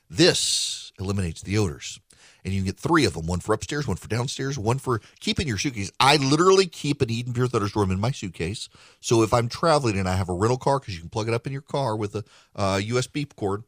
This 0.08 0.92
eliminates 1.00 1.42
the 1.42 1.58
odors 1.58 2.00
and 2.44 2.54
you 2.54 2.64
get 2.64 2.78
three 2.78 3.06
of 3.06 3.14
them 3.14 3.28
one 3.28 3.40
for 3.40 3.54
upstairs, 3.54 3.88
one 3.88 3.98
for 3.98 4.08
downstairs, 4.08 4.58
one 4.58 4.80
for 4.80 5.02
keeping 5.20 5.48
your 5.48 5.58
suitcase. 5.58 5.92
I 6.00 6.18
literally 6.18 6.66
keep 6.66 7.02
an 7.02 7.10
Eden 7.10 7.34
Pure 7.34 7.48
Thunderstorm 7.48 7.92
in 7.92 8.00
my 8.00 8.12
suitcase. 8.12 8.70
So 9.00 9.24
if 9.24 9.34
I'm 9.34 9.50
traveling 9.50 9.98
and 9.98 10.08
I 10.08 10.16
have 10.16 10.30
a 10.30 10.34
rental 10.34 10.58
car, 10.58 10.80
because 10.80 10.96
you 10.96 11.02
can 11.02 11.10
plug 11.10 11.28
it 11.28 11.34
up 11.34 11.48
in 11.48 11.54
your 11.54 11.62
car 11.62 11.96
with 11.96 12.16
a 12.16 12.24
uh, 12.56 12.78
USB 12.78 13.28
cord, 13.36 13.64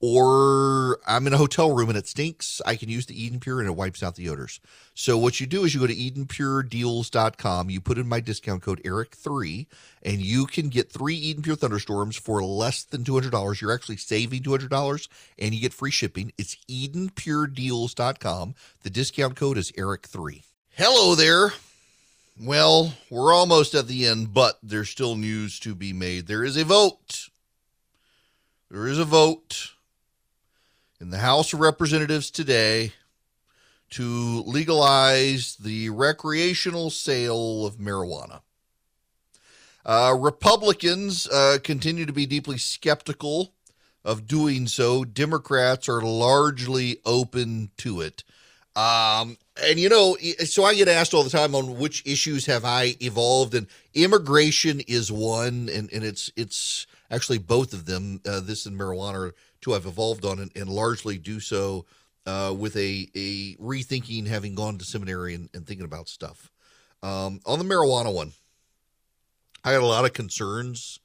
or 0.00 1.00
I'm 1.06 1.26
in 1.26 1.32
a 1.32 1.38
hotel 1.38 1.74
room 1.74 1.88
and 1.88 1.98
it 1.98 2.06
stinks, 2.06 2.62
I 2.64 2.76
can 2.76 2.88
use 2.88 3.06
the 3.06 3.20
Eden 3.20 3.40
Pure 3.40 3.60
and 3.60 3.68
it 3.68 3.74
wipes 3.76 4.02
out 4.02 4.14
the 4.14 4.28
odors. 4.28 4.60
So 4.94 5.18
what 5.18 5.40
you 5.40 5.46
do 5.46 5.64
is 5.64 5.74
you 5.74 5.80
go 5.80 5.88
to 5.88 5.94
EdenPureDeals.com, 5.94 7.70
you 7.70 7.80
put 7.80 7.98
in 7.98 8.08
my 8.08 8.20
discount 8.20 8.62
code 8.62 8.80
Eric3, 8.84 9.66
and 10.02 10.20
you 10.20 10.46
can 10.46 10.68
get 10.68 10.92
three 10.92 11.16
Eden 11.16 11.42
Pure 11.42 11.56
Thunderstorms 11.56 12.16
for 12.16 12.42
less 12.44 12.84
than 12.84 13.02
$200. 13.02 13.60
You're 13.60 13.74
actually 13.74 13.96
saving 13.96 14.42
$200 14.42 15.08
and 15.38 15.52
you 15.54 15.60
get 15.60 15.72
free 15.72 15.90
shipping. 15.90 16.32
It's 16.38 16.56
EdenPureDeals.com. 16.70 18.54
The 18.82 18.90
discount 18.90 19.34
code 19.34 19.58
is 19.58 19.72
Eric3. 19.72 20.44
Hello 20.70 21.16
there. 21.16 21.54
Well, 22.40 22.94
we're 23.10 23.34
almost 23.34 23.74
at 23.74 23.88
the 23.88 24.06
end, 24.06 24.32
but 24.32 24.60
there's 24.62 24.90
still 24.90 25.16
news 25.16 25.58
to 25.60 25.74
be 25.74 25.92
made. 25.92 26.28
There 26.28 26.44
is 26.44 26.56
a 26.56 26.64
vote. 26.64 27.30
There 28.70 28.86
is 28.86 29.00
a 29.00 29.04
vote 29.04 29.72
in 31.00 31.10
the 31.10 31.18
House 31.18 31.52
of 31.52 31.60
Representatives 31.60 32.30
today 32.30 32.92
to 33.90 34.42
legalize 34.42 35.56
the 35.56 35.90
recreational 35.90 36.90
sale 36.90 37.64
of 37.64 37.76
marijuana. 37.76 38.40
Uh, 39.86 40.14
Republicans 40.18 41.28
uh, 41.28 41.58
continue 41.62 42.04
to 42.04 42.12
be 42.12 42.26
deeply 42.26 42.58
skeptical 42.58 43.52
of 44.04 44.26
doing 44.26 44.66
so. 44.66 45.04
Democrats 45.04 45.88
are 45.88 46.02
largely 46.02 46.98
open 47.06 47.70
to 47.78 48.00
it. 48.00 48.24
Um, 48.76 49.38
and 49.62 49.78
you 49.78 49.88
know, 49.88 50.16
so 50.44 50.64
I 50.64 50.74
get 50.74 50.88
asked 50.88 51.14
all 51.14 51.24
the 51.24 51.30
time 51.30 51.54
on 51.54 51.78
which 51.78 52.04
issues 52.06 52.46
have 52.46 52.64
I 52.64 52.96
evolved, 53.00 53.54
and 53.54 53.66
immigration 53.94 54.80
is 54.86 55.10
one, 55.10 55.68
and, 55.72 55.92
and 55.92 56.04
it's 56.04 56.30
it's 56.36 56.86
actually 57.10 57.38
both 57.38 57.72
of 57.72 57.86
them, 57.86 58.20
uh, 58.28 58.40
this 58.40 58.66
and 58.66 58.78
marijuana, 58.78 59.32
two 59.60 59.74
I've 59.74 59.86
evolved 59.86 60.24
on 60.24 60.38
and, 60.38 60.50
and 60.56 60.68
largely 60.68 61.18
do 61.18 61.40
so 61.40 61.86
uh, 62.26 62.54
with 62.56 62.76
a, 62.76 63.08
a 63.14 63.56
rethinking, 63.56 64.26
having 64.26 64.54
gone 64.54 64.78
to 64.78 64.84
seminary 64.84 65.34
and, 65.34 65.48
and 65.54 65.66
thinking 65.66 65.86
about 65.86 66.08
stuff. 66.08 66.50
Um, 67.02 67.40
on 67.46 67.58
the 67.58 67.64
marijuana 67.64 68.12
one, 68.12 68.32
I 69.64 69.72
had 69.72 69.82
a 69.82 69.86
lot 69.86 70.04
of 70.04 70.12
concerns 70.12 71.00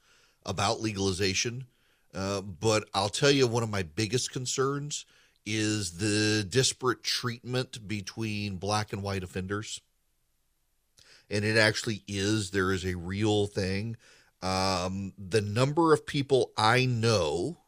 about 0.45 0.81
legalization, 0.81 1.65
uh, 2.13 2.41
but 2.41 2.87
I'll 2.93 3.09
tell 3.09 3.31
you 3.31 3.47
one 3.47 3.63
of 3.63 3.69
my 3.69 3.83
biggest 3.83 4.31
concerns 4.31 5.05
is 5.45 5.97
the 5.97 6.45
disparate 6.47 7.03
treatment 7.03 7.87
between 7.87 8.57
black 8.57 8.93
and 8.93 9.03
white 9.03 9.23
offenders. 9.23 9.81
And 11.29 11.43
it 11.43 11.57
actually 11.57 12.03
is, 12.07 12.51
there 12.51 12.71
is 12.71 12.85
a 12.85 12.95
real 12.95 13.47
thing. 13.47 13.97
Um, 14.41 15.13
the 15.17 15.41
number 15.41 15.93
of 15.93 16.05
people 16.05 16.51
I 16.57 16.85
know 16.85 17.62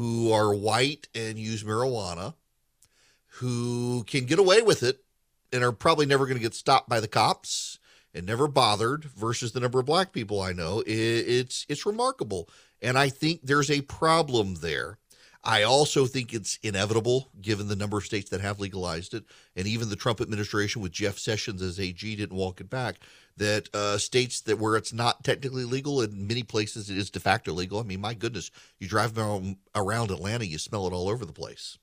who 0.00 0.32
are 0.32 0.54
white 0.54 1.08
and 1.14 1.38
use 1.38 1.62
marijuana 1.62 2.32
who 3.32 4.02
can 4.04 4.24
get 4.24 4.38
away 4.38 4.62
with 4.62 4.82
it 4.82 5.04
and 5.52 5.62
are 5.62 5.72
probably 5.72 6.06
never 6.06 6.24
going 6.24 6.38
to 6.38 6.42
get 6.42 6.54
stopped 6.54 6.88
by 6.88 7.00
the 7.00 7.06
cops 7.06 7.78
and 8.14 8.24
never 8.24 8.48
bothered 8.48 9.04
versus 9.04 9.52
the 9.52 9.60
number 9.60 9.78
of 9.78 9.84
black 9.84 10.10
people 10.10 10.40
I 10.40 10.52
know 10.52 10.82
it's 10.86 11.66
it's 11.68 11.84
remarkable 11.84 12.48
and 12.80 12.96
I 12.96 13.10
think 13.10 13.42
there's 13.42 13.70
a 13.70 13.82
problem 13.82 14.54
there 14.62 14.96
I 15.42 15.62
also 15.62 16.06
think 16.06 16.34
it's 16.34 16.58
inevitable, 16.62 17.30
given 17.40 17.68
the 17.68 17.76
number 17.76 17.96
of 17.96 18.04
states 18.04 18.28
that 18.28 18.42
have 18.42 18.60
legalized 18.60 19.14
it, 19.14 19.24
and 19.56 19.66
even 19.66 19.88
the 19.88 19.96
Trump 19.96 20.20
administration 20.20 20.82
with 20.82 20.92
Jeff 20.92 21.18
Sessions 21.18 21.62
as 21.62 21.80
AG 21.80 22.16
didn't 22.16 22.36
walk 22.36 22.60
it 22.60 22.68
back. 22.68 22.96
That 23.40 23.74
uh, 23.74 23.96
states 23.96 24.42
that 24.42 24.58
where 24.58 24.76
it's 24.76 24.92
not 24.92 25.24
technically 25.24 25.64
legal, 25.64 26.02
in 26.02 26.26
many 26.26 26.42
places 26.42 26.90
it 26.90 26.98
is 26.98 27.08
de 27.08 27.20
facto 27.20 27.52
legal. 27.52 27.80
I 27.80 27.84
mean, 27.84 28.00
my 28.02 28.12
goodness, 28.12 28.50
you 28.78 28.86
drive 28.86 29.16
around 29.16 30.10
Atlanta, 30.10 30.46
you 30.46 30.58
smell 30.58 30.86
it 30.86 30.92
all 30.92 31.08
over 31.08 31.24
the 31.24 31.32
place. 31.32 31.78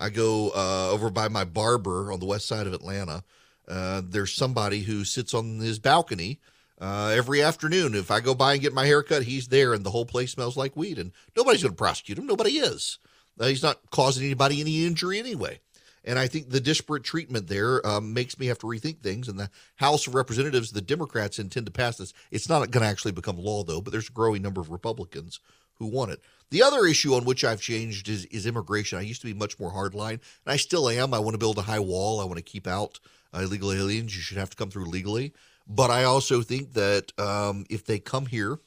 I 0.00 0.10
go 0.10 0.50
uh, 0.50 0.90
over 0.90 1.08
by 1.10 1.28
my 1.28 1.44
barber 1.44 2.12
on 2.12 2.18
the 2.18 2.26
west 2.26 2.48
side 2.48 2.66
of 2.66 2.72
Atlanta. 2.72 3.22
Uh, 3.68 4.02
there's 4.04 4.32
somebody 4.32 4.80
who 4.80 5.04
sits 5.04 5.32
on 5.32 5.60
his 5.60 5.78
balcony 5.78 6.40
uh, 6.80 7.14
every 7.16 7.40
afternoon. 7.40 7.94
If 7.94 8.10
I 8.10 8.18
go 8.18 8.34
by 8.34 8.54
and 8.54 8.62
get 8.62 8.74
my 8.74 8.86
hair 8.86 9.04
cut, 9.04 9.22
he's 9.22 9.46
there, 9.48 9.74
and 9.74 9.84
the 9.84 9.90
whole 9.90 10.06
place 10.06 10.32
smells 10.32 10.56
like 10.56 10.76
weed. 10.76 10.98
And 10.98 11.12
nobody's 11.36 11.62
going 11.62 11.72
to 11.72 11.78
prosecute 11.78 12.18
him. 12.18 12.26
Nobody 12.26 12.58
is. 12.58 12.98
Uh, 13.38 13.46
he's 13.46 13.62
not 13.62 13.90
causing 13.90 14.24
anybody 14.24 14.60
any 14.60 14.84
injury 14.84 15.20
anyway. 15.20 15.60
And 16.06 16.18
I 16.18 16.28
think 16.28 16.50
the 16.50 16.60
disparate 16.60 17.02
treatment 17.02 17.48
there 17.48 17.84
um, 17.84 18.14
makes 18.14 18.38
me 18.38 18.46
have 18.46 18.58
to 18.60 18.66
rethink 18.66 19.00
things. 19.00 19.26
And 19.26 19.38
the 19.38 19.50
House 19.76 20.06
of 20.06 20.14
Representatives, 20.14 20.70
the 20.70 20.80
Democrats 20.80 21.40
intend 21.40 21.66
to 21.66 21.72
pass 21.72 21.96
this. 21.96 22.12
It's 22.30 22.48
not 22.48 22.70
going 22.70 22.82
to 22.82 22.88
actually 22.88 23.12
become 23.12 23.36
law, 23.36 23.64
though, 23.64 23.80
but 23.80 23.90
there's 23.90 24.08
a 24.08 24.12
growing 24.12 24.40
number 24.40 24.60
of 24.60 24.70
Republicans 24.70 25.40
who 25.74 25.86
want 25.86 26.12
it. 26.12 26.20
The 26.50 26.62
other 26.62 26.86
issue 26.86 27.14
on 27.14 27.24
which 27.24 27.44
I've 27.44 27.60
changed 27.60 28.08
is, 28.08 28.24
is 28.26 28.46
immigration. 28.46 28.98
I 28.98 29.02
used 29.02 29.20
to 29.22 29.26
be 29.26 29.34
much 29.34 29.58
more 29.58 29.72
hardline, 29.72 30.12
and 30.12 30.20
I 30.46 30.56
still 30.56 30.88
am. 30.88 31.12
I 31.12 31.18
want 31.18 31.34
to 31.34 31.38
build 31.38 31.58
a 31.58 31.62
high 31.62 31.80
wall. 31.80 32.20
I 32.20 32.24
want 32.24 32.36
to 32.36 32.42
keep 32.42 32.68
out 32.68 33.00
uh, 33.34 33.40
illegal 33.40 33.72
aliens. 33.72 34.14
You 34.14 34.22
should 34.22 34.38
have 34.38 34.50
to 34.50 34.56
come 34.56 34.70
through 34.70 34.86
legally. 34.86 35.34
But 35.66 35.90
I 35.90 36.04
also 36.04 36.42
think 36.42 36.74
that 36.74 37.12
um, 37.18 37.66
if 37.68 37.84
they 37.84 37.98
come 37.98 38.26
here 38.26 38.60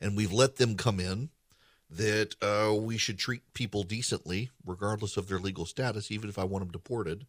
and 0.00 0.16
we've 0.16 0.32
let 0.32 0.56
them 0.56 0.74
come 0.74 0.98
in, 0.98 1.30
that 1.90 2.34
uh, 2.42 2.74
we 2.74 2.98
should 2.98 3.18
treat 3.18 3.54
people 3.54 3.82
decently, 3.82 4.50
regardless 4.64 5.16
of 5.16 5.28
their 5.28 5.38
legal 5.38 5.64
status, 5.64 6.10
even 6.10 6.28
if 6.28 6.38
I 6.38 6.44
want 6.44 6.62
them 6.62 6.72
deported. 6.72 7.26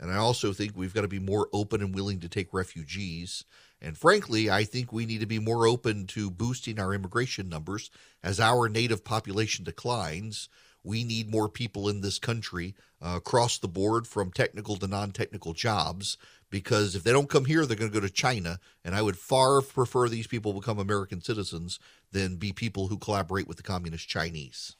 And 0.00 0.10
I 0.10 0.16
also 0.16 0.52
think 0.52 0.72
we've 0.74 0.94
got 0.94 1.02
to 1.02 1.08
be 1.08 1.18
more 1.18 1.48
open 1.52 1.82
and 1.82 1.94
willing 1.94 2.20
to 2.20 2.28
take 2.28 2.54
refugees. 2.54 3.44
And 3.82 3.96
frankly, 3.96 4.50
I 4.50 4.64
think 4.64 4.92
we 4.92 5.04
need 5.04 5.20
to 5.20 5.26
be 5.26 5.38
more 5.38 5.66
open 5.66 6.06
to 6.08 6.30
boosting 6.30 6.80
our 6.80 6.94
immigration 6.94 7.48
numbers 7.48 7.90
as 8.22 8.40
our 8.40 8.68
native 8.68 9.04
population 9.04 9.64
declines. 9.64 10.48
We 10.82 11.04
need 11.04 11.30
more 11.30 11.50
people 11.50 11.88
in 11.88 12.00
this 12.00 12.18
country 12.18 12.74
uh, 13.02 13.14
across 13.16 13.58
the 13.58 13.68
board 13.68 14.06
from 14.06 14.30
technical 14.30 14.76
to 14.76 14.86
non 14.86 15.12
technical 15.12 15.52
jobs 15.52 16.16
because 16.50 16.94
if 16.94 17.02
they 17.02 17.12
don't 17.12 17.28
come 17.28 17.44
here, 17.44 17.64
they're 17.64 17.76
going 17.76 17.90
to 17.90 18.00
go 18.00 18.04
to 18.04 18.12
China. 18.12 18.58
And 18.84 18.94
I 18.94 19.02
would 19.02 19.16
far 19.16 19.62
prefer 19.62 20.08
these 20.08 20.26
people 20.26 20.52
become 20.52 20.78
American 20.78 21.22
citizens 21.22 21.78
than 22.12 22.36
be 22.36 22.52
people 22.52 22.88
who 22.88 22.98
collaborate 22.98 23.48
with 23.48 23.56
the 23.56 23.62
communist 23.62 24.08
Chinese. 24.08 24.76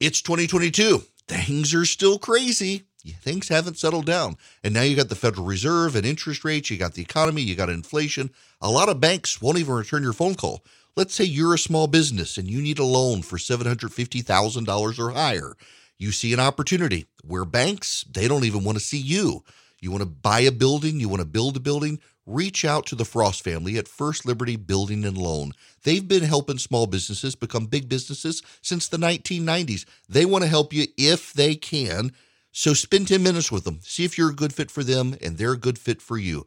It's 0.00 0.20
2022. 0.22 1.02
Things 1.28 1.74
are 1.74 1.84
still 1.84 2.18
crazy. 2.18 2.84
Things 3.20 3.48
haven't 3.48 3.78
settled 3.78 4.06
down. 4.06 4.36
And 4.64 4.74
now 4.74 4.82
you 4.82 4.96
got 4.96 5.08
the 5.08 5.14
Federal 5.14 5.46
Reserve 5.46 5.94
and 5.94 6.04
interest 6.04 6.44
rates, 6.44 6.70
you 6.70 6.76
got 6.76 6.94
the 6.94 7.02
economy, 7.02 7.42
you 7.42 7.54
got 7.54 7.70
inflation. 7.70 8.30
A 8.60 8.70
lot 8.70 8.88
of 8.88 9.00
banks 9.00 9.40
won't 9.40 9.58
even 9.58 9.74
return 9.74 10.02
your 10.02 10.12
phone 10.12 10.34
call. 10.34 10.64
Let's 10.96 11.14
say 11.14 11.24
you're 11.24 11.54
a 11.54 11.58
small 11.58 11.86
business 11.86 12.38
and 12.38 12.48
you 12.48 12.60
need 12.62 12.78
a 12.78 12.84
loan 12.84 13.22
for 13.22 13.36
$750,000 13.36 14.98
or 14.98 15.10
higher. 15.10 15.56
You 15.98 16.10
see 16.10 16.32
an 16.32 16.40
opportunity 16.40 17.06
where 17.24 17.44
banks, 17.44 18.04
they 18.10 18.28
don't 18.28 18.44
even 18.44 18.64
want 18.64 18.78
to 18.78 18.84
see 18.84 18.98
you. 18.98 19.44
You 19.80 19.90
want 19.90 20.02
to 20.02 20.06
buy 20.06 20.40
a 20.40 20.52
building, 20.52 21.00
you 21.00 21.08
want 21.08 21.20
to 21.20 21.26
build 21.26 21.56
a 21.56 21.60
building, 21.60 22.00
reach 22.24 22.64
out 22.64 22.86
to 22.86 22.94
the 22.94 23.04
Frost 23.04 23.44
family 23.44 23.76
at 23.78 23.88
First 23.88 24.26
Liberty 24.26 24.56
Building 24.56 25.04
and 25.04 25.16
Loan. 25.16 25.52
They've 25.84 26.06
been 26.06 26.22
helping 26.22 26.58
small 26.58 26.86
businesses 26.86 27.34
become 27.34 27.66
big 27.66 27.88
businesses 27.88 28.42
since 28.62 28.88
the 28.88 28.96
1990s. 28.96 29.84
They 30.08 30.24
want 30.24 30.42
to 30.44 30.50
help 30.50 30.72
you 30.72 30.86
if 30.96 31.32
they 31.32 31.54
can. 31.54 32.12
So 32.52 32.72
spend 32.72 33.08
10 33.08 33.22
minutes 33.22 33.52
with 33.52 33.64
them. 33.64 33.80
See 33.82 34.04
if 34.04 34.16
you're 34.16 34.30
a 34.30 34.34
good 34.34 34.54
fit 34.54 34.70
for 34.70 34.82
them 34.82 35.14
and 35.20 35.36
they're 35.36 35.52
a 35.52 35.58
good 35.58 35.78
fit 35.78 36.00
for 36.00 36.16
you. 36.16 36.46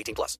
18 0.00 0.14
plus. 0.14 0.38